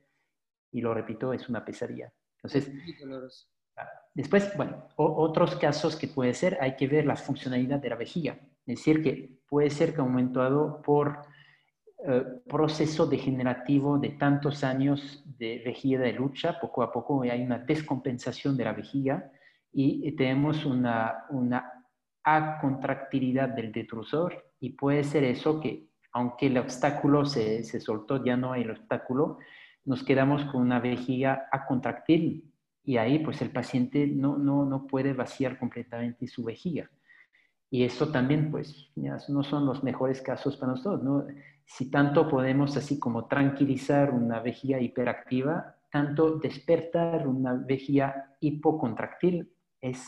Y 0.72 0.80
lo 0.80 0.92
repito, 0.92 1.32
es 1.32 1.48
una 1.48 1.64
pesadilla. 1.64 2.12
Entonces, 2.42 2.70
Después, 4.18 4.52
bueno, 4.56 4.88
otros 4.96 5.54
casos 5.54 5.94
que 5.94 6.08
puede 6.08 6.34
ser, 6.34 6.58
hay 6.60 6.74
que 6.74 6.88
ver 6.88 7.06
la 7.06 7.14
funcionalidad 7.14 7.78
de 7.78 7.88
la 7.88 7.94
vejiga. 7.94 8.36
Es 8.66 8.78
decir, 8.78 9.00
que 9.00 9.38
puede 9.48 9.70
ser 9.70 9.94
que 9.94 10.00
aumentado 10.00 10.82
por 10.82 11.20
eh, 12.04 12.24
proceso 12.48 13.06
degenerativo 13.06 13.96
de 13.96 14.08
tantos 14.08 14.64
años 14.64 15.22
de 15.38 15.62
vejiga 15.64 16.00
de 16.00 16.14
lucha, 16.14 16.58
poco 16.58 16.82
a 16.82 16.90
poco 16.90 17.22
hay 17.22 17.40
una 17.44 17.58
descompensación 17.58 18.56
de 18.56 18.64
la 18.64 18.72
vejiga 18.72 19.30
y 19.72 20.10
tenemos 20.16 20.64
una, 20.64 21.26
una 21.30 21.86
acontractilidad 22.24 23.50
del 23.50 23.70
detrusor. 23.70 24.52
Y 24.58 24.70
puede 24.70 25.04
ser 25.04 25.22
eso 25.22 25.60
que, 25.60 25.90
aunque 26.10 26.48
el 26.48 26.58
obstáculo 26.58 27.24
se, 27.24 27.62
se 27.62 27.78
soltó, 27.78 28.24
ya 28.24 28.36
no 28.36 28.52
hay 28.52 28.62
el 28.62 28.72
obstáculo, 28.72 29.38
nos 29.84 30.02
quedamos 30.02 30.44
con 30.46 30.62
una 30.62 30.80
vejiga 30.80 31.46
acontractil 31.52 32.47
y 32.88 32.96
ahí 32.96 33.18
pues 33.18 33.42
el 33.42 33.50
paciente 33.50 34.06
no, 34.06 34.38
no, 34.38 34.64
no 34.64 34.86
puede 34.86 35.12
vaciar 35.12 35.58
completamente 35.58 36.26
su 36.26 36.42
vejiga. 36.42 36.90
Y 37.68 37.84
eso 37.84 38.10
también 38.10 38.50
pues 38.50 38.90
no 38.96 39.44
son 39.44 39.66
los 39.66 39.84
mejores 39.84 40.22
casos 40.22 40.56
para 40.56 40.72
nosotros, 40.72 41.02
¿no? 41.02 41.26
Si 41.66 41.90
tanto 41.90 42.26
podemos 42.26 42.78
así 42.78 42.98
como 42.98 43.26
tranquilizar 43.26 44.10
una 44.10 44.40
vejiga 44.40 44.80
hiperactiva, 44.80 45.76
tanto 45.92 46.38
despertar 46.38 47.28
una 47.28 47.52
vejiga 47.52 48.34
hipocontractil 48.40 49.52
es, 49.82 50.02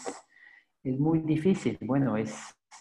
es 0.82 0.98
muy 0.98 1.18
difícil. 1.18 1.76
Bueno, 1.82 2.16
es, 2.16 2.32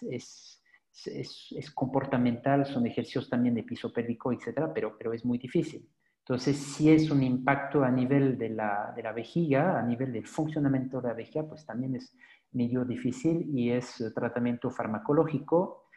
es, 0.10 0.64
es, 1.08 1.48
es 1.52 1.72
comportamental, 1.72 2.66
son 2.66 2.88
ejercicios 2.88 3.30
también 3.30 3.54
de 3.54 3.64
piso 3.64 3.92
pélvico, 3.92 4.32
etcétera, 4.32 4.74
pero, 4.74 4.98
pero 4.98 5.12
es 5.12 5.26
muy 5.26 5.38
difícil. 5.38 5.90
Entonces, 6.30 6.58
si 6.58 6.92
es 6.92 7.10
un 7.10 7.24
impacto 7.24 7.84
a 7.84 7.90
nivel 7.90 8.38
de 8.38 8.50
la, 8.50 8.94
de 8.96 9.02
la 9.02 9.14
vejiga, 9.14 9.80
a 9.80 9.82
nivel 9.82 10.14
del 10.14 10.28
funcionamiento 10.28 11.02
de 11.02 11.08
la 11.08 11.16
vejiga, 11.16 11.48
pues 11.48 11.66
también 11.66 11.96
es 11.96 12.16
medio 12.52 12.86
difícil 12.86 13.50
y 13.52 13.72
es 13.72 14.12
tratamiento 14.14 14.70
farmacológico 14.70 15.88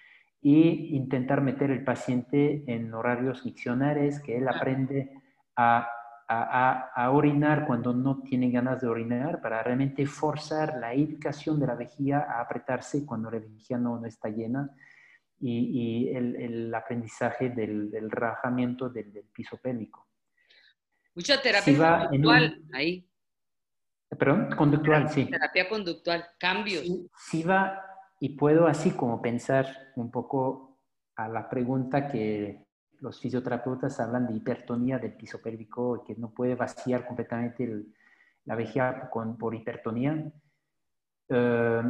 y 0.40 0.96
intentar 0.96 1.42
meter 1.42 1.70
el 1.70 1.84
paciente 1.84 2.64
en 2.66 2.94
horarios 2.94 3.44
miccionares, 3.44 4.20
que 4.22 4.38
él 4.38 4.48
aprende 4.48 5.10
a, 5.54 5.86
a, 6.26 6.90
a, 6.94 7.10
orinar 7.10 7.66
cuando 7.66 7.92
no 7.92 8.22
tiene 8.22 8.50
ganas 8.50 8.80
de 8.80 8.88
orinar, 8.88 9.42
para 9.42 9.62
realmente 9.62 10.06
forzar 10.06 10.78
la 10.78 10.94
educación 10.94 11.60
de 11.60 11.66
la 11.66 11.74
vejiga 11.74 12.26
a 12.26 12.40
apretarse 12.40 13.04
cuando 13.04 13.30
la 13.30 13.38
vejiga 13.38 13.78
no, 13.78 14.00
no 14.00 14.06
está 14.06 14.30
llena 14.30 14.70
y, 15.38 16.08
y 16.08 16.16
el, 16.16 16.36
el, 16.36 16.74
aprendizaje 16.74 17.50
del, 17.50 17.90
del 17.90 18.10
relajamiento 18.10 18.88
del, 18.88 19.12
del, 19.12 19.26
piso 19.26 19.58
pélvico. 19.58 20.06
Mucha 21.14 21.40
terapia 21.40 22.08
conductual 22.08 22.62
ahí. 22.72 23.08
Perdón, 24.18 24.50
conductual, 24.56 25.08
sí. 25.08 25.24
Terapia 25.24 25.68
conductual, 25.68 26.24
cambios. 26.38 26.84
sí 27.16 27.42
va 27.42 27.80
y 28.20 28.30
puedo 28.36 28.66
así 28.66 28.90
como 28.92 29.20
pensar 29.20 29.66
un 29.96 30.10
poco 30.10 30.78
a 31.16 31.28
la 31.28 31.48
pregunta 31.48 32.08
que 32.08 32.66
los 33.00 33.20
fisioterapeutas 33.20 33.98
hablan 34.00 34.26
de 34.26 34.34
hipertonía 34.34 34.98
del 34.98 35.14
piso 35.14 35.40
pélvico, 35.42 36.04
que 36.04 36.14
no 36.14 36.30
puede 36.30 36.54
vaciar 36.54 37.06
completamente 37.06 37.84
la 38.44 38.54
vejiga 38.54 39.10
con, 39.10 39.36
por 39.36 39.54
hipertonía. 39.54 40.32
Eh, 41.28 41.82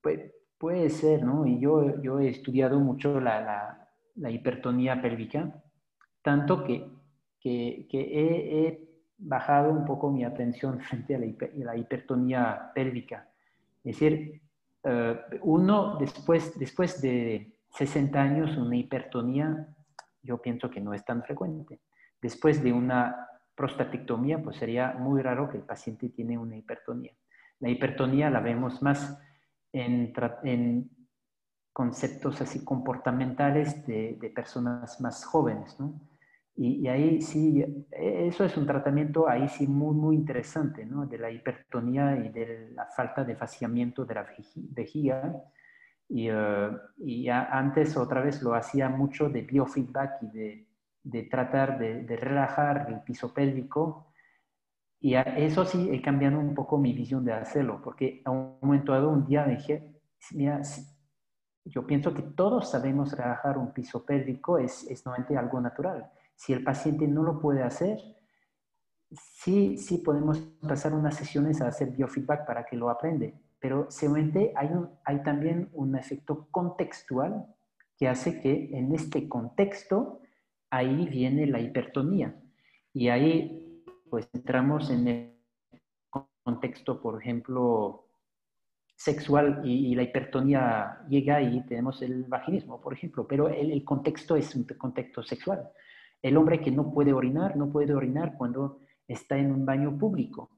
puede, 0.00 0.34
puede, 0.58 0.90
ser, 0.90 1.22
¿no? 1.22 1.46
Y 1.46 1.58
yo, 1.58 2.00
yo 2.02 2.20
he 2.20 2.28
estudiado 2.28 2.78
mucho 2.80 3.18
la, 3.20 3.40
la, 3.40 3.88
la 4.16 4.30
hipertonía 4.30 5.00
pélvica, 5.00 5.62
tanto 6.22 6.64
que, 6.64 6.86
que, 7.40 7.86
que 7.90 8.00
he, 8.00 8.66
he, 8.66 8.88
bajado 9.20 9.72
un 9.72 9.84
poco 9.84 10.12
mi 10.12 10.22
atención 10.24 10.80
frente 10.88 11.16
a 11.16 11.18
la, 11.18 11.26
hiper, 11.26 11.52
la 11.56 11.76
hipertonía 11.76 12.70
pélvica. 12.74 13.28
Es 13.82 13.98
decir, 13.98 14.40
Uh, 14.84 15.16
uno, 15.42 15.96
después, 15.98 16.56
después 16.58 17.00
de 17.02 17.52
60 17.70 18.20
años, 18.20 18.56
una 18.56 18.76
hipertonía, 18.76 19.68
yo 20.22 20.40
pienso 20.40 20.70
que 20.70 20.80
no 20.80 20.94
es 20.94 21.04
tan 21.04 21.22
frecuente. 21.24 21.80
Después 22.22 22.62
de 22.62 22.72
una 22.72 23.28
prostatectomía, 23.54 24.40
pues 24.40 24.56
sería 24.56 24.92
muy 24.92 25.20
raro 25.20 25.48
que 25.48 25.56
el 25.56 25.64
paciente 25.64 26.08
tiene 26.10 26.38
una 26.38 26.56
hipertonía. 26.56 27.12
La 27.60 27.68
hipertonía 27.68 28.30
la 28.30 28.40
vemos 28.40 28.80
más 28.80 29.18
en, 29.72 30.12
en 30.44 30.90
conceptos 31.72 32.40
así 32.40 32.64
comportamentales 32.64 33.84
de, 33.86 34.16
de, 34.20 34.30
personas 34.30 35.00
más 35.00 35.24
jóvenes, 35.24 35.78
¿no? 35.78 36.00
Y, 36.60 36.80
y, 36.80 36.88
ahí 36.88 37.22
sí, 37.22 37.64
eso 37.92 38.44
es 38.44 38.56
un 38.56 38.66
tratamiento 38.66 39.28
ahí 39.28 39.48
sí 39.48 39.68
muy, 39.68 39.94
muy 39.94 40.16
interesante, 40.16 40.84
¿no? 40.84 41.06
De 41.06 41.16
la 41.16 41.30
hipertonía 41.30 42.16
y 42.16 42.30
de 42.30 42.72
la 42.74 42.86
falta 42.86 43.22
de 43.22 43.36
vaciamiento 43.36 44.04
de 44.04 44.14
la 44.14 44.26
vejiga. 44.54 45.40
Y, 46.08 46.28
uh, 46.32 46.76
y 46.96 47.28
antes 47.28 47.96
otra 47.96 48.22
vez 48.22 48.42
lo 48.42 48.54
hacía 48.54 48.88
mucho 48.88 49.28
de 49.28 49.42
biofeedback 49.42 50.22
y 50.24 50.30
de, 50.30 50.68
de 51.04 51.22
tratar 51.24 51.78
de, 51.78 52.02
de, 52.02 52.16
relajar 52.16 52.86
el 52.88 53.02
piso 53.02 53.32
pélvico. 53.32 54.12
Y 54.98 55.14
a 55.14 55.22
eso 55.22 55.64
sí 55.64 55.88
he 55.92 56.02
cambiado 56.02 56.40
un 56.40 56.56
poco 56.56 56.76
mi 56.76 56.92
visión 56.92 57.24
de 57.24 57.34
hacerlo, 57.34 57.80
porque 57.84 58.20
a 58.24 58.32
un 58.32 58.58
momento 58.60 58.90
dado, 58.90 59.10
un 59.10 59.24
día 59.24 59.44
dije, 59.44 59.92
mira, 60.32 60.60
yo 61.64 61.86
pienso 61.86 62.12
que 62.12 62.22
todos 62.22 62.68
sabemos 62.68 63.16
relajar 63.16 63.58
un 63.58 63.72
piso 63.72 64.04
pélvico, 64.04 64.58
es, 64.58 64.90
es 64.90 65.06
algo 65.06 65.60
natural 65.60 66.10
si 66.38 66.52
el 66.52 66.62
paciente 66.62 67.08
no 67.08 67.24
lo 67.24 67.40
puede 67.40 67.64
hacer, 67.64 67.98
sí, 69.10 69.76
sí 69.76 69.98
podemos 69.98 70.38
pasar 70.60 70.94
unas 70.94 71.16
sesiones 71.16 71.60
a 71.60 71.66
hacer 71.66 71.90
biofeedback 71.90 72.46
para 72.46 72.64
que 72.64 72.76
lo 72.76 72.90
aprende, 72.90 73.34
pero 73.58 73.90
seguramente 73.90 74.52
hay, 74.54 74.68
un, 74.68 74.88
hay 75.04 75.20
también 75.24 75.68
un 75.72 75.96
efecto 75.96 76.46
contextual 76.52 77.44
que 77.96 78.06
hace 78.06 78.40
que 78.40 78.70
en 78.72 78.94
este 78.94 79.28
contexto 79.28 80.20
ahí 80.70 81.08
viene 81.08 81.44
la 81.48 81.58
hipertonía. 81.58 82.40
Y 82.94 83.08
ahí 83.08 83.84
pues 84.08 84.30
entramos 84.32 84.90
en 84.90 85.08
el 85.08 85.34
contexto, 86.44 87.02
por 87.02 87.20
ejemplo, 87.20 88.06
sexual 88.94 89.62
y, 89.64 89.88
y, 89.88 89.94
la 89.96 90.04
hipertonía 90.04 91.00
llega 91.08 91.42
y 91.42 91.66
tenemos 91.66 92.00
el 92.02 92.24
vaginismo, 92.24 92.80
por 92.80 92.92
ejemplo, 92.92 93.26
pero 93.26 93.48
el, 93.48 93.72
el 93.72 93.84
contexto 93.84 94.36
es 94.36 94.54
un 94.54 94.64
contexto 94.64 95.24
sexual. 95.24 95.68
El 96.22 96.36
hombre 96.36 96.60
que 96.60 96.70
no 96.70 96.92
puede 96.92 97.12
orinar, 97.12 97.56
no 97.56 97.70
puede 97.70 97.94
orinar 97.94 98.34
cuando 98.36 98.80
está 99.06 99.38
en 99.38 99.52
un 99.52 99.64
baño 99.64 99.96
público. 99.96 100.50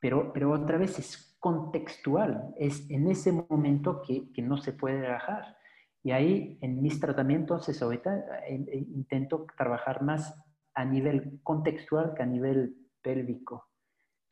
Pero, 0.00 0.32
pero 0.32 0.52
otra 0.52 0.78
vez 0.78 0.98
es 0.98 1.36
contextual, 1.38 2.54
es 2.58 2.88
en 2.90 3.08
ese 3.08 3.32
momento 3.32 4.02
que, 4.02 4.32
que 4.32 4.42
no 4.42 4.56
se 4.58 4.72
puede 4.72 5.00
relajar. 5.00 5.56
Y 6.02 6.10
ahí 6.10 6.58
en 6.60 6.82
mis 6.82 7.00
tratamientos 7.00 7.68
es 7.68 7.82
ahorita 7.82 8.40
eh, 8.48 8.64
eh, 8.72 8.84
intento 8.94 9.46
trabajar 9.56 10.02
más 10.02 10.34
a 10.74 10.84
nivel 10.84 11.40
contextual 11.42 12.14
que 12.16 12.22
a 12.22 12.26
nivel 12.26 12.74
pélvico. 13.02 13.68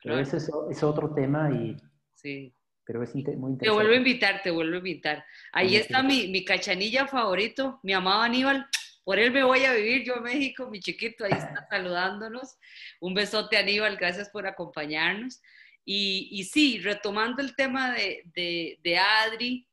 Pero 0.01 0.15
claro. 0.15 0.21
ese 0.21 0.37
es, 0.37 0.51
es, 0.71 0.83
otro 0.83 1.13
tema 1.13 1.51
y... 1.51 1.75
Sí. 2.13 2.53
Pero 2.85 3.03
es 3.03 3.13
muy 3.13 3.21
interesante. 3.21 3.65
Te 3.65 3.69
vuelvo 3.69 3.93
a 3.93 3.97
invitar, 3.97 4.41
te 4.41 4.51
vuelvo 4.51 4.75
a 4.75 4.77
invitar. 4.77 5.25
Ahí 5.51 5.75
está 5.75 6.01
mi, 6.01 6.29
mi 6.29 6.45
cachanilla 6.45 7.05
favorito, 7.05 7.81
mi 7.83 7.91
amado 7.91 8.21
Aníbal. 8.21 8.65
Por 9.07 9.19
él 9.19 9.31
me 9.31 9.41
voy 9.41 9.63
a 9.63 9.71
vivir 9.71 10.03
yo 10.03 10.15
a 10.15 10.19
México, 10.19 10.67
mi 10.69 10.81
chiquito 10.81 11.23
ahí 11.23 11.31
está 11.31 11.65
saludándonos. 11.69 12.57
Un 12.99 13.13
besote 13.13 13.55
Aníbal, 13.55 13.95
gracias 13.95 14.29
por 14.29 14.45
acompañarnos. 14.45 15.41
Y, 15.85 16.27
y 16.29 16.43
sí, 16.43 16.79
retomando 16.79 17.41
el 17.41 17.55
tema 17.55 17.93
de, 17.93 18.23
de, 18.35 18.77
de 18.83 18.97
Adri, 18.97 19.65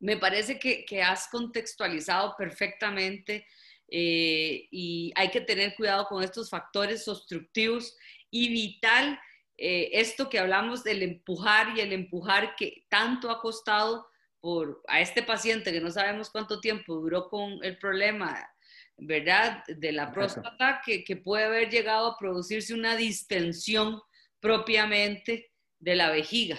me 0.00 0.16
parece 0.16 0.58
que, 0.58 0.86
que, 0.86 1.02
has 1.02 1.28
contextualizado 1.28 2.34
perfectamente 2.38 3.46
eh, 3.86 4.66
y 4.70 5.12
hay 5.14 5.30
que 5.30 5.42
tener 5.42 5.74
cuidado 5.74 6.06
con 6.06 6.24
estos 6.24 6.48
factores 6.48 7.06
obstructivos 7.06 7.94
y 8.30 8.48
vital 8.48 9.20
eh, 9.58 9.90
esto 9.92 10.30
que 10.30 10.38
hablamos 10.38 10.82
del 10.82 11.02
empujar 11.02 11.76
y 11.76 11.82
el 11.82 11.92
empujar 11.92 12.56
que 12.56 12.86
tanto 12.88 13.28
ha 13.30 13.42
costado 13.42 14.06
por, 14.40 14.82
a 14.88 15.02
este 15.02 15.22
paciente 15.22 15.70
que 15.70 15.82
no 15.82 15.90
sabemos 15.90 16.30
cuánto 16.30 16.60
tiempo 16.60 16.94
duró 16.94 17.28
con 17.28 17.62
el 17.62 17.76
problema 17.78 18.53
¿verdad? 18.96 19.64
De 19.66 19.92
la 19.92 20.12
próstata 20.12 20.80
que, 20.84 21.04
que, 21.04 21.16
puede 21.16 21.44
haber 21.44 21.70
llegado 21.70 22.12
a 22.12 22.18
producirse 22.18 22.74
una 22.74 22.96
distensión 22.96 24.00
propiamente 24.40 25.50
de 25.78 25.94
la 25.94 26.10
vejiga. 26.10 26.58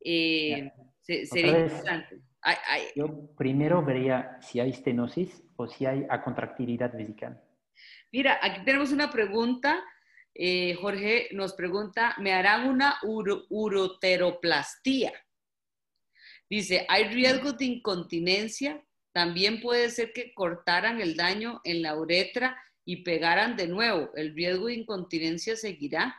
Eh, 0.00 0.70
se, 1.00 1.26
sería 1.26 1.58
interesante. 1.58 2.20
Ay, 2.40 2.56
ay. 2.68 2.82
Yo 2.94 3.34
primero 3.36 3.84
vería 3.84 4.38
si 4.40 4.60
hay 4.60 4.70
estenosis 4.70 5.42
o 5.56 5.66
si 5.66 5.86
hay 5.86 6.06
acontractilidad 6.08 6.92
vesical. 6.92 7.42
Mira, 8.12 8.38
aquí 8.40 8.64
tenemos 8.64 8.92
una 8.92 9.10
pregunta. 9.10 9.82
Eh, 10.34 10.74
Jorge 10.80 11.28
nos 11.32 11.54
pregunta, 11.54 12.14
¿me 12.18 12.32
harán 12.32 12.68
una 12.68 12.96
uro, 13.02 13.46
uroteroplastía? 13.48 15.12
Dice, 16.48 16.86
¿hay 16.88 17.08
riesgo 17.08 17.52
de 17.52 17.64
incontinencia? 17.64 18.84
También 19.16 19.62
puede 19.62 19.88
ser 19.88 20.12
que 20.12 20.34
cortaran 20.34 21.00
el 21.00 21.16
daño 21.16 21.62
en 21.64 21.80
la 21.80 21.96
uretra 21.96 22.54
y 22.84 23.02
pegaran 23.02 23.56
de 23.56 23.66
nuevo. 23.66 24.10
El 24.14 24.34
riesgo 24.34 24.66
de 24.66 24.74
incontinencia 24.74 25.56
seguirá. 25.56 26.14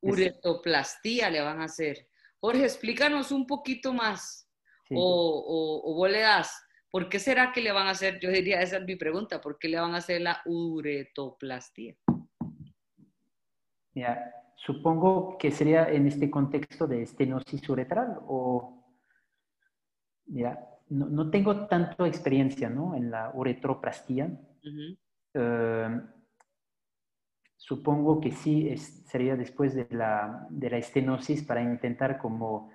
Uretoplastía 0.00 1.30
le 1.30 1.40
van 1.40 1.60
a 1.60 1.66
hacer. 1.66 2.08
Jorge, 2.40 2.64
explícanos 2.64 3.30
un 3.30 3.46
poquito 3.46 3.92
más. 3.94 4.50
Sí. 4.88 4.96
O, 4.98 5.00
o, 5.00 5.88
o, 5.88 5.94
vos 5.94 6.10
le 6.10 6.18
das. 6.18 6.60
¿Por 6.90 7.08
qué 7.08 7.20
será 7.20 7.52
que 7.52 7.60
le 7.60 7.70
van 7.70 7.86
a 7.86 7.90
hacer? 7.90 8.18
Yo 8.18 8.28
diría, 8.28 8.60
esa 8.60 8.78
es 8.78 8.84
mi 8.84 8.96
pregunta. 8.96 9.40
¿Por 9.40 9.56
qué 9.56 9.68
le 9.68 9.78
van 9.78 9.94
a 9.94 9.98
hacer 9.98 10.20
la 10.20 10.42
uretoplastía? 10.46 11.94
Ya, 13.94 14.34
supongo 14.56 15.38
que 15.38 15.52
sería 15.52 15.88
en 15.88 16.08
este 16.08 16.28
contexto 16.28 16.88
de 16.88 17.02
estenosis 17.02 17.68
uretral 17.68 18.18
o... 18.26 18.78
Ya, 20.26 20.69
no, 20.90 21.06
no, 21.06 21.30
tengo 21.30 21.66
tanto 21.66 22.04
experiencia 22.04 22.68
¿no? 22.68 22.94
en 22.94 23.10
la 23.10 23.30
uretroplastía. 23.34 24.26
Uh 24.26 24.68
-huh. 25.34 26.10
supongo 27.56 28.20
que 28.20 28.32
sí 28.32 28.68
es, 28.68 29.04
sería 29.06 29.36
después 29.36 29.74
de 29.74 29.86
la, 29.90 30.46
de 30.50 30.70
la, 30.70 30.78
estenosis 30.78 31.44
para 31.44 31.62
intentar 31.62 32.18
como 32.18 32.70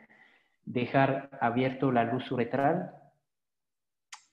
dejar 0.63 1.30
abierto 1.41 1.91
la 1.91 2.05
luz 2.05 2.32
uretral. 2.32 2.91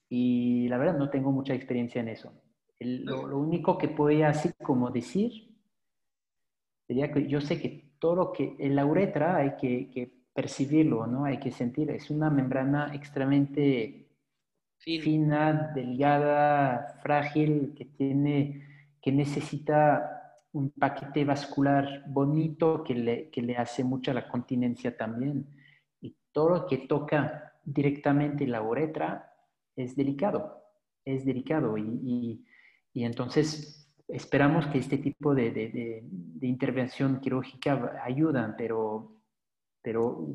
Y 0.09 0.67
la 0.69 0.77
verdad 0.77 0.97
no 0.97 1.09
tengo 1.09 1.31
mucha 1.31 1.53
experiencia 1.53 2.01
en 2.01 2.07
eso. 2.07 2.33
El, 2.79 3.03
lo, 3.03 3.27
lo, 3.27 3.37
único 3.37 3.77
que 3.77 3.87
podría 3.87 4.29
así 4.29 4.51
como 4.63 4.89
decir 4.89 5.53
sería 6.87 7.11
que 7.11 7.27
yo 7.27 7.41
sé 7.41 7.61
que 7.61 7.93
todo 7.99 8.15
lo 8.15 8.31
que 8.33 8.55
en 8.59 8.75
la 8.75 8.85
uretra 8.85 9.37
hay 9.37 9.55
que, 9.55 9.89
que 9.89 10.22
percibirlo, 10.33 11.07
¿no? 11.07 11.25
Hay 11.25 11.39
que 11.39 11.51
sentir, 11.51 11.91
es 11.91 12.09
una 12.09 12.29
membrana 12.29 12.93
extremadamente 12.93 14.09
fina, 14.79 15.03
fina 15.03 15.71
delgada, 15.73 16.99
frágil, 17.01 17.73
que 17.75 17.85
tiene, 17.85 18.67
que 19.01 19.11
necesita 19.11 20.13
un 20.53 20.71
paquete 20.71 21.25
vascular 21.25 22.03
bonito 22.07 22.83
que 22.83 22.95
le, 22.95 23.29
que 23.29 23.41
le 23.41 23.57
hace 23.57 23.83
mucha 23.83 24.13
la 24.13 24.27
continencia 24.27 24.95
también. 24.95 25.47
Y 26.01 26.15
todo 26.31 26.49
lo 26.49 26.67
que 26.67 26.79
toca 26.79 27.53
directamente 27.63 28.45
la 28.45 28.61
uretra 28.61 29.33
es 29.75 29.95
delicado, 29.95 30.63
es 31.05 31.25
delicado. 31.25 31.77
Y, 31.77 32.45
y, 32.93 33.03
entonces 33.03 33.91
esperamos 34.07 34.67
que 34.67 34.77
este 34.77 34.97
tipo 34.97 35.33
de, 35.33 35.51
de, 35.51 36.03
de, 36.03 36.47
intervención 36.47 37.19
quirúrgica 37.19 38.01
ayudan, 38.03 38.55
pero, 38.55 39.22
pero 39.83 40.27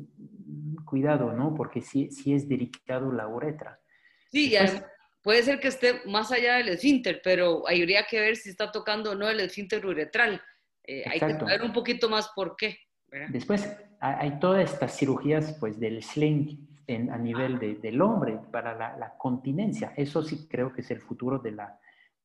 cuidado, 0.85 1.33
¿no? 1.33 1.53
Porque 1.53 1.81
sí, 1.81 2.09
sí 2.11 2.33
es 2.33 2.47
delicado 2.47 3.11
la 3.11 3.27
uretra. 3.27 3.79
Sí, 4.31 4.53
puede 5.21 5.43
ser 5.43 5.59
que 5.59 5.67
esté 5.67 6.01
más 6.05 6.31
allá 6.31 6.55
del 6.55 6.69
esfínter, 6.69 7.19
pero 7.23 7.67
habría 7.67 8.05
que 8.05 8.19
ver 8.19 8.35
si 8.35 8.49
está 8.49 8.71
tocando 8.71 9.11
o 9.11 9.15
no 9.15 9.27
el 9.27 9.39
esfínter 9.39 9.85
uretral. 9.85 10.41
Eh, 10.85 11.03
hay 11.05 11.19
que 11.19 11.33
saber 11.33 11.63
un 11.63 11.73
poquito 11.73 12.09
más 12.09 12.29
por 12.35 12.55
qué. 12.55 12.77
Después 13.29 13.75
hay 13.99 14.39
todas 14.39 14.71
estas 14.71 14.95
cirugías 14.95 15.57
pues, 15.59 15.79
del 15.79 16.03
sling 16.03 16.67
en, 16.87 17.11
a 17.11 17.17
nivel 17.17 17.59
de, 17.59 17.75
del 17.75 18.01
hombre 18.01 18.39
para 18.51 18.75
la, 18.75 18.95
la, 18.97 19.17
continencia. 19.17 19.93
Eso 19.97 20.21
sí 20.23 20.47
creo 20.47 20.71
que 20.71 20.81
es 20.81 20.91
el 20.91 21.01
futuro 21.01 21.39
de 21.39 21.51
la, 21.51 21.79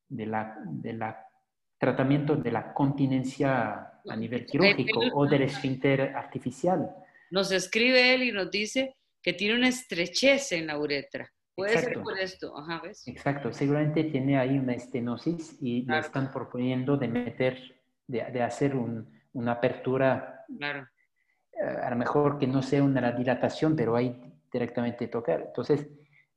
de 0.07 0.25
la, 0.27 0.57
de 0.65 0.93
la 0.93 1.25
tratamiento 1.77 2.35
de 2.35 2.51
la 2.51 2.73
continencia 2.73 3.91
a 4.07 4.15
nivel 4.15 4.45
quirúrgico 4.45 5.01
o 5.13 5.27
del 5.27 5.43
esfínter 5.43 6.15
artificial. 6.15 6.89
Nos 7.35 7.51
escribe 7.51 8.13
él 8.13 8.23
y 8.23 8.31
nos 8.31 8.49
dice 8.49 8.95
que 9.21 9.33
tiene 9.33 9.55
una 9.55 9.67
estrechez 9.67 10.53
en 10.53 10.67
la 10.67 10.79
uretra. 10.79 11.29
Puede 11.53 11.77
ser 11.77 12.01
por 12.01 12.17
esto, 12.17 12.57
Ajá, 12.57 12.79
¿ves? 12.81 13.05
Exacto, 13.09 13.51
seguramente 13.51 14.05
tiene 14.05 14.39
ahí 14.39 14.57
una 14.57 14.73
estenosis 14.73 15.57
y 15.61 15.81
le 15.85 15.99
están 15.99 16.31
proponiendo 16.31 16.95
de 16.95 17.09
meter, 17.09 17.57
de, 18.07 18.23
de 18.31 18.41
hacer 18.41 18.73
un, 18.73 19.21
una 19.33 19.51
apertura. 19.51 20.45
Claro. 20.57 20.87
Eh, 21.51 21.77
a 21.83 21.89
lo 21.89 21.97
mejor 21.97 22.39
que 22.39 22.47
no 22.47 22.61
sea 22.61 22.81
una 22.81 23.11
dilatación, 23.11 23.75
pero 23.75 23.97
ahí 23.97 24.15
directamente 24.49 25.09
tocar. 25.09 25.41
Entonces, 25.47 25.89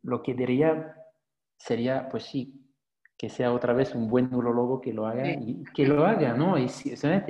lo 0.03 0.21
que 0.21 0.35
diría 0.35 0.97
sería, 1.57 2.09
pues 2.09 2.25
sí, 2.25 2.68
que 3.19 3.29
sea 3.29 3.53
otra 3.53 3.73
vez 3.73 3.95
un 3.97 4.09
buen 4.09 4.33
urologo 4.33 4.81
que 4.81 4.93
lo 4.93 5.07
haga 5.07 5.29
y 5.29 5.65
que 5.75 5.87
lo 5.87 6.07
haga, 6.07 6.35
¿no? 6.35 6.57
Y, 6.57 6.69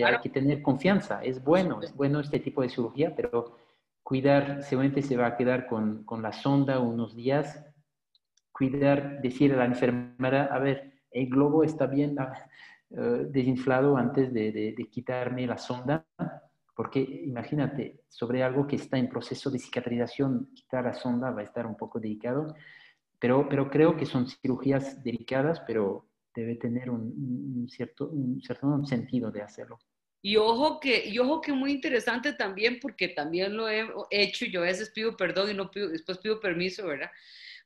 hay 0.04 0.18
que 0.22 0.28
tener 0.28 0.60
confianza, 0.60 1.22
es 1.24 1.42
bueno, 1.42 1.80
es 1.82 1.96
bueno 1.96 2.20
este 2.20 2.40
tipo 2.40 2.60
de 2.60 2.68
cirugía, 2.68 3.14
pero 3.16 3.56
cuidar, 4.02 4.62
seguramente 4.62 5.02
se 5.02 5.16
va 5.16 5.28
a 5.28 5.36
quedar 5.36 5.66
con, 5.66 6.04
con 6.04 6.20
la 6.20 6.32
sonda 6.32 6.78
unos 6.78 7.16
días 7.16 7.64
cuidar, 8.58 9.22
decir 9.22 9.54
a 9.54 9.58
la 9.58 9.66
enfermera, 9.66 10.46
a 10.46 10.58
ver, 10.58 10.92
el 11.12 11.28
globo 11.28 11.62
está 11.62 11.86
bien 11.86 12.16
ah, 12.18 12.32
eh, 12.90 13.26
desinflado 13.30 13.96
antes 13.96 14.32
de, 14.32 14.50
de, 14.50 14.88
quitarme 14.90 15.46
la 15.46 15.56
sonda, 15.56 16.04
porque 16.74 16.98
imagínate, 17.00 18.00
sobre 18.08 18.42
algo 18.42 18.66
que 18.66 18.74
está 18.74 18.98
en 18.98 19.08
proceso 19.08 19.48
de 19.48 19.60
cicatrización, 19.60 20.50
quitar 20.54 20.84
la 20.84 20.92
sonda 20.92 21.30
va 21.30 21.40
a 21.40 21.44
estar 21.44 21.66
un 21.66 21.76
poco 21.76 22.00
delicado, 22.00 22.52
pero, 23.18 23.48
pero 23.48 23.70
creo 23.70 23.96
que 23.96 24.06
son 24.06 24.28
cirugías 24.28 25.02
delicadas, 25.02 25.60
pero 25.66 26.08
debe 26.34 26.54
tener 26.56 26.90
un, 26.90 27.66
cierto, 27.68 28.08
un 28.08 28.40
cierto 28.40 28.84
sentido 28.84 29.30
de 29.30 29.42
hacerlo. 29.42 29.78
Y 30.20 30.36
ojo 30.36 30.80
que, 30.80 31.06
y 31.06 31.18
ojo 31.18 31.40
que 31.40 31.52
muy 31.52 31.72
interesante 31.72 32.32
también, 32.32 32.78
porque 32.80 33.08
también 33.08 33.56
lo 33.56 33.68
he 33.68 33.88
hecho, 34.10 34.46
yo 34.46 34.60
a 34.60 34.64
veces 34.64 34.90
pido 34.90 35.16
perdón 35.16 35.50
y 35.50 35.54
no 35.54 35.70
pido, 35.70 35.88
después 35.88 36.18
pido 36.18 36.40
permiso, 36.40 36.86
¿verdad? 36.86 37.10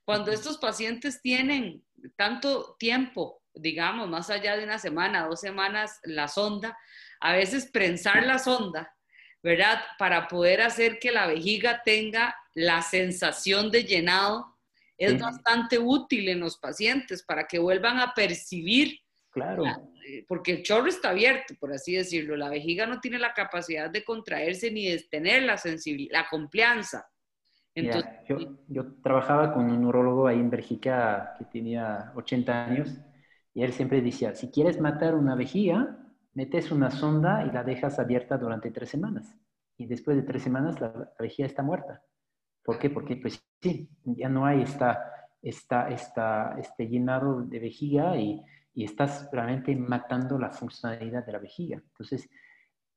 Cuando 0.05 0.31
estos 0.31 0.57
pacientes 0.57 1.21
tienen 1.21 1.83
tanto 2.15 2.75
tiempo, 2.77 3.41
digamos, 3.53 4.09
más 4.09 4.29
allá 4.29 4.57
de 4.57 4.63
una 4.63 4.77
semana, 4.79 5.27
dos 5.27 5.39
semanas, 5.39 5.99
la 6.03 6.27
sonda, 6.27 6.77
a 7.19 7.33
veces 7.33 7.69
prensar 7.71 8.23
la 8.23 8.37
sonda, 8.37 8.95
¿verdad? 9.41 9.81
Para 9.97 10.27
poder 10.27 10.61
hacer 10.61 10.99
que 10.99 11.11
la 11.11 11.27
vejiga 11.27 11.81
tenga 11.83 12.35
la 12.53 12.81
sensación 12.81 13.71
de 13.71 13.83
llenado, 13.83 14.52
es 14.97 15.19
bastante 15.19 15.79
útil 15.79 16.29
en 16.29 16.39
los 16.39 16.57
pacientes 16.57 17.23
para 17.23 17.45
que 17.45 17.59
vuelvan 17.59 17.99
a 17.99 18.13
percibir. 18.13 18.99
Claro. 19.29 19.65
Eh, 20.07 20.25
porque 20.27 20.51
el 20.51 20.63
chorro 20.63 20.87
está 20.87 21.09
abierto, 21.09 21.55
por 21.59 21.73
así 21.73 21.95
decirlo. 21.95 22.35
La 22.35 22.49
vejiga 22.49 22.85
no 22.85 22.99
tiene 22.99 23.17
la 23.17 23.33
capacidad 23.33 23.89
de 23.89 24.03
contraerse 24.03 24.69
ni 24.69 24.87
de 24.87 24.99
tener 25.09 25.43
la 25.43 25.57
sensibilidad, 25.57 26.21
la 26.21 26.27
confianza 26.29 27.07
yo, 27.75 28.57
yo, 28.67 28.93
trabajaba 29.01 29.53
con 29.53 29.71
un 29.71 29.83
urologo 29.85 30.27
ahí 30.27 30.39
en 30.39 30.49
Bélgica 30.49 31.33
que 31.37 31.45
tenía 31.45 32.11
80 32.15 32.65
años 32.65 32.97
y 33.53 33.63
él 33.63 33.73
siempre 33.73 34.01
decía, 34.01 34.35
si 34.35 34.51
quieres 34.51 34.79
matar 34.79 35.15
una 35.15 35.35
vejiga, 35.35 35.97
metes 36.33 36.71
una 36.71 36.91
sonda 36.91 37.45
y 37.45 37.51
la 37.51 37.63
dejas 37.63 37.97
abierta 37.99 38.37
durante 38.37 38.71
tres 38.71 38.89
semanas. 38.89 39.37
Y 39.77 39.87
después 39.87 40.17
de 40.17 40.23
tres 40.23 40.43
semanas 40.43 40.79
la, 40.79 41.13
vejiga 41.19 41.47
está 41.47 41.63
muerta. 41.63 42.03
¿Por 42.63 42.79
qué? 42.79 42.89
Porque 42.89 43.17
pues 43.17 43.43
sí, 43.61 43.89
ya 44.03 44.29
no 44.29 44.45
hay 44.45 44.61
esta, 44.61 45.27
esta, 45.41 45.89
esta, 45.89 46.55
este 46.57 46.87
llenado 46.87 47.41
de 47.41 47.59
vejiga 47.59 48.15
y, 48.17 48.41
y 48.73 48.85
estás 48.85 49.29
realmente 49.31 49.75
matando 49.75 50.39
la 50.39 50.49
funcionalidad 50.49 51.25
de 51.25 51.31
la 51.31 51.39
vejiga. 51.39 51.77
Entonces, 51.77 52.29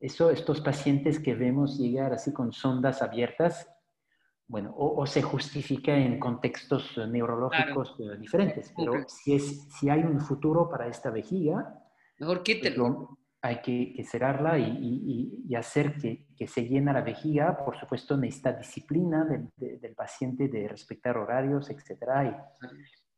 eso, 0.01 0.31
estos 0.31 0.61
pacientes 0.61 1.19
que 1.19 1.35
vemos 1.35 1.79
llegar 1.79 2.13
así 2.13 2.33
con 2.33 2.53
sondas 2.53 3.03
abiertas, 3.03 3.69
bueno, 4.49 4.73
o, 4.77 5.05
se 5.07 5.23
justifica 5.23 5.97
en 5.97 6.21
contextos 6.21 6.97
neurológicos 7.09 7.97
eh, 7.99 8.17
diferentes, 8.17 8.73
pero 8.77 9.05
si, 9.09 9.35
es, 9.35 9.67
si 9.73 9.91
hay 9.91 10.01
un 10.01 10.21
futuro 10.21 10.69
para 10.69 10.87
esta 10.87 11.11
vejiga, 11.11 11.83
mejor 12.19 12.39
pues 12.45 12.45
quítelo. 12.45 13.19
Hay 13.47 13.61
que, 13.61 14.05
cerrarla 14.05 14.59
y, 14.59 15.45
y, 15.49 15.55
hacer 15.55 15.95
que, 15.97 16.27
que, 16.37 16.47
se 16.47 16.67
llena 16.67 16.93
la 16.93 17.03
vejiga. 17.03 17.57
Por 17.65 17.77
supuesto, 17.79 18.17
necesita 18.17 18.53
disciplina 18.53 19.25
del, 19.25 19.51
del 19.81 19.95
paciente 19.95 20.49
de 20.49 20.69
respetar 20.69 21.17
horarios, 21.17 21.71
etcétera, 21.71 22.49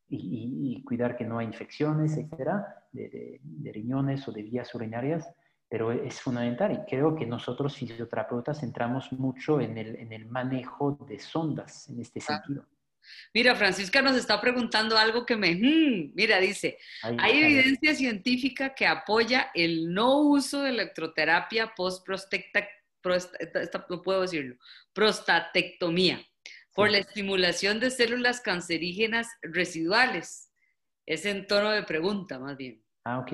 y, 0.08 0.82
cuidar 0.84 1.16
que 1.16 1.24
no 1.24 1.38
hay 1.38 1.46
infecciones, 1.46 2.16
etcétera, 2.16 2.86
de, 2.92 3.40
de 3.42 3.72
riñones 3.72 4.26
o 4.28 4.32
de 4.32 4.42
vías 4.42 4.74
urinarias 4.74 5.28
pero 5.70 5.92
es 5.92 6.20
fundamental 6.20 6.72
y 6.72 6.90
creo 6.90 7.14
que 7.14 7.26
nosotros 7.26 7.76
fisioterapeutas 7.76 8.62
entramos 8.62 9.12
mucho 9.12 9.60
en 9.60 9.76
el, 9.76 9.96
en 9.96 10.12
el 10.12 10.24
manejo 10.26 10.98
de 11.06 11.18
sondas 11.18 11.90
en 11.90 12.00
este 12.00 12.20
sentido. 12.20 12.64
Mira, 13.34 13.54
Francisca 13.54 14.02
nos 14.02 14.16
está 14.16 14.40
preguntando 14.40 14.96
algo 14.96 15.24
que 15.26 15.36
me... 15.36 15.54
Hmm, 15.54 16.12
mira, 16.14 16.38
dice, 16.38 16.78
hay 17.02 17.42
evidencia 17.42 17.94
científica 17.94 18.74
que 18.74 18.86
apoya 18.86 19.50
el 19.54 19.92
no 19.92 20.18
uso 20.20 20.62
de 20.62 20.70
electroterapia 20.70 21.74
post-prostecta, 21.74 22.66
no 23.88 24.02
puedo 24.02 24.22
decirlo, 24.22 24.56
prostatectomía, 24.92 26.20
por 26.74 26.90
la 26.90 26.98
estimulación 26.98 27.80
de 27.80 27.90
células 27.90 28.40
cancerígenas 28.40 29.28
residuales. 29.42 30.52
Es 31.06 31.24
en 31.24 31.46
tono 31.46 31.70
de 31.70 31.82
pregunta, 31.82 32.38
más 32.38 32.56
bien. 32.56 32.82
Ah, 33.04 33.18
ok. 33.18 33.32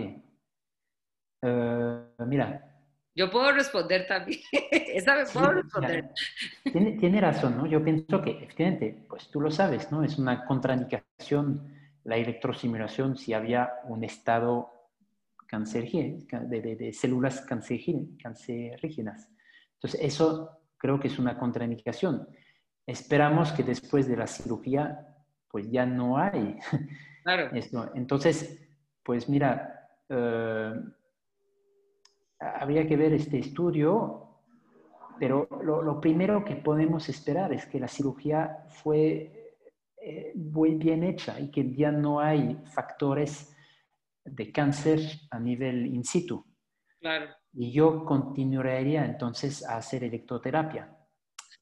Eh, 1.43 2.01
mira. 2.27 2.74
Yo 3.17 3.31
puedo 3.31 3.53
responder 3.53 4.07
también. 4.07 4.41
Esa 4.71 5.17
me 5.17 5.25
puedo 5.27 5.53
responder. 5.53 6.11
tiene, 6.65 6.93
tiene, 6.93 7.21
razón, 7.21 7.57
¿no? 7.57 7.67
Yo 7.67 7.83
pienso 7.83 8.21
que, 8.21 8.31
efectivamente, 8.31 9.07
pues 9.09 9.31
tú 9.31 9.41
lo 9.41 9.51
sabes, 9.51 9.93
¿no? 9.93 10.03
Es 10.03 10.19
una 10.19 10.45
contraindicación 10.45 11.75
la 12.05 12.17
electrosimulación 12.17 13.17
si 13.17 13.33
había 13.33 13.73
un 13.85 14.05
estado 14.05 14.71
cancerígeno, 15.47 16.19
de, 16.49 16.77
de, 16.77 16.93
células 16.93 17.41
cancerígenas. 17.43 19.29
Entonces, 19.75 20.01
eso 20.01 20.61
creo 20.77 21.01
que 21.01 21.09
es 21.09 21.19
una 21.19 21.39
contraindicación. 21.39 22.29
Esperamos 22.87 23.53
que 23.53 23.63
después 23.63 24.07
de 24.07 24.17
la 24.17 24.27
cirugía, 24.27 25.17
pues 25.49 25.71
ya 25.71 25.87
no 25.87 26.19
hay. 26.19 26.59
Claro. 27.23 27.51
Entonces, 27.95 28.61
pues 29.03 29.29
mira, 29.29 29.89
eh, 30.09 30.75
habría 32.39 32.87
que 32.87 32.97
ver 32.97 33.13
este 33.13 33.39
estudio, 33.39 34.25
pero 35.19 35.49
lo, 35.63 36.01
primero 36.01 36.45
que 36.45 36.57
podemos 36.57 37.09
esperar 37.09 37.53
es 37.53 37.67
que 37.67 37.81
la 37.81 37.89
cirugía 37.89 38.65
fue 38.69 39.55
eh, 39.97 40.33
muy 40.35 40.75
bien 40.75 41.05
hecha 41.05 41.39
y 41.41 41.51
que 41.51 41.75
ya 41.75 41.93
no 41.93 42.21
hay 42.21 42.59
factores 42.75 43.57
de 44.25 44.53
cáncer 44.53 45.01
a 45.31 45.39
nivel 45.39 45.87
in 45.87 46.05
situ. 46.05 46.45
Claro. 47.01 47.27
Y 47.53 47.73
yo 47.73 48.05
continuaría 48.05 49.05
entonces 49.05 49.65
a 49.65 49.77
hacer 49.77 50.05
electroterapia. 50.05 50.97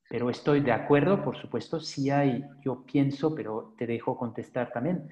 Pero 0.08 0.28
estoy 0.28 0.60
de 0.60 0.72
acuerdo, 0.72 1.22
por 1.22 1.36
supuesto, 1.36 1.80
si 1.80 2.10
hay, 2.10 2.44
yo 2.62 2.84
pienso, 2.84 3.34
pero 3.34 3.74
te 3.78 3.86
dejo 3.86 4.16
contestar 4.16 4.70
también, 4.70 5.08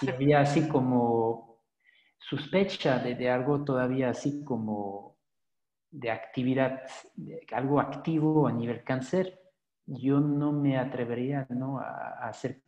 si 0.00 0.08
había 0.08 0.40
así 0.40 0.66
como 0.68 1.47
sospecha 2.18 2.98
de, 2.98 3.30
algo 3.30 3.64
todavía 3.64 4.10
así 4.10 4.44
como 4.44 5.18
de 5.90 6.10
actividad, 6.10 6.82
algo 7.52 7.80
activo 7.80 8.46
a 8.46 8.52
nivel 8.52 8.84
cáncer, 8.84 9.40
yo 9.86 10.20
no 10.20 10.52
me 10.52 10.76
atrevería 10.76 11.46
¿no? 11.50 11.78
a, 11.78 12.24
a 12.24 12.28
hacer 12.28 12.62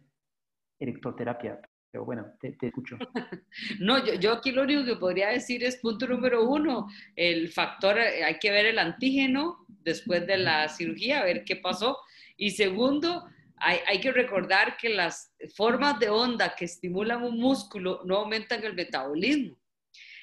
electroterapia. 0.81 1.61
pero 1.91 2.05
bueno, 2.05 2.27
te, 2.41 2.57
escucho. 2.61 2.97
no, 3.81 4.05
yo, 4.05 4.15
yo, 4.15 4.33
aquí 4.33 4.53
lo 4.53 4.63
único 4.63 4.85
que 4.85 4.97
podría 4.97 5.29
decir 5.29 5.63
es 5.63 5.77
punto 5.77 6.07
número 6.07 6.49
uno, 6.49 6.89
el 7.15 7.49
factor, 7.51 7.99
eh, 7.99 8.25
hay 8.25 8.39
que 8.39 8.51
ver 8.51 8.67
el 8.67 8.79
antígeno 8.79 9.67
después 9.69 10.27
de 10.27 10.39
la 10.39 10.69
cirugía, 10.69 11.21
a 11.21 11.25
ver 11.25 11.45
qué 11.45 11.57
pasó. 11.57 11.99
Y 12.37 12.51
segundo, 12.53 13.27
hay, 13.61 13.79
hay, 13.87 14.01
que 14.01 14.13
recordar 14.13 14.77
que 14.77 14.89
las 14.89 15.33
formas 15.55 15.99
de 15.99 16.09
onda 16.09 16.55
que 16.55 16.65
estimulan 16.65 17.23
un 17.23 17.39
músculo 17.39 18.01
no 18.05 18.17
aumentan 18.17 18.65
el 18.65 18.75
metabolismo. 18.75 19.57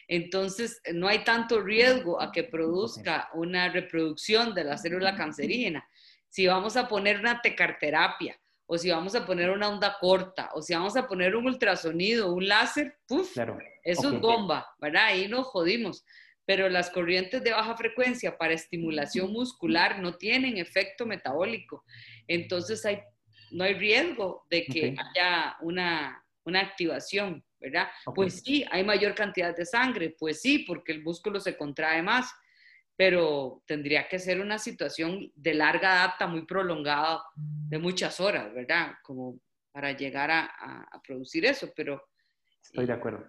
Entonces, 0.08 0.82
no 0.94 1.08
hay 1.08 1.24
tanto 1.24 1.62
riesgo 1.62 2.22
a 2.22 2.32
que 2.32 2.44
produzca 2.44 3.30
una 3.34 3.70
reproducción 3.70 4.54
de 4.54 4.64
la 4.64 4.78
célula 4.78 5.16
cancerígena. 5.16 5.88
Si 6.30 6.48
vamos 6.48 6.78
a 6.78 6.88
poner 6.88 7.20
una 7.20 7.42
tecarterapia, 7.42 8.40
o 8.68 8.78
si 8.78 8.90
vamos 8.90 9.16
a 9.16 9.26
poner 9.26 9.50
una 9.50 9.70
onda 9.70 9.98
corta, 10.00 10.50
o 10.54 10.62
si 10.62 10.74
vamos 10.74 10.96
a 10.98 11.08
poner 11.08 11.36
un 11.36 11.46
ultrasonido, 11.46 12.34
un 12.34 12.48
láser, 12.48 12.98
¡puf! 13.08 13.34
Claro. 13.34 13.58
Eso 13.84 14.14
es 14.14 14.20
bomba, 14.20 14.68
¿verdad? 14.80 15.06
Ahí 15.06 15.28
nos 15.28 15.48
jodimos. 15.48 16.06
Pero 16.46 16.70
las 16.70 16.90
corrientes 16.90 17.44
de 17.44 17.52
baja 17.52 17.76
frecuencia 17.76 18.38
para 18.38 18.54
estimulación 18.54 19.32
muscular 19.32 20.00
no 20.00 20.16
tienen 20.16 20.58
efecto 20.58 21.06
metabólico. 21.06 21.84
Entonces 22.28 22.86
hay, 22.86 23.02
no 23.52 23.64
hay 23.64 23.74
riesgo 23.74 24.46
de 24.50 24.66
que 24.66 24.96
haya 24.98 25.58
una, 25.62 26.24
una 26.44 26.62
activación, 26.62 27.44
¿verdad? 27.60 27.88
Pues 28.16 28.42
sí, 28.42 28.66
hay 28.72 28.84
mayor 28.84 29.16
cantidad 29.16 29.56
de 29.56 29.66
sangre, 29.66 30.16
pues 30.18 30.42
sí, 30.42 30.60
porque 30.60 30.92
el 30.92 31.04
músculo 31.04 31.40
se 31.40 31.58
contrae 31.58 32.02
más 32.02 32.32
pero 32.98 33.62
tendría 33.68 34.10
que 34.10 34.18
ser 34.18 34.42
una 34.42 34.58
situación 34.58 35.32
de 35.36 35.54
larga 35.54 35.94
data, 35.94 36.26
muy 36.26 36.46
prolongada, 36.46 37.22
de 37.36 37.78
muchas 37.78 38.20
horas, 38.20 38.52
¿verdad? 38.54 38.96
Como 39.04 39.40
para 39.72 39.92
llegar 39.92 40.32
a, 40.32 40.90
producir 41.06 41.46
eso, 41.46 41.72
pero... 41.76 42.04
Estoy 42.62 42.88
de 42.88 42.94
acuerdo. 42.94 43.24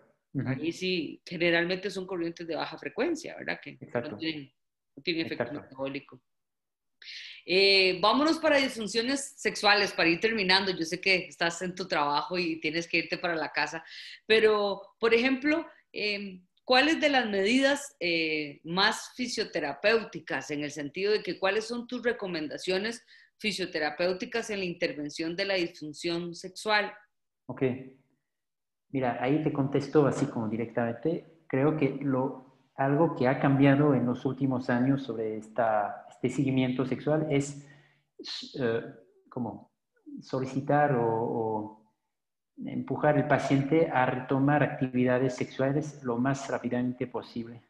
Ahí 0.46 0.72
sí, 0.72 1.20
generalmente 1.24 1.90
son 1.90 2.06
corrientes 2.06 2.46
de 2.46 2.56
baja 2.56 2.78
frecuencia, 2.78 3.36
¿verdad? 3.36 3.60
Que 3.62 3.78
no 3.82 4.16
tienen, 4.16 4.50
efecto 5.04 5.52
metabólico. 5.52 6.22
Eh, 7.50 7.98
vámonos 8.02 8.38
para 8.38 8.58
disfunciones 8.58 9.32
sexuales, 9.36 9.92
para 9.92 10.10
ir 10.10 10.20
terminando. 10.20 10.70
Yo 10.70 10.84
sé 10.84 11.00
que 11.00 11.28
estás 11.28 11.62
en 11.62 11.74
tu 11.74 11.88
trabajo 11.88 12.36
y 12.36 12.60
tienes 12.60 12.86
que 12.86 12.98
irte 12.98 13.16
para 13.16 13.34
la 13.34 13.52
casa, 13.52 13.82
pero, 14.26 14.82
por 15.00 15.14
ejemplo, 15.14 15.66
eh, 15.92 16.42
¿Cuáles 16.68 17.00
de 17.00 17.08
las 17.08 17.26
medidas 17.26 17.96
eh, 17.98 18.60
más 18.62 19.14
fisioterapéuticas, 19.16 20.50
en 20.50 20.62
el 20.62 20.70
sentido 20.70 21.12
de 21.12 21.22
que 21.22 21.38
cuáles 21.38 21.64
son 21.64 21.86
tus 21.86 22.02
recomendaciones 22.02 23.06
fisioterapéuticas 23.38 24.50
en 24.50 24.58
la 24.58 24.66
intervención 24.66 25.34
de 25.34 25.46
la 25.46 25.54
disfunción 25.54 26.34
sexual? 26.34 26.92
Ok. 27.46 27.62
Mira, 28.90 29.16
ahí 29.18 29.42
te 29.42 29.50
contesto 29.50 30.06
así 30.06 30.26
como 30.26 30.46
directamente. 30.46 31.38
Creo 31.46 31.74
que 31.74 32.00
lo, 32.02 32.47
algo 32.78 33.14
que 33.16 33.28
ha 33.28 33.40
cambiado 33.40 33.94
en 33.94 34.06
los 34.06 34.24
últimos 34.24 34.70
años 34.70 35.02
sobre 35.02 35.36
este 35.36 36.28
seguimiento 36.30 36.86
sexual 36.86 37.26
es 37.28 37.66
eh, 38.58 38.82
como 39.28 39.72
solicitar 40.20 40.96
o 40.96 41.84
empujar 42.64 43.16
al 43.16 43.26
paciente 43.28 43.90
a 43.92 44.06
retomar 44.06 44.62
actividades 44.62 45.34
sexuales 45.34 46.02
lo 46.02 46.18
más 46.18 46.48
rápidamente 46.48 47.06
posible. 47.06 47.62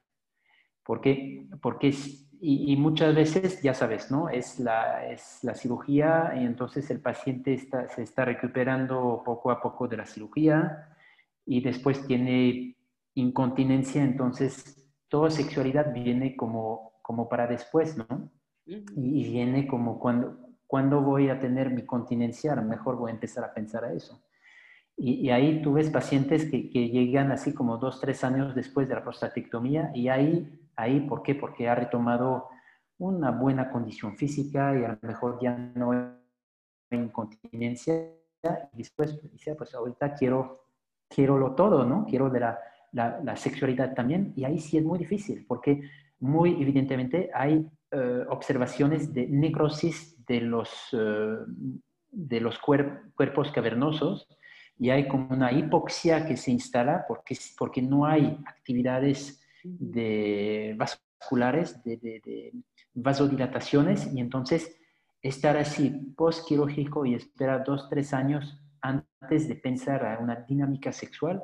Porque, 0.82 1.48
porque 1.60 1.94
y, 2.40 2.76
muchas 2.76 3.14
veces, 3.14 3.62
ya 3.62 3.74
sabes, 3.74 4.10
¿no? 4.10 4.28
Es 4.28 4.60
la, 4.60 5.06
es 5.06 5.40
la 5.42 5.54
cirugía 5.54 6.34
y 6.36 6.44
entonces 6.44 6.90
el 6.90 7.00
paciente 7.00 7.54
está, 7.54 7.88
se 7.88 8.02
está 8.02 8.24
recuperando 8.24 9.22
poco 9.24 9.50
a 9.50 9.60
poco 9.60 9.88
de 9.88 9.96
la 9.96 10.06
cirugía 10.06 10.96
y 11.44 11.60
después 11.60 12.06
tiene 12.06 12.76
incontinencia, 13.14 14.02
entonces 14.02 14.77
toda 15.08 15.30
sexualidad 15.30 15.92
viene 15.92 16.36
como, 16.36 16.92
como 17.02 17.28
para 17.28 17.46
después, 17.46 17.96
¿no? 17.96 18.30
Y, 18.66 19.24
viene 19.24 19.66
como 19.66 19.98
cuando, 19.98 20.38
cuando 20.66 21.00
voy 21.00 21.30
a 21.30 21.40
tener 21.40 21.70
mi 21.70 21.86
continencia, 21.86 22.52
a 22.52 22.56
lo 22.56 22.62
mejor 22.62 22.96
voy 22.96 23.10
a 23.10 23.14
empezar 23.14 23.44
a 23.44 23.54
pensar 23.54 23.84
a 23.84 23.92
eso. 23.92 24.22
Y, 24.96 25.30
ahí 25.30 25.62
tú 25.62 25.74
ves 25.74 25.90
pacientes 25.90 26.50
que, 26.50 26.68
que, 26.70 26.88
llegan 26.88 27.32
así 27.32 27.54
como 27.54 27.78
dos, 27.78 28.00
tres 28.00 28.24
años 28.24 28.54
después 28.54 28.88
de 28.88 28.96
la 28.96 29.02
prostatectomía 29.02 29.90
y 29.94 30.08
ahí, 30.08 30.68
ahí, 30.76 31.00
¿por 31.00 31.22
qué? 31.22 31.34
Porque 31.34 31.68
ha 31.68 31.74
retomado 31.74 32.48
una 32.98 33.30
buena 33.30 33.70
condición 33.70 34.16
física 34.16 34.78
y 34.78 34.84
a 34.84 34.88
lo 34.88 34.98
mejor 35.08 35.38
ya 35.40 35.56
no 35.56 35.92
hay 35.92 36.98
incontinencia 36.98 38.18
y 38.72 38.78
después 38.78 39.20
dice, 39.30 39.54
pues 39.54 39.74
ahorita 39.74 40.14
quiero, 40.14 40.66
quiero 41.08 41.38
lo 41.38 41.54
todo, 41.54 41.84
¿no? 41.84 42.04
Quiero 42.06 42.30
de 42.30 42.40
la, 42.40 42.58
la, 42.92 43.36
sexualidad 43.36 43.94
también 43.94 44.32
y 44.36 44.44
ahí 44.44 44.58
sí 44.58 44.78
es 44.78 44.84
muy 44.84 44.98
difícil 44.98 45.44
porque 45.46 45.82
muy 46.20 46.60
evidentemente 46.60 47.30
hay 47.34 47.66
eh, 47.90 48.24
observaciones 48.28 49.12
de 49.12 49.26
necrosis 49.28 50.16
de 50.26 50.40
los, 50.40 50.70
eh, 50.92 51.36
de 52.10 52.40
los 52.40 52.58
cuerpos 52.58 53.52
cavernosos 53.52 54.28
y 54.78 54.90
hay 54.90 55.08
como 55.08 55.34
una 55.34 55.52
hipoxia 55.52 56.26
que 56.26 56.36
se 56.36 56.50
instala 56.50 57.04
porque, 57.08 57.36
porque 57.58 57.82
no 57.82 58.06
hay 58.06 58.38
actividades 58.46 59.42
de 59.64 60.74
vasculares, 60.76 61.82
de, 61.82 61.96
de, 61.96 62.52
vasodilataciones, 62.94 64.12
y 64.12 64.20
entonces 64.20 64.76
estar 65.22 65.56
así 65.56 65.90
post-quirúrgico 66.16 67.06
y 67.06 67.14
esperar 67.14 67.64
dos, 67.64 67.88
tres 67.88 68.12
años 68.12 68.60
antes 68.80 69.48
de 69.48 69.56
pensar 69.56 70.04
a 70.04 70.18
una 70.18 70.36
dinámica 70.36 70.92
sexual, 70.92 71.42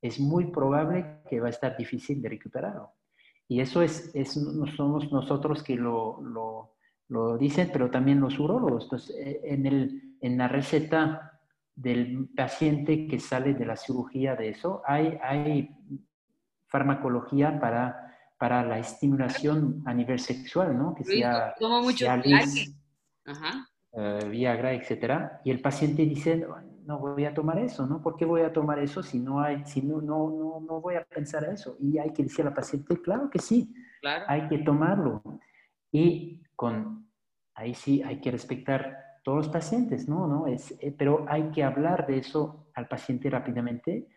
es 0.00 0.20
muy 0.20 0.46
probable 0.46 1.20
que 1.28 1.40
va 1.40 1.48
a 1.48 1.50
estar 1.50 1.76
difícil 1.76 2.20
de 2.22 2.28
recuperarlo. 2.28 2.92
Y 3.48 3.60
eso 3.60 3.82
es, 3.82 4.10
es 4.14 4.36
no 4.36 4.66
somos 4.66 5.10
nosotros 5.12 5.62
que 5.62 5.76
lo, 5.76 6.20
lo, 6.20 6.76
lo 7.08 7.38
dicen, 7.38 7.70
pero 7.72 7.90
también 7.90 8.20
los 8.20 8.38
urólogos. 8.38 8.84
Entonces, 8.84 9.16
eh, 9.16 9.40
en, 9.44 9.66
el, 9.66 10.16
en 10.20 10.38
la 10.38 10.48
receta 10.48 11.36
del 11.76 12.30
paciente 12.34 13.06
que 13.06 13.20
sale 13.20 13.54
de 13.54 13.66
la 13.66 13.76
cirugía 13.76 14.34
de 14.34 14.48
eso. 14.48 14.82
Hay, 14.86 15.18
hay 15.22 15.70
farmacología 16.66 17.60
para, 17.60 18.14
para 18.38 18.64
la 18.64 18.78
estimulación 18.78 19.82
a 19.84 19.92
nivel 19.92 20.18
sexual, 20.18 20.76
¿no? 20.76 20.94
Que 20.94 21.04
sea, 21.04 21.54
Toma 21.60 21.82
mucho 21.82 22.06
Ajá. 22.08 23.68
Uh, 23.90 24.28
Viagra, 24.28 24.72
etcétera. 24.72 25.40
Y 25.44 25.50
el 25.50 25.60
paciente 25.60 26.02
dice, 26.06 26.46
no 26.86 26.98
voy 26.98 27.24
a 27.24 27.34
tomar 27.34 27.58
eso, 27.58 27.86
¿no? 27.86 28.00
¿Por 28.00 28.16
qué 28.16 28.24
voy 28.24 28.42
a 28.42 28.52
tomar 28.52 28.78
eso 28.78 29.02
si 29.02 29.18
no 29.18 29.40
hay, 29.40 29.64
si 29.64 29.82
no, 29.82 30.00
no, 30.00 30.30
no, 30.30 30.60
no 30.60 30.80
voy 30.80 30.94
a 30.94 31.04
pensar 31.04 31.44
eso? 31.44 31.76
Y 31.80 31.98
hay 31.98 32.12
que 32.12 32.22
decir 32.22 32.46
al 32.46 32.54
paciente, 32.54 33.00
claro 33.02 33.28
que 33.28 33.38
sí, 33.38 33.74
claro. 34.00 34.24
hay 34.28 34.48
que 34.48 34.58
tomarlo. 34.58 35.22
Y 35.90 36.42
con, 36.54 37.10
ahí 37.54 37.74
sí 37.74 38.02
hay 38.02 38.20
que 38.20 38.30
respetar 38.30 38.96
todos 39.22 39.38
los 39.38 39.48
pacientes, 39.48 40.08
¿no? 40.08 40.26
¿no? 40.26 40.46
Es, 40.46 40.76
eh, 40.80 40.94
pero 40.96 41.26
hay 41.28 41.50
que 41.50 41.64
hablar 41.64 42.06
de 42.06 42.18
eso 42.18 42.68
al 42.74 42.86
paciente 42.88 43.28
rápidamente. 43.28 44.08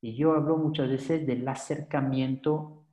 Y 0.00 0.16
yo 0.16 0.32
hablo 0.32 0.56
muchas 0.56 0.88
veces 0.88 1.26
del 1.26 1.46
acercamiento 1.46 2.86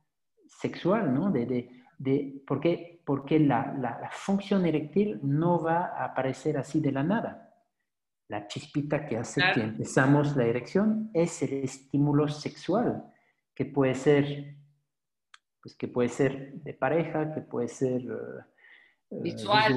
sexual, 0.46 1.12
¿no? 1.12 1.30
De, 1.30 1.46
de, 1.46 1.70
de 1.98 2.42
porque 2.46 2.94
porque 3.04 3.38
la, 3.38 3.74
la, 3.78 4.10
función 4.10 4.64
eréctil 4.64 5.20
no 5.22 5.62
va 5.62 5.92
a 5.96 6.04
aparecer 6.06 6.56
así 6.56 6.80
de 6.80 6.92
la 6.92 7.02
nada. 7.02 7.43
La 8.28 8.46
chispita 8.46 9.04
que 9.06 9.18
hace 9.18 9.40
que 9.54 9.60
empezamos 9.60 10.36
la 10.36 10.44
erección 10.44 11.10
es 11.12 11.42
el 11.42 11.64
estímulo 11.64 12.26
sexual, 12.28 13.04
que 13.54 13.66
puede 13.66 13.94
ser, 13.94 14.56
pues 15.60 15.74
que 15.76 15.88
puede 15.88 16.08
ser 16.08 16.54
de 16.54 16.74
pareja, 16.74 17.32
que 17.34 17.42
puede 17.42 17.68
ser 17.68 18.02
uh, 19.10 19.22
visual. 19.22 19.74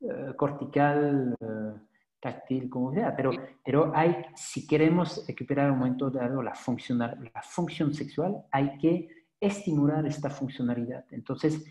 eh, 0.00 0.34
cortical, 0.36 1.36
eh, 1.40 1.80
táctil, 2.20 2.68
como 2.68 2.92
sea, 2.92 3.14
pero, 3.14 3.30
pero 3.64 3.92
hay, 3.94 4.24
si 4.34 4.66
queremos 4.66 5.24
recuperar 5.26 5.70
un 5.70 5.78
momento 5.78 6.10
dado 6.10 6.42
la, 6.42 6.52
la 6.52 7.42
función 7.42 7.94
sexual, 7.94 8.44
hay 8.50 8.76
que 8.78 9.26
estimular 9.40 10.04
esta 10.06 10.30
funcionalidad. 10.30 11.04
Entonces, 11.10 11.64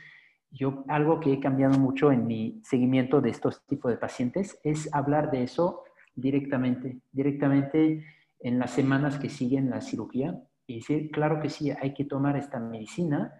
yo 0.53 0.85
algo 0.87 1.19
que 1.19 1.33
he 1.33 1.39
cambiado 1.39 1.77
mucho 1.77 2.11
en 2.11 2.27
mi 2.27 2.61
seguimiento 2.63 3.19
de 3.19 3.31
estos 3.31 3.65
tipos 3.65 3.91
de 3.91 3.97
pacientes 3.97 4.59
es 4.63 4.93
hablar 4.93 5.31
de 5.31 5.43
eso 5.43 5.83
directamente, 6.15 6.99
directamente 7.11 8.05
en 8.39 8.59
las 8.59 8.71
semanas 8.71 9.17
que 9.17 9.29
siguen 9.29 9.69
la 9.69 9.81
cirugía 9.81 10.39
y 10.67 10.75
decir, 10.75 11.11
claro 11.11 11.41
que 11.41 11.49
sí, 11.49 11.71
hay 11.71 11.93
que 11.93 12.05
tomar 12.05 12.37
esta 12.37 12.59
medicina, 12.59 13.33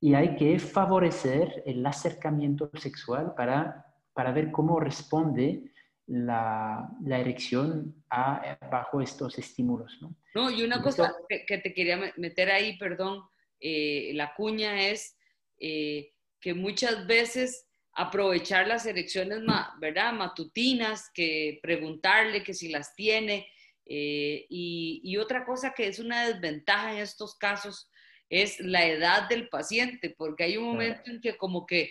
y 0.00 0.14
hay 0.14 0.36
que 0.36 0.58
favorecer 0.58 1.62
el 1.66 1.84
acercamiento 1.84 2.70
sexual 2.74 3.34
para, 3.34 3.84
para 4.12 4.32
ver 4.32 4.52
cómo 4.52 4.78
responde 4.78 5.72
la, 6.06 6.88
la 7.04 7.18
erección 7.18 8.02
a, 8.08 8.58
bajo 8.70 9.00
estos 9.00 9.38
estímulos. 9.38 9.98
¿no? 10.00 10.14
no 10.34 10.50
y 10.50 10.62
una 10.62 10.80
cosa 10.82 11.12
que, 11.28 11.58
te 11.58 11.74
quería 11.74 12.12
meter 12.16 12.50
ahí, 12.50 12.78
perdón, 12.78 13.22
eh, 13.60 14.12
la 14.14 14.34
cuña 14.34 14.88
es 14.88 15.16
eh, 15.58 16.12
que 16.40 16.54
muchas 16.54 17.06
veces 17.06 17.66
aprovechar 17.92 18.66
las 18.66 18.86
erecciones 18.86 19.40
¿verdad? 19.80 20.12
matutinas, 20.12 21.10
que 21.12 21.58
preguntarle 21.62 22.42
que 22.42 22.54
si 22.54 22.68
las 22.68 22.94
tiene, 22.94 23.48
Eh, 23.88 24.46
y, 24.50 25.16
otra 25.16 25.44
cosa 25.46 25.72
que 25.74 25.86
es 25.88 25.98
una 25.98 26.28
desventaja 26.28 26.92
en 26.92 26.98
estos 26.98 27.34
casos 27.36 27.90
es 28.28 28.60
la 28.60 28.86
edad 28.86 29.28
del 29.28 29.48
paciente, 29.48 30.14
porque 30.16 30.44
hay 30.44 30.58
un 30.58 30.64
momento 30.64 31.10
en 31.10 31.20
que 31.22 31.36
como 31.38 31.64
que 31.64 31.90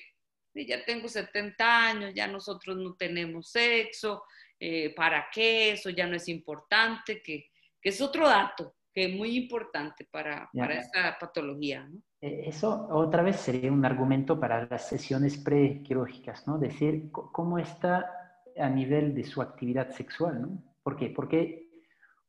ya 0.54 0.86
tengo 0.86 1.08
70 1.08 1.88
años, 1.88 2.14
ya 2.14 2.28
nosotros 2.28 2.78
no 2.78 2.96
tenemos 2.96 3.50
sexo, 3.52 4.24
eh, 4.60 4.94
¿para 4.96 5.28
qué? 5.34 5.72
Eso 5.72 5.90
ya 5.90 6.06
no 6.06 6.16
es 6.16 6.28
importante, 6.28 7.22
que, 7.24 7.50
que, 7.82 7.90
es 7.90 8.00
otro 8.00 8.28
dato 8.28 8.76
que 8.98 9.06
es 9.06 9.16
muy 9.16 9.38
importante 9.38 10.08
para, 10.10 10.50
para 10.52 10.80
esta 10.80 11.16
patología. 11.20 11.88
¿no? 11.88 12.02
Eh, 12.20 12.46
eso 12.48 12.88
otra 12.90 13.22
vez 13.22 13.36
sería 13.36 13.72
un 13.72 13.86
argumento 13.86 14.40
para 14.40 14.66
las 14.66 14.90
sesiones 14.90 15.38
prequirúrgicas, 15.38 16.48
¿no? 16.48 16.58
Decir 16.58 17.12
cómo 17.12 17.60
está 17.60 18.12
a 18.58 18.70
nivel 18.72 19.14
de 19.14 19.24
su 19.24 19.44
actividad 19.44 19.92
sexual, 19.92 20.42
¿no? 20.42 20.64
¿Por 20.82 20.98
qué? 20.98 21.12
Porque 21.12 21.70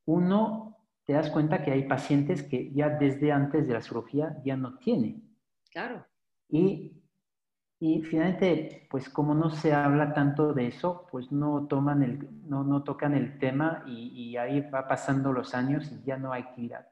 uno 0.05 0.77
te 1.07 1.14
das 1.14 1.31
cuenta 1.31 1.64
que 1.64 1.71
hay 1.71 1.85
pacientes 1.85 2.43
que 2.43 2.71
ya 2.71 2.91
desde 2.91 3.33
antes 3.33 3.66
de 3.66 3.73
la 3.73 3.81
cirugía 3.81 4.37
ya 4.45 4.59
no 4.59 4.77
tienen. 4.77 5.27
Claro. 5.71 6.07
Y 6.51 6.97
y 7.81 8.03
finalmente, 8.03 8.89
pues 8.91 9.09
como 9.09 9.35
no 9.35 9.51
se 9.51 9.72
habla 9.72 10.12
tanto 10.12 10.53
de 10.53 10.66
eso, 10.66 11.07
pues 11.12 11.31
no, 11.31 11.68
toman 11.68 12.03
el, 12.03 12.29
no, 12.49 12.64
no 12.64 12.83
tocan 12.83 13.14
el 13.14 13.39
tema 13.39 13.85
y, 13.87 14.37
ahí 14.37 14.61
va 14.62 14.89
pasando 14.89 15.33
los 15.33 15.55
años 15.55 15.91
y 15.93 16.05
ya 16.05 16.16
no 16.16 16.33
hay 16.33 16.43
actividad. 16.43 16.89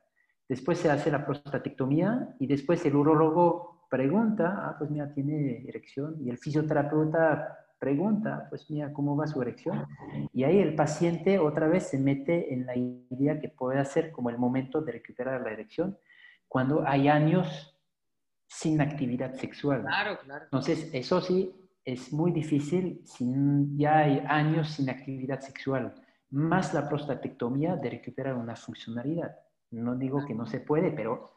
Después 0.49 0.78
se 0.78 0.91
hace 0.91 1.11
la 1.11 1.26
prostatectomía 1.26 2.37
y 2.39 2.47
después 2.47 2.84
el 2.87 2.95
urólogo 2.95 3.87
pregunta, 3.91 4.62
ah, 4.64 4.76
pues 4.78 4.91
mira, 4.91 5.12
tiene 5.12 5.64
erección. 5.68 6.16
Y 6.20 6.30
el 6.30 6.39
fisioterapeuta 6.39 7.59
pregunta, 7.80 8.47
pues 8.49 8.70
mira, 8.70 8.93
¿cómo 8.93 9.16
va 9.16 9.26
su 9.26 9.43
erección? 9.43 9.87
Y 10.32 10.45
ahí 10.45 10.59
el 10.61 10.76
paciente 10.76 11.41
otra 11.41 11.66
vez 11.66 11.89
se 11.89 11.99
mete 11.99 12.55
en 12.55 12.64
la 12.64 12.76
idea 12.76 13.41
que 13.41 13.49
puede 13.49 13.84
ser 13.84 14.12
como 14.12 14.30
el 14.30 14.39
momento 14.39 14.80
de 14.82 14.93
recuperar 14.93 15.41
la 15.41 15.51
erección 15.51 15.99
cuando 16.49 16.87
hay 16.87 17.09
años 17.09 17.76
sin 18.47 18.80
actividad 18.80 19.34
sexual. 19.34 19.82
Claro, 19.82 20.18
claro. 20.20 20.44
Entonces, 20.44 20.90
eso 20.92 21.20
sí 21.20 21.53
es 21.86 22.12
muy 22.12 22.32
difícil 22.32 23.01
si 23.05 23.24
ya 23.76 23.99
hay 23.99 24.22
años 24.26 24.70
sin 24.70 24.90
actividad 24.90 25.40
sexual, 25.40 25.94
más 26.30 26.74
la 26.74 26.88
prostatectomía 26.88 27.76
de 27.76 27.90
recuperar 27.90 28.34
una 28.34 28.57
funcionalidad. 28.57 29.36
No 29.70 29.94
digo 29.94 30.24
que 30.26 30.34
no 30.34 30.47
se 30.47 30.61
puede, 30.61 30.90
pero 30.90 31.36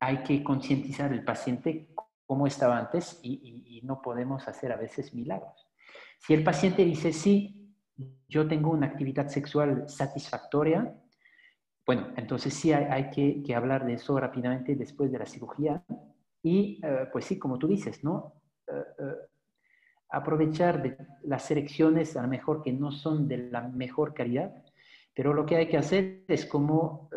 hay 0.00 0.22
que 0.22 0.42
concientizar 0.42 1.12
al 1.12 1.22
paciente 1.22 1.94
cómo 2.24 2.46
estaba 2.46 2.78
antes 2.78 3.20
y, 3.22 3.80
no 3.84 4.00
podemos 4.00 4.48
hacer 4.48 4.72
a 4.72 4.76
veces 4.76 5.12
milagros. 5.12 5.68
Si 6.18 6.32
el 6.32 6.42
paciente 6.42 6.82
dice, 6.86 7.12
sí, 7.12 7.76
yo 8.26 8.48
tengo 8.48 8.70
una 8.70 8.86
actividad 8.86 9.28
sexual 9.28 9.86
satisfactoria, 9.90 10.96
bueno, 11.84 12.14
entonces 12.16 12.54
sí 12.54 12.72
hay, 12.72 13.10
que, 13.10 13.42
que 13.42 13.54
hablar 13.54 13.84
de 13.84 13.94
eso 13.94 14.18
rápidamente 14.18 14.74
después 14.74 15.12
de 15.12 15.18
la 15.18 15.26
cirugía 15.26 15.84
y 16.44 16.78
eh, 16.84 17.08
pues 17.10 17.24
sí, 17.24 17.38
como 17.38 17.58
tú 17.58 17.66
dices, 17.66 18.04
¿no? 18.04 18.34
Eh, 18.66 18.72
eh, 18.98 19.14
aprovechar 20.10 20.82
de 20.82 20.96
las 21.22 21.50
elecciones 21.50 22.16
a 22.16 22.22
lo 22.22 22.28
mejor 22.28 22.62
que 22.62 22.72
no 22.72 22.92
son 22.92 23.26
de 23.26 23.48
la 23.50 23.62
mejor 23.62 24.12
calidad, 24.12 24.54
pero 25.14 25.32
lo 25.32 25.46
que 25.46 25.56
hay 25.56 25.68
que 25.68 25.78
hacer 25.78 26.24
es 26.28 26.46
como 26.46 27.08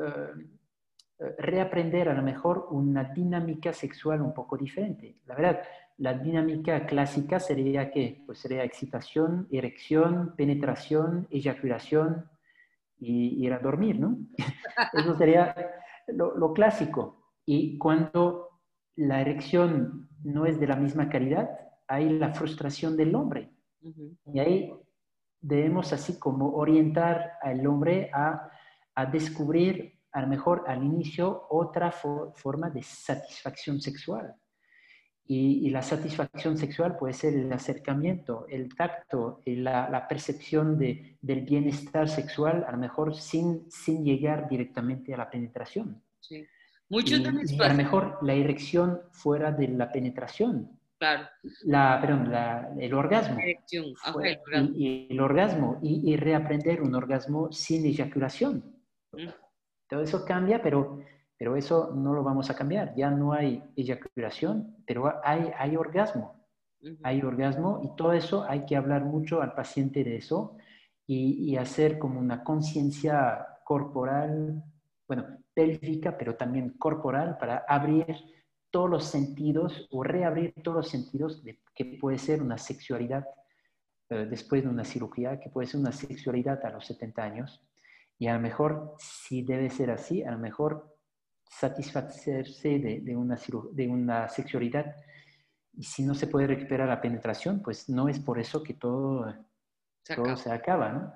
reaprender 1.37 2.09
a 2.09 2.13
lo 2.13 2.23
mejor 2.23 2.67
una 2.71 3.03
dinámica 3.03 3.73
sexual 3.73 4.21
un 4.21 4.33
poco 4.33 4.55
diferente. 4.55 5.17
La 5.25 5.35
verdad, 5.35 5.61
la 5.97 6.13
dinámica 6.13 6.85
clásica 6.85 7.39
sería 7.39 7.91
que 7.91 8.23
pues 8.25 8.39
sería 8.39 8.63
excitación, 8.63 9.47
erección, 9.51 10.35
penetración, 10.35 11.27
eyaculación 11.29 12.29
y 12.99 13.45
ir 13.45 13.53
a 13.53 13.59
dormir, 13.59 13.99
¿no? 13.99 14.17
Eso 14.93 15.15
sería 15.17 15.55
lo, 16.07 16.35
lo 16.37 16.53
clásico. 16.53 17.33
Y 17.45 17.77
cuando 17.77 18.46
la 18.97 19.21
erección 19.21 20.09
no 20.23 20.45
es 20.45 20.59
de 20.59 20.67
la 20.67 20.75
misma 20.75 21.07
calidad, 21.07 21.49
hay 21.87 22.09
la 22.09 22.33
frustración 22.33 22.97
del 22.97 23.15
hombre. 23.15 23.51
Y 24.33 24.39
ahí 24.39 24.73
debemos 25.39 25.93
así 25.93 26.19
como 26.19 26.55
orientar 26.55 27.33
al 27.41 27.65
hombre 27.65 28.09
a, 28.13 28.51
descubrir 29.11 29.99
a 30.11 30.21
lo 30.21 30.27
mejor 30.27 30.63
al 30.67 30.83
inicio 30.83 31.45
otra 31.51 31.91
forma 31.91 32.71
de 32.71 32.81
satisfacción 32.81 33.79
sexual. 33.79 34.33
Y, 35.29 35.69
la 35.69 35.83
satisfacción 35.83 36.57
sexual 36.57 36.97
puede 36.97 37.13
ser 37.13 37.35
el 37.35 37.51
acercamiento, 37.53 38.47
el 38.49 38.73
tacto, 38.75 39.41
la, 39.45 40.07
percepción 40.09 40.77
de, 40.79 41.17
del 41.21 41.41
bienestar 41.41 42.09
sexual, 42.09 42.65
a 42.67 42.71
lo 42.71 42.77
mejor 42.79 43.13
sin, 43.13 43.69
sin 43.69 44.03
llegar 44.03 44.49
directamente 44.49 45.13
a 45.13 45.17
la 45.17 45.29
penetración. 45.29 46.01
Sí. 46.19 46.47
Muchos 46.89 47.21
de 47.21 47.31
mis 47.31 47.59
a 47.59 47.69
lo 47.69 47.73
mejor 47.75 48.17
la 48.21 48.33
erección 48.33 49.01
fuera 49.11 49.51
de 49.51 49.67
la 49.67 49.91
penetración. 49.91 50.77
Claro. 50.97 51.27
La, 51.63 51.99
perdón, 52.01 52.81
el 52.81 52.93
orgasmo. 52.93 53.37
Y, 54.73 55.07
el 55.09 55.19
orgasmo. 55.19 55.79
Y, 55.81 56.15
reaprender 56.15 56.81
un 56.81 56.95
orgasmo 56.95 57.51
sin 57.51 57.85
eyaculación. 57.85 58.63
Mm. 59.11 59.27
Todo 59.89 60.01
eso 60.01 60.25
cambia, 60.25 60.61
pero, 60.61 60.99
pero 61.37 61.55
eso 61.55 61.91
no 61.93 62.13
lo 62.13 62.23
vamos 62.23 62.49
a 62.49 62.55
cambiar. 62.55 62.95
Ya 62.95 63.11
no 63.11 63.33
hay 63.33 63.63
eyaculación, 63.75 64.77
pero 64.85 65.13
hay, 65.23 65.51
hay 65.57 65.75
orgasmo. 65.75 66.35
Hay 67.03 67.21
orgasmo 67.21 67.81
y 67.83 67.95
todo 67.95 68.13
eso 68.13 68.45
hay 68.47 68.65
que 68.65 68.75
hablar 68.75 69.03
mucho 69.03 69.41
al 69.41 69.53
paciente 69.53 70.03
de 70.03 70.17
eso 70.17 70.57
y, 71.05 71.51
y 71.51 71.57
hacer 71.57 71.97
como 71.97 72.19
una 72.19 72.43
conciencia 72.43 73.45
corporal, 73.65 74.63
bueno, 75.07 75.25
pélvica, 75.57 76.15
pero 76.15 76.35
también 76.35 76.77
corporal, 76.77 77.35
para 77.39 77.65
abrir 77.67 78.05
todos 78.69 78.87
los 78.87 79.05
sentidos 79.05 79.87
o 79.89 80.03
reabrir 80.03 80.53
todos 80.63 80.77
los 80.77 80.89
sentidos 80.89 81.43
de 81.43 81.59
que 81.73 81.97
puede 81.99 82.19
ser 82.19 82.43
una 82.43 82.59
sexualidad 82.59 83.25
eh, 84.11 84.27
después 84.29 84.61
de 84.61 84.69
una 84.69 84.85
cirugía, 84.85 85.39
que 85.39 85.49
puede 85.49 85.67
ser 85.67 85.79
una 85.79 85.91
sexualidad 85.91 86.63
a 86.63 86.69
los 86.69 86.85
70 86.85 87.23
años. 87.23 87.67
Y 88.19 88.27
a 88.27 88.35
lo 88.35 88.39
mejor, 88.39 88.93
si 88.99 89.41
debe 89.41 89.71
ser 89.71 89.89
así, 89.89 90.21
a 90.21 90.29
lo 90.29 90.37
mejor 90.37 90.95
satisfacerse 91.49 92.77
de, 92.77 93.15
una, 93.15 93.39
de 93.71 93.87
una 93.87 94.29
sexualidad. 94.29 94.95
Y 95.73 95.83
si 95.83 96.03
no 96.03 96.13
se 96.13 96.27
puede 96.27 96.45
recuperar 96.45 96.87
la 96.87 97.01
penetración, 97.01 97.63
pues 97.63 97.89
no 97.89 98.09
es 98.09 98.19
por 98.19 98.37
eso 98.39 98.61
que 98.61 98.75
todo 98.75 99.25
todo 100.15 100.37
se 100.37 100.49
acaba 100.49 100.89
¿no? 100.93 101.13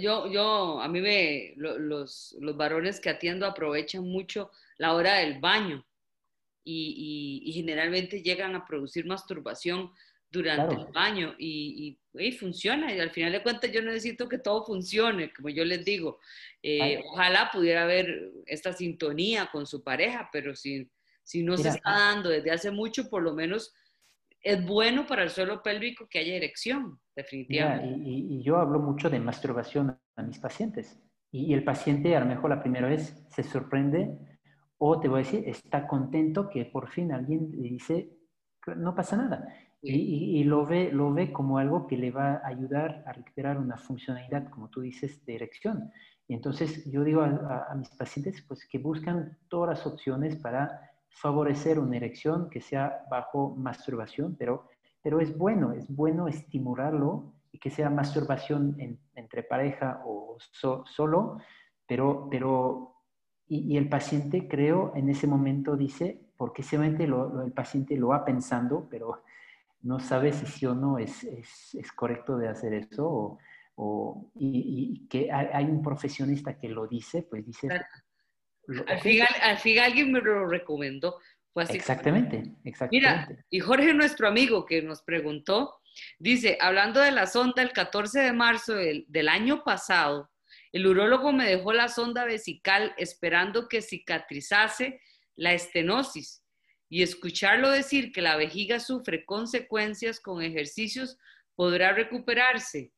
Yo, 0.00 0.30
yo, 0.30 0.80
a 0.80 0.88
mí 0.88 1.00
me, 1.00 1.54
los, 1.56 2.36
los 2.40 2.56
varones 2.56 3.00
que 3.00 3.10
atiendo 3.10 3.46
aprovechan 3.46 4.04
mucho 4.04 4.50
la 4.78 4.94
hora 4.94 5.18
del 5.18 5.40
baño 5.40 5.84
y, 6.64 7.42
y, 7.44 7.52
generalmente 7.52 8.22
llegan 8.22 8.54
a 8.54 8.64
producir 8.64 9.04
masturbación 9.06 9.90
durante 10.30 10.74
el 10.74 10.86
baño 10.86 11.34
y, 11.38 11.98
y, 12.14 12.32
funciona. 12.32 12.94
Y 12.94 13.00
al 13.00 13.10
final 13.10 13.32
de 13.32 13.42
cuentas 13.42 13.70
yo 13.70 13.82
necesito 13.82 14.28
que 14.28 14.38
todo 14.38 14.64
funcione, 14.64 15.32
como 15.32 15.50
yo 15.50 15.64
les 15.64 15.84
digo. 15.84 16.18
Eh, 16.62 17.02
ojalá 17.10 17.50
pudiera 17.52 17.82
haber 17.82 18.30
esta 18.46 18.72
sintonía 18.72 19.48
con 19.52 19.66
su 19.66 19.82
pareja, 19.82 20.30
pero 20.32 20.54
si, 20.54 20.88
si 21.22 21.42
no 21.42 21.56
se 21.56 21.68
está 21.68 21.90
dando 21.90 22.30
desde 22.30 22.50
hace 22.50 22.70
mucho, 22.70 23.10
por 23.10 23.22
lo 23.22 23.34
menos 23.34 23.74
es 24.42 24.66
bueno 24.66 25.06
para 25.06 25.22
el 25.22 25.30
suelo 25.30 25.62
pélvico 25.62 26.06
que 26.08 26.18
haya 26.18 26.34
erección, 26.34 26.98
definitivamente. 27.14 28.00
y, 28.04 28.42
yo 28.42 28.56
hablo 28.56 28.80
mucho 28.80 29.08
de 29.08 29.20
masturbación 29.20 29.96
a 30.16 30.22
mis 30.22 30.38
pacientes. 30.38 31.00
Y, 31.30 31.54
el 31.54 31.64
paciente 31.64 32.16
a 32.16 32.20
lo 32.20 32.26
mejor 32.26 32.50
la 32.50 32.60
primera 32.60 32.88
vez 32.88 33.24
se 33.30 33.42
sorprende 33.42 34.18
o 34.78 35.00
te 35.00 35.08
voy 35.08 35.20
a 35.20 35.24
decir, 35.24 35.48
está 35.48 35.86
contento 35.86 36.50
que 36.50 36.64
por 36.64 36.90
fin 36.90 37.12
alguien 37.12 37.50
le 37.52 37.68
dice, 37.68 38.18
no 38.76 38.94
pasa 38.94 39.16
nada. 39.16 39.48
Y, 39.80 40.44
lo, 40.44 40.64
ve, 40.64 40.92
lo 40.92 41.12
ve 41.12 41.32
como 41.32 41.58
algo 41.58 41.86
que 41.88 41.96
le 41.96 42.12
va 42.12 42.34
a 42.34 42.48
ayudar 42.48 43.02
a 43.06 43.12
recuperar 43.12 43.58
una 43.58 43.76
funcionalidad, 43.76 44.48
como 44.50 44.68
tú 44.70 44.80
dices, 44.80 45.24
de 45.24 45.34
erección. 45.34 45.90
Y 46.28 46.34
entonces 46.34 46.84
yo 46.90 47.02
digo 47.02 47.22
a, 47.22 47.66
a 47.68 47.74
mis 47.74 47.90
pacientes 47.90 48.44
pues, 48.46 48.66
que 48.68 48.78
buscan 48.78 49.38
todas 49.48 49.78
las 49.78 49.86
opciones 49.86 50.36
para 50.36 50.91
favorecer 51.14 51.78
una 51.78 51.96
erección 51.96 52.48
que 52.48 52.60
sea 52.60 53.04
bajo 53.10 53.54
masturbación, 53.56 54.36
pero, 54.38 54.68
pero 55.02 55.20
es 55.20 55.36
bueno, 55.36 55.72
es 55.72 55.88
bueno 55.94 56.28
estimularlo 56.28 57.34
y 57.52 57.58
que 57.58 57.70
sea 57.70 57.90
masturbación 57.90 58.76
entre 59.14 59.42
pareja 59.42 60.02
o 60.06 60.38
solo, 60.84 61.38
pero, 61.86 62.28
pero 62.30 62.96
y, 63.46 63.76
el 63.76 63.88
paciente 63.88 64.48
creo 64.48 64.92
en 64.96 65.10
ese 65.10 65.26
momento 65.26 65.76
dice, 65.76 66.20
porque 66.36 66.62
seguramente 66.62 67.06
lo, 67.06 67.42
el 67.42 67.52
paciente 67.52 67.96
lo 67.96 68.08
va 68.08 68.24
pensando, 68.24 68.88
pero 68.90 69.22
no 69.82 70.00
sabe 70.00 70.32
si 70.32 70.46
sí 70.46 70.66
o 70.66 70.74
no 70.74 70.98
es, 70.98 71.24
es, 71.24 71.74
es 71.74 71.92
correcto 71.92 72.38
de 72.38 72.48
hacer 72.48 72.72
eso, 72.72 73.06
o, 73.06 73.38
o 73.74 74.30
y, 74.34 75.06
que 75.08 75.30
hay, 75.30 75.66
un 75.66 75.82
profesionista 75.82 76.58
que 76.58 76.68
lo 76.68 76.86
dice, 76.86 77.22
pues 77.22 77.44
dice, 77.44 77.68
al 78.86 79.58
fin, 79.58 79.78
alguien 79.80 80.12
me 80.12 80.20
lo 80.20 80.46
recomendó. 80.46 81.18
Fue 81.52 81.64
así 81.64 81.76
exactamente, 81.76 82.44
exactamente. 82.64 82.90
Mira, 82.90 83.44
y 83.50 83.60
Jorge, 83.60 83.92
nuestro 83.92 84.26
amigo 84.26 84.64
que 84.64 84.80
nos 84.82 85.02
preguntó, 85.02 85.74
dice, 86.18 86.56
hablando 86.60 87.00
de 87.00 87.10
la 87.10 87.26
sonda, 87.26 87.62
el 87.62 87.72
14 87.72 88.20
de 88.20 88.32
marzo 88.32 88.74
del, 88.74 89.28
año 89.28 89.62
pasado, 89.62 90.30
El 90.72 90.86
urólogo 90.86 91.32
me 91.32 91.46
dejó 91.46 91.74
la 91.74 91.88
sonda 91.88 92.24
vesical 92.24 92.94
esperando 92.96 93.68
que 93.68 93.82
cicatrizase 93.82 95.00
la 95.36 95.52
estenosis 95.52 96.42
y 96.88 97.02
escucharlo 97.02 97.70
decir 97.70 98.12
que 98.12 98.22
la 98.22 98.36
vejiga 98.36 98.80
sufre 98.80 99.24
consecuencias 99.24 100.20
con 100.20 100.42
ejercicios 100.42 101.18
podrá 101.54 101.92
recuperarse. 101.92 102.92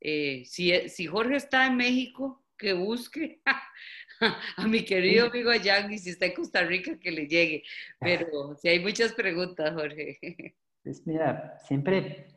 Eh, 0.00 0.42
si, 0.44 0.88
si, 0.88 1.06
Jorge 1.06 1.36
está 1.36 1.66
en 1.66 1.76
México, 1.76 2.44
que 2.58 2.72
busque 2.72 3.40
a 4.56 4.66
mi 4.66 4.84
querido 4.84 5.26
amigo 5.26 5.52
Yang 5.52 5.92
y 5.92 5.98
si 5.98 6.10
está 6.10 6.26
en 6.26 6.34
Costa 6.34 6.62
Rica, 6.62 6.98
que 6.98 7.10
le 7.10 7.26
llegue. 7.26 7.62
Pero 8.00 8.54
si 8.60 8.68
hay 8.68 8.80
muchas 8.80 9.12
preguntas, 9.12 9.74
Jorge. 9.74 10.18
Pues 10.86 11.04
mira, 11.04 11.58
siempre 11.66 12.28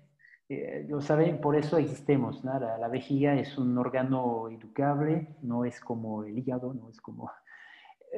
eh, 0.49 0.83
lo 0.89 1.01
saben, 1.01 1.39
por 1.39 1.55
eso 1.55 1.77
existemos. 1.77 2.43
La, 2.43 2.57
la, 2.79 2.87
vejiga 2.87 3.35
es 3.35 3.59
un 3.59 3.77
órgano 3.77 4.49
educable, 4.49 5.35
no 5.43 5.65
es 5.65 5.79
como 5.79 6.23
el 6.23 6.35
hígado, 6.35 6.73
no 6.73 6.89
es 6.89 6.99
como 6.99 7.29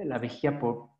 la 0.05 0.19
vejiga 0.19 0.57
por, 0.57 0.91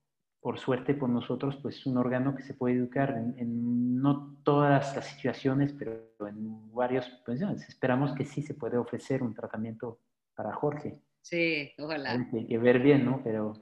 por 0.42 0.58
suerte 0.60 0.96
por 0.96 1.10
nosotros, 1.10 1.58
pues 1.62 1.86
un 1.86 1.98
órgano 1.98 2.36
que 2.36 2.42
se 2.42 2.56
puede 2.56 2.76
educar 2.76 3.16
en, 3.38 4.02
no 4.02 4.38
todas 4.44 4.96
las 4.96 5.06
situaciones, 5.06 5.72
pero 5.74 6.02
en 6.28 6.74
varios, 6.74 7.08
pues 7.26 7.42
esperamos 7.70 8.14
que 8.16 8.26
sí 8.26 8.42
se 8.42 8.56
puede 8.56 8.78
ofrecer 8.78 9.22
un 9.22 9.36
tratamiento 9.36 10.00
para 10.36 10.52
Jorge. 10.54 11.00
Sí, 11.22 11.72
ojalá. 11.78 12.12
Hay 12.12 12.48
que 12.48 12.58
ver 12.58 12.80
bien, 12.80 13.06
¿no? 13.06 13.22
Pero, 13.24 13.54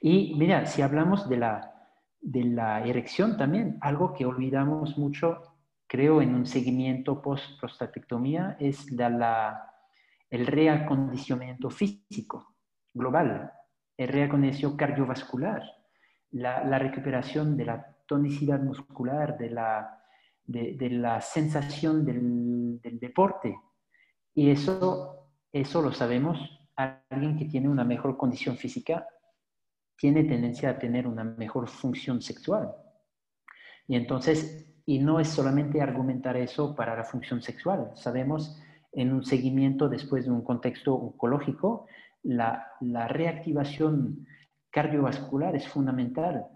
y 0.00 0.34
mira, 0.36 0.66
si 0.66 0.82
hablamos 0.82 1.28
de 1.28 1.36
la, 1.38 1.88
de 2.20 2.44
la 2.44 2.84
erección 2.84 3.36
también, 3.36 3.78
algo 3.80 4.12
que 4.12 4.26
olvidamos 4.26 4.98
mucho, 4.98 5.40
creo, 5.86 6.20
en 6.20 6.34
un 6.34 6.46
seguimiento 6.46 7.22
post-prostatectomía, 7.22 8.56
es 8.58 8.90
la, 8.90 9.70
el 10.30 10.46
reacondicionamiento 10.46 11.70
físico 11.70 12.56
global, 12.92 13.52
el 13.96 14.08
reacondicionamiento 14.08 14.76
cardiovascular 14.76 15.62
la, 16.32 16.78
recuperación 16.78 17.56
de 17.56 17.64
la 17.64 17.96
tonicidad 18.06 18.60
muscular, 18.60 19.36
de 19.38 19.50
la, 19.50 20.02
de, 20.44 20.90
la 20.90 21.20
sensación 21.20 22.04
del, 22.04 22.80
deporte. 22.98 23.56
Y 24.34 24.50
eso, 24.50 25.30
eso 25.52 25.82
lo 25.82 25.92
sabemos. 25.92 26.38
Alguien 26.76 27.38
que 27.38 27.46
tiene 27.46 27.68
una 27.68 27.84
mejor 27.84 28.16
condición 28.16 28.56
física 28.56 29.06
tiene 29.96 30.24
tendencia 30.24 30.70
a 30.70 30.78
tener 30.78 31.06
una 31.06 31.24
mejor 31.24 31.68
función 31.68 32.20
sexual. 32.20 32.74
Y 33.88 33.96
entonces, 33.96 34.66
y 34.84 34.98
no 34.98 35.20
es 35.20 35.28
solamente 35.28 35.80
argumentar 35.80 36.36
eso 36.36 36.74
para 36.74 36.96
la 36.96 37.04
función 37.04 37.40
sexual. 37.40 37.90
Sabemos 37.94 38.60
en 38.92 39.12
un 39.12 39.24
seguimiento 39.24 39.88
después 39.88 40.24
de 40.24 40.30
un 40.30 40.42
contexto 40.42 40.94
oncológico, 40.94 41.86
la, 42.22 42.72
la 42.80 43.08
reactivación 43.08 44.26
cardiovascular 44.76 45.56
es 45.56 45.66
fundamental. 45.66 46.46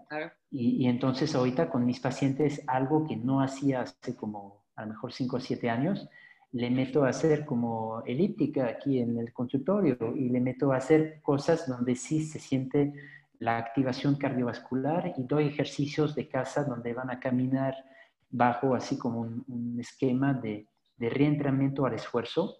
Y, 0.51 0.85
entonces 0.87 1.33
ahorita 1.33 1.71
con 1.71 1.87
mis 1.87 1.99
pacientes, 1.99 2.61
algo 2.67 3.07
que 3.07 3.15
no 3.15 3.41
hacía 3.41 3.81
hace 3.81 4.15
como 4.15 4.65
a 4.75 4.83
lo 4.83 4.89
mejor 4.89 5.11
5 5.11 5.37
o 5.37 5.39
7 5.39 5.69
años, 5.71 6.07
le 6.53 6.69
meto 6.69 7.03
a 7.03 7.09
hacer 7.09 7.45
como 7.45 8.03
elíptica 8.05 8.67
aquí 8.67 8.99
en 8.99 9.17
el 9.17 9.31
consultorio 9.31 9.97
y 10.15 10.29
le 10.29 10.41
meto 10.41 10.71
a 10.71 10.77
hacer 10.77 11.21
cosas 11.21 11.67
donde 11.67 11.95
sí 11.95 12.23
se 12.23 12.39
siente 12.39 12.93
la 13.39 13.57
activación 13.57 14.15
cardiovascular 14.15 15.13
y 15.17 15.23
doy 15.23 15.47
ejercicios 15.47 16.13
de 16.13 16.27
casa 16.27 16.63
donde 16.63 16.93
van 16.93 17.09
a 17.09 17.19
caminar 17.19 17.73
bajo 18.29 18.75
así 18.75 18.97
como 18.97 19.21
un, 19.21 19.77
esquema 19.79 20.33
de, 20.33 20.67
de 20.97 21.09
reentrenamiento 21.09 21.85
al 21.85 21.93
esfuerzo. 21.93 22.57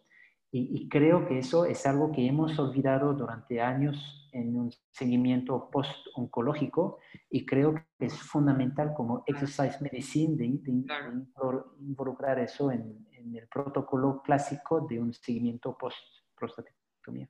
Y, 0.53 0.89
creo 0.89 1.27
que 1.27 1.39
eso 1.39 1.65
es 1.65 1.85
algo 1.85 2.11
que 2.11 2.27
hemos 2.27 2.59
olvidado 2.59 3.13
durante 3.13 3.61
años 3.61 4.29
en 4.33 4.57
un 4.57 4.71
seguimiento 4.89 5.69
post-oncológico 5.71 6.99
y 7.29 7.45
creo 7.45 7.73
que 7.73 8.05
es 8.05 8.13
fundamental 8.15 8.93
como 8.93 9.23
exercise 9.27 9.77
medicine 9.81 10.35
de, 10.35 10.45
involucrar 11.79 12.39
eso 12.39 12.69
en, 12.69 13.05
el 13.35 13.47
protocolo 13.47 14.21
clásico 14.23 14.85
de 14.89 14.99
un 14.99 15.13
seguimiento 15.13 15.77
post-prostatectomía. 15.77 17.29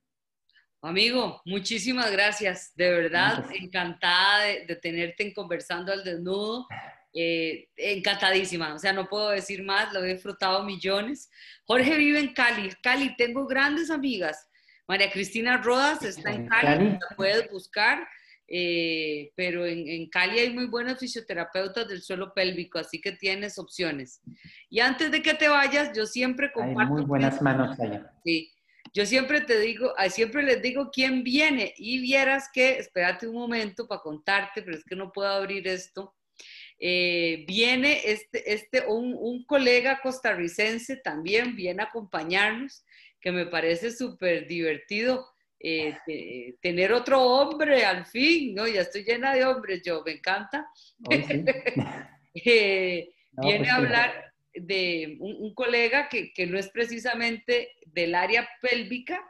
Amigo, 0.81 1.41
muchísimas 1.45 2.11
gracias. 2.11 2.73
De 2.75 2.89
verdad, 2.89 3.45
encantada 3.53 4.45
de, 4.45 4.65
de, 4.65 4.75
tenerte 4.75 5.23
en 5.23 5.33
Conversando 5.33 5.91
al 5.91 6.03
Desnudo. 6.03 6.65
Eh, 7.13 7.67
encantadísima, 7.75 8.73
o 8.73 8.79
sea, 8.79 8.93
no 8.93 9.09
puedo 9.09 9.31
decir 9.31 9.63
más, 9.63 9.91
lo 9.91 10.01
he 10.01 10.13
disfrutado 10.13 10.63
millones. 10.63 11.29
Jorge 11.65 11.97
vive 11.97 12.19
en 12.19 12.33
Cali, 12.33 12.71
Cali, 12.81 13.15
tengo 13.17 13.45
grandes 13.45 13.91
amigas. 13.91 14.47
María 14.87 15.11
Cristina 15.11 15.57
Rodas 15.57 16.03
está 16.03 16.31
en 16.31 16.47
Cali, 16.47 16.91
la 16.91 17.15
puedes 17.17 17.51
buscar, 17.51 18.07
eh, 18.53 19.31
pero 19.33 19.65
en, 19.65 20.09
Cali 20.09 20.39
hay 20.39 20.49
muy 20.49 20.65
buenos 20.65 20.99
fisioterapeutas 20.99 21.87
del 21.87 22.01
suelo 22.01 22.33
pélvico, 22.33 22.79
así 22.79 22.99
que 22.99 23.13
tienes 23.13 23.57
opciones. 23.57 24.21
Y 24.69 24.81
antes 24.81 25.09
de 25.09 25.21
que 25.21 25.33
te 25.33 25.47
vayas, 25.47 25.95
yo 25.95 26.05
siempre 26.05 26.51
comparto. 26.51 26.81
Hay 26.81 26.87
muy 26.87 27.03
buenas 27.03 27.41
manos 27.41 27.79
allá. 27.79 28.11
Sí. 28.25 28.51
Yo 28.93 29.05
siempre 29.05 29.39
te 29.39 29.57
digo, 29.57 29.93
siempre 30.09 30.43
les 30.43 30.61
digo 30.61 30.91
quién 30.91 31.23
viene 31.23 31.73
y 31.77 32.01
vieras 32.01 32.49
que, 32.53 32.77
espérate 32.77 33.25
un 33.25 33.35
momento 33.35 33.87
para 33.87 34.01
contarte, 34.01 34.63
pero 34.63 34.75
es 34.75 34.83
que 34.83 34.97
no 34.97 35.13
puedo 35.13 35.29
abrir 35.29 35.65
esto. 35.69 36.13
Eh, 36.77 37.45
viene 37.47 38.01
este, 38.03 38.51
este 38.51 38.85
un, 38.85 39.45
colega 39.45 40.01
costarricense 40.01 40.97
también, 40.97 41.55
viene 41.55 41.83
a 41.83 41.85
acompañarnos, 41.85 42.83
que 43.21 43.31
me 43.31 43.45
parece 43.45 43.91
súper 43.91 44.45
divertido 44.45 45.25
eh, 45.63 46.55
tener 46.61 46.91
otro 46.93 47.21
hombre 47.21 47.85
al 47.85 48.05
fin, 48.05 48.55
¿no? 48.55 48.67
Ya 48.67 48.81
estoy 48.81 49.03
llena 49.03 49.33
de 49.33 49.45
hombres, 49.45 49.81
yo, 49.85 50.03
me 50.05 50.13
encanta. 50.13 50.67
Oh, 51.05 51.11
eh, 52.33 53.09
viene 53.31 53.59
pues 53.59 53.69
a 53.69 53.75
hablar 53.75 54.33
de 54.53 55.17
un, 55.19 55.53
colega 55.53 56.09
que, 56.09 56.33
que, 56.33 56.45
no 56.45 56.57
es 56.57 56.69
precisamente 56.69 57.69
del 57.85 58.15
área 58.15 58.49
pélvica, 58.61 59.23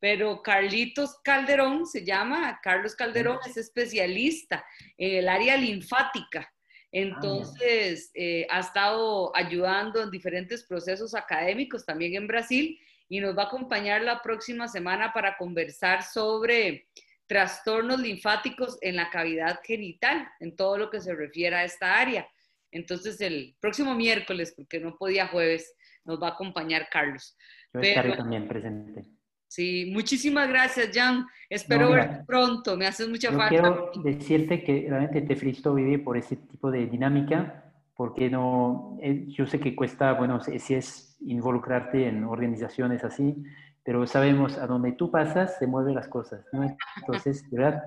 pero 0.00 0.42
Carlitos 0.42 1.18
Calderón 1.22 1.86
se 1.86 2.04
llama, 2.04 2.60
Carlos 2.62 2.94
Calderón 2.94 3.38
es 3.46 3.56
especialista 3.56 4.64
en 4.98 5.16
el 5.16 5.28
área 5.28 5.56
linfática. 5.56 6.52
Ah, 6.94 6.98
Entonces, 7.00 8.10
eh, 8.14 8.46
ha 8.50 8.60
estado 8.60 9.34
ayudando 9.34 10.02
en 10.02 10.10
diferentes 10.10 10.62
procesos 10.64 11.14
académicos 11.14 11.84
también 11.84 12.14
en 12.14 12.26
Brasil 12.26 12.78
y 13.08 13.20
nos 13.20 13.36
va 13.36 13.44
a 13.44 13.46
acompañar 13.46 14.02
la 14.02 14.22
próxima 14.22 14.68
semana 14.68 15.12
para 15.12 15.36
conversar 15.36 16.02
sobre 16.02 16.88
trastornos 17.26 18.00
linfáticos 18.00 18.78
en 18.80 18.96
la 18.96 19.10
cavidad 19.10 19.60
genital, 19.64 20.28
en 20.40 20.56
todo 20.56 20.78
lo 20.78 20.90
que 20.90 21.00
se 21.00 21.14
refiere 21.14 21.56
a 21.56 21.64
esta 21.64 21.98
área. 21.98 22.28
Entonces, 22.70 23.20
el 23.20 23.56
próximo 23.60 23.94
miércoles, 23.94 24.52
porque 24.56 24.80
no 24.80 24.96
podía 24.96 25.28
jueves, 25.28 25.74
nos 26.04 26.20
va 26.20 26.28
a 26.28 26.32
acompañar 26.32 26.88
Carlos. 26.90 27.36
Yo 27.72 27.80
estaré 27.80 28.16
también 28.16 28.48
presente. 28.48 29.04
Sí, 29.48 29.90
muchísimas 29.92 30.48
gracias, 30.48 30.90
Jan. 30.92 31.26
Espero 31.48 31.90
verte 31.90 32.24
pronto, 32.26 32.76
me 32.76 32.86
haces 32.86 33.08
mucha 33.08 33.30
falta. 33.30 33.48
Quiero 33.48 33.92
decirte 34.02 34.64
que 34.64 34.86
realmente 34.88 35.22
te 35.22 35.36
felicito, 35.36 35.74
Vivi, 35.74 35.98
por 35.98 36.16
ese 36.16 36.36
tipo 36.36 36.72
de 36.72 36.86
dinámica, 36.86 37.63
porque 37.94 38.28
no, 38.30 38.98
eh, 39.00 39.26
yo 39.28 39.46
sé 39.46 39.60
que 39.60 39.76
cuesta, 39.76 40.12
bueno, 40.14 40.40
si 40.40 40.74
es 40.74 41.16
involucrarte 41.20 42.08
en 42.08 42.24
organizaciones 42.24 43.04
así, 43.04 43.42
pero 43.84 44.06
sabemos 44.06 44.58
a 44.58 44.66
donde 44.66 44.92
tú 44.92 45.10
pasas 45.10 45.58
se 45.58 45.66
mueven 45.66 45.94
las 45.94 46.08
cosas, 46.08 46.44
¿no? 46.52 46.66
Entonces, 46.96 47.48
de 47.50 47.58
verdad, 47.58 47.84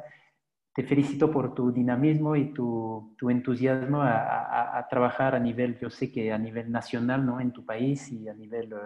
te 0.73 0.83
felicito 0.83 1.31
por 1.31 1.53
tu 1.53 1.71
dinamismo 1.71 2.35
y 2.35 2.53
tu, 2.53 3.15
tu 3.17 3.29
entusiasmo 3.29 4.01
a, 4.01 4.19
a, 4.19 4.77
a, 4.77 4.87
trabajar 4.87 5.35
a 5.35 5.39
nivel, 5.39 5.77
yo 5.79 5.89
sé 5.89 6.11
que 6.11 6.31
a 6.31 6.37
nivel 6.37 6.71
nacional, 6.71 7.25
¿no? 7.25 7.39
En 7.39 7.51
tu 7.51 7.65
país 7.65 8.11
y 8.11 8.27
a 8.27 8.33
nivel... 8.33 8.73
Uh, 8.73 8.77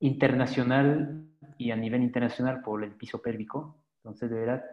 internacional 0.00 1.24
y 1.58 1.70
a 1.70 1.76
nivel 1.76 2.02
internacional 2.02 2.60
por 2.62 2.84
el 2.84 2.92
piso 2.92 3.20
pélvico. 3.20 3.82
Entonces, 3.98 4.30
de 4.30 4.36
verdad, 4.36 4.64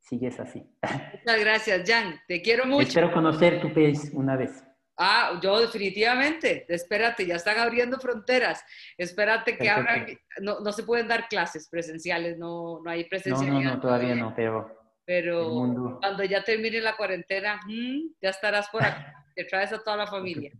sigues 0.00 0.38
así. 0.38 0.62
Muchas 0.82 1.40
gracias, 1.40 1.90
Jan. 1.90 2.14
Te 2.28 2.42
quiero 2.42 2.66
mucho. 2.66 2.86
Espero 2.86 3.12
conocer 3.12 3.60
tu 3.60 3.72
país 3.72 4.10
una 4.14 4.36
vez. 4.36 4.62
Ah, 4.96 5.38
yo 5.42 5.60
definitivamente. 5.60 6.64
Espérate, 6.68 7.26
ya 7.26 7.36
están 7.36 7.58
abriendo 7.58 7.98
fronteras. 7.98 8.64
Espérate 8.96 9.56
que 9.58 9.68
abran. 9.68 10.06
No, 10.40 10.60
no, 10.60 10.72
se 10.72 10.84
pueden 10.84 11.08
dar 11.08 11.28
clases 11.28 11.68
presenciales, 11.68 12.38
no, 12.38 12.80
no 12.82 12.90
hay 12.90 13.04
presencialidad. 13.04 13.52
No, 13.52 13.60
no, 13.62 13.74
no, 13.74 13.80
todavía 13.80 14.14
no, 14.14 14.34
pero. 14.34 14.74
Pero 15.04 15.98
cuando 16.00 16.24
ya 16.24 16.42
termine 16.42 16.80
la 16.80 16.96
cuarentena, 16.96 17.60
mm, 17.64 18.14
ya 18.20 18.30
estarás 18.30 18.68
por 18.68 18.82
acá. 18.82 19.24
Te 19.34 19.44
traes 19.44 19.72
a 19.72 19.78
toda 19.78 19.96
la 19.96 20.06
familia. 20.06 20.50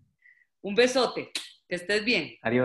Un 0.60 0.74
besote. 0.74 1.30
Que 1.68 1.74
estés 1.74 2.04
bien. 2.04 2.36
Adiós. 2.42 2.64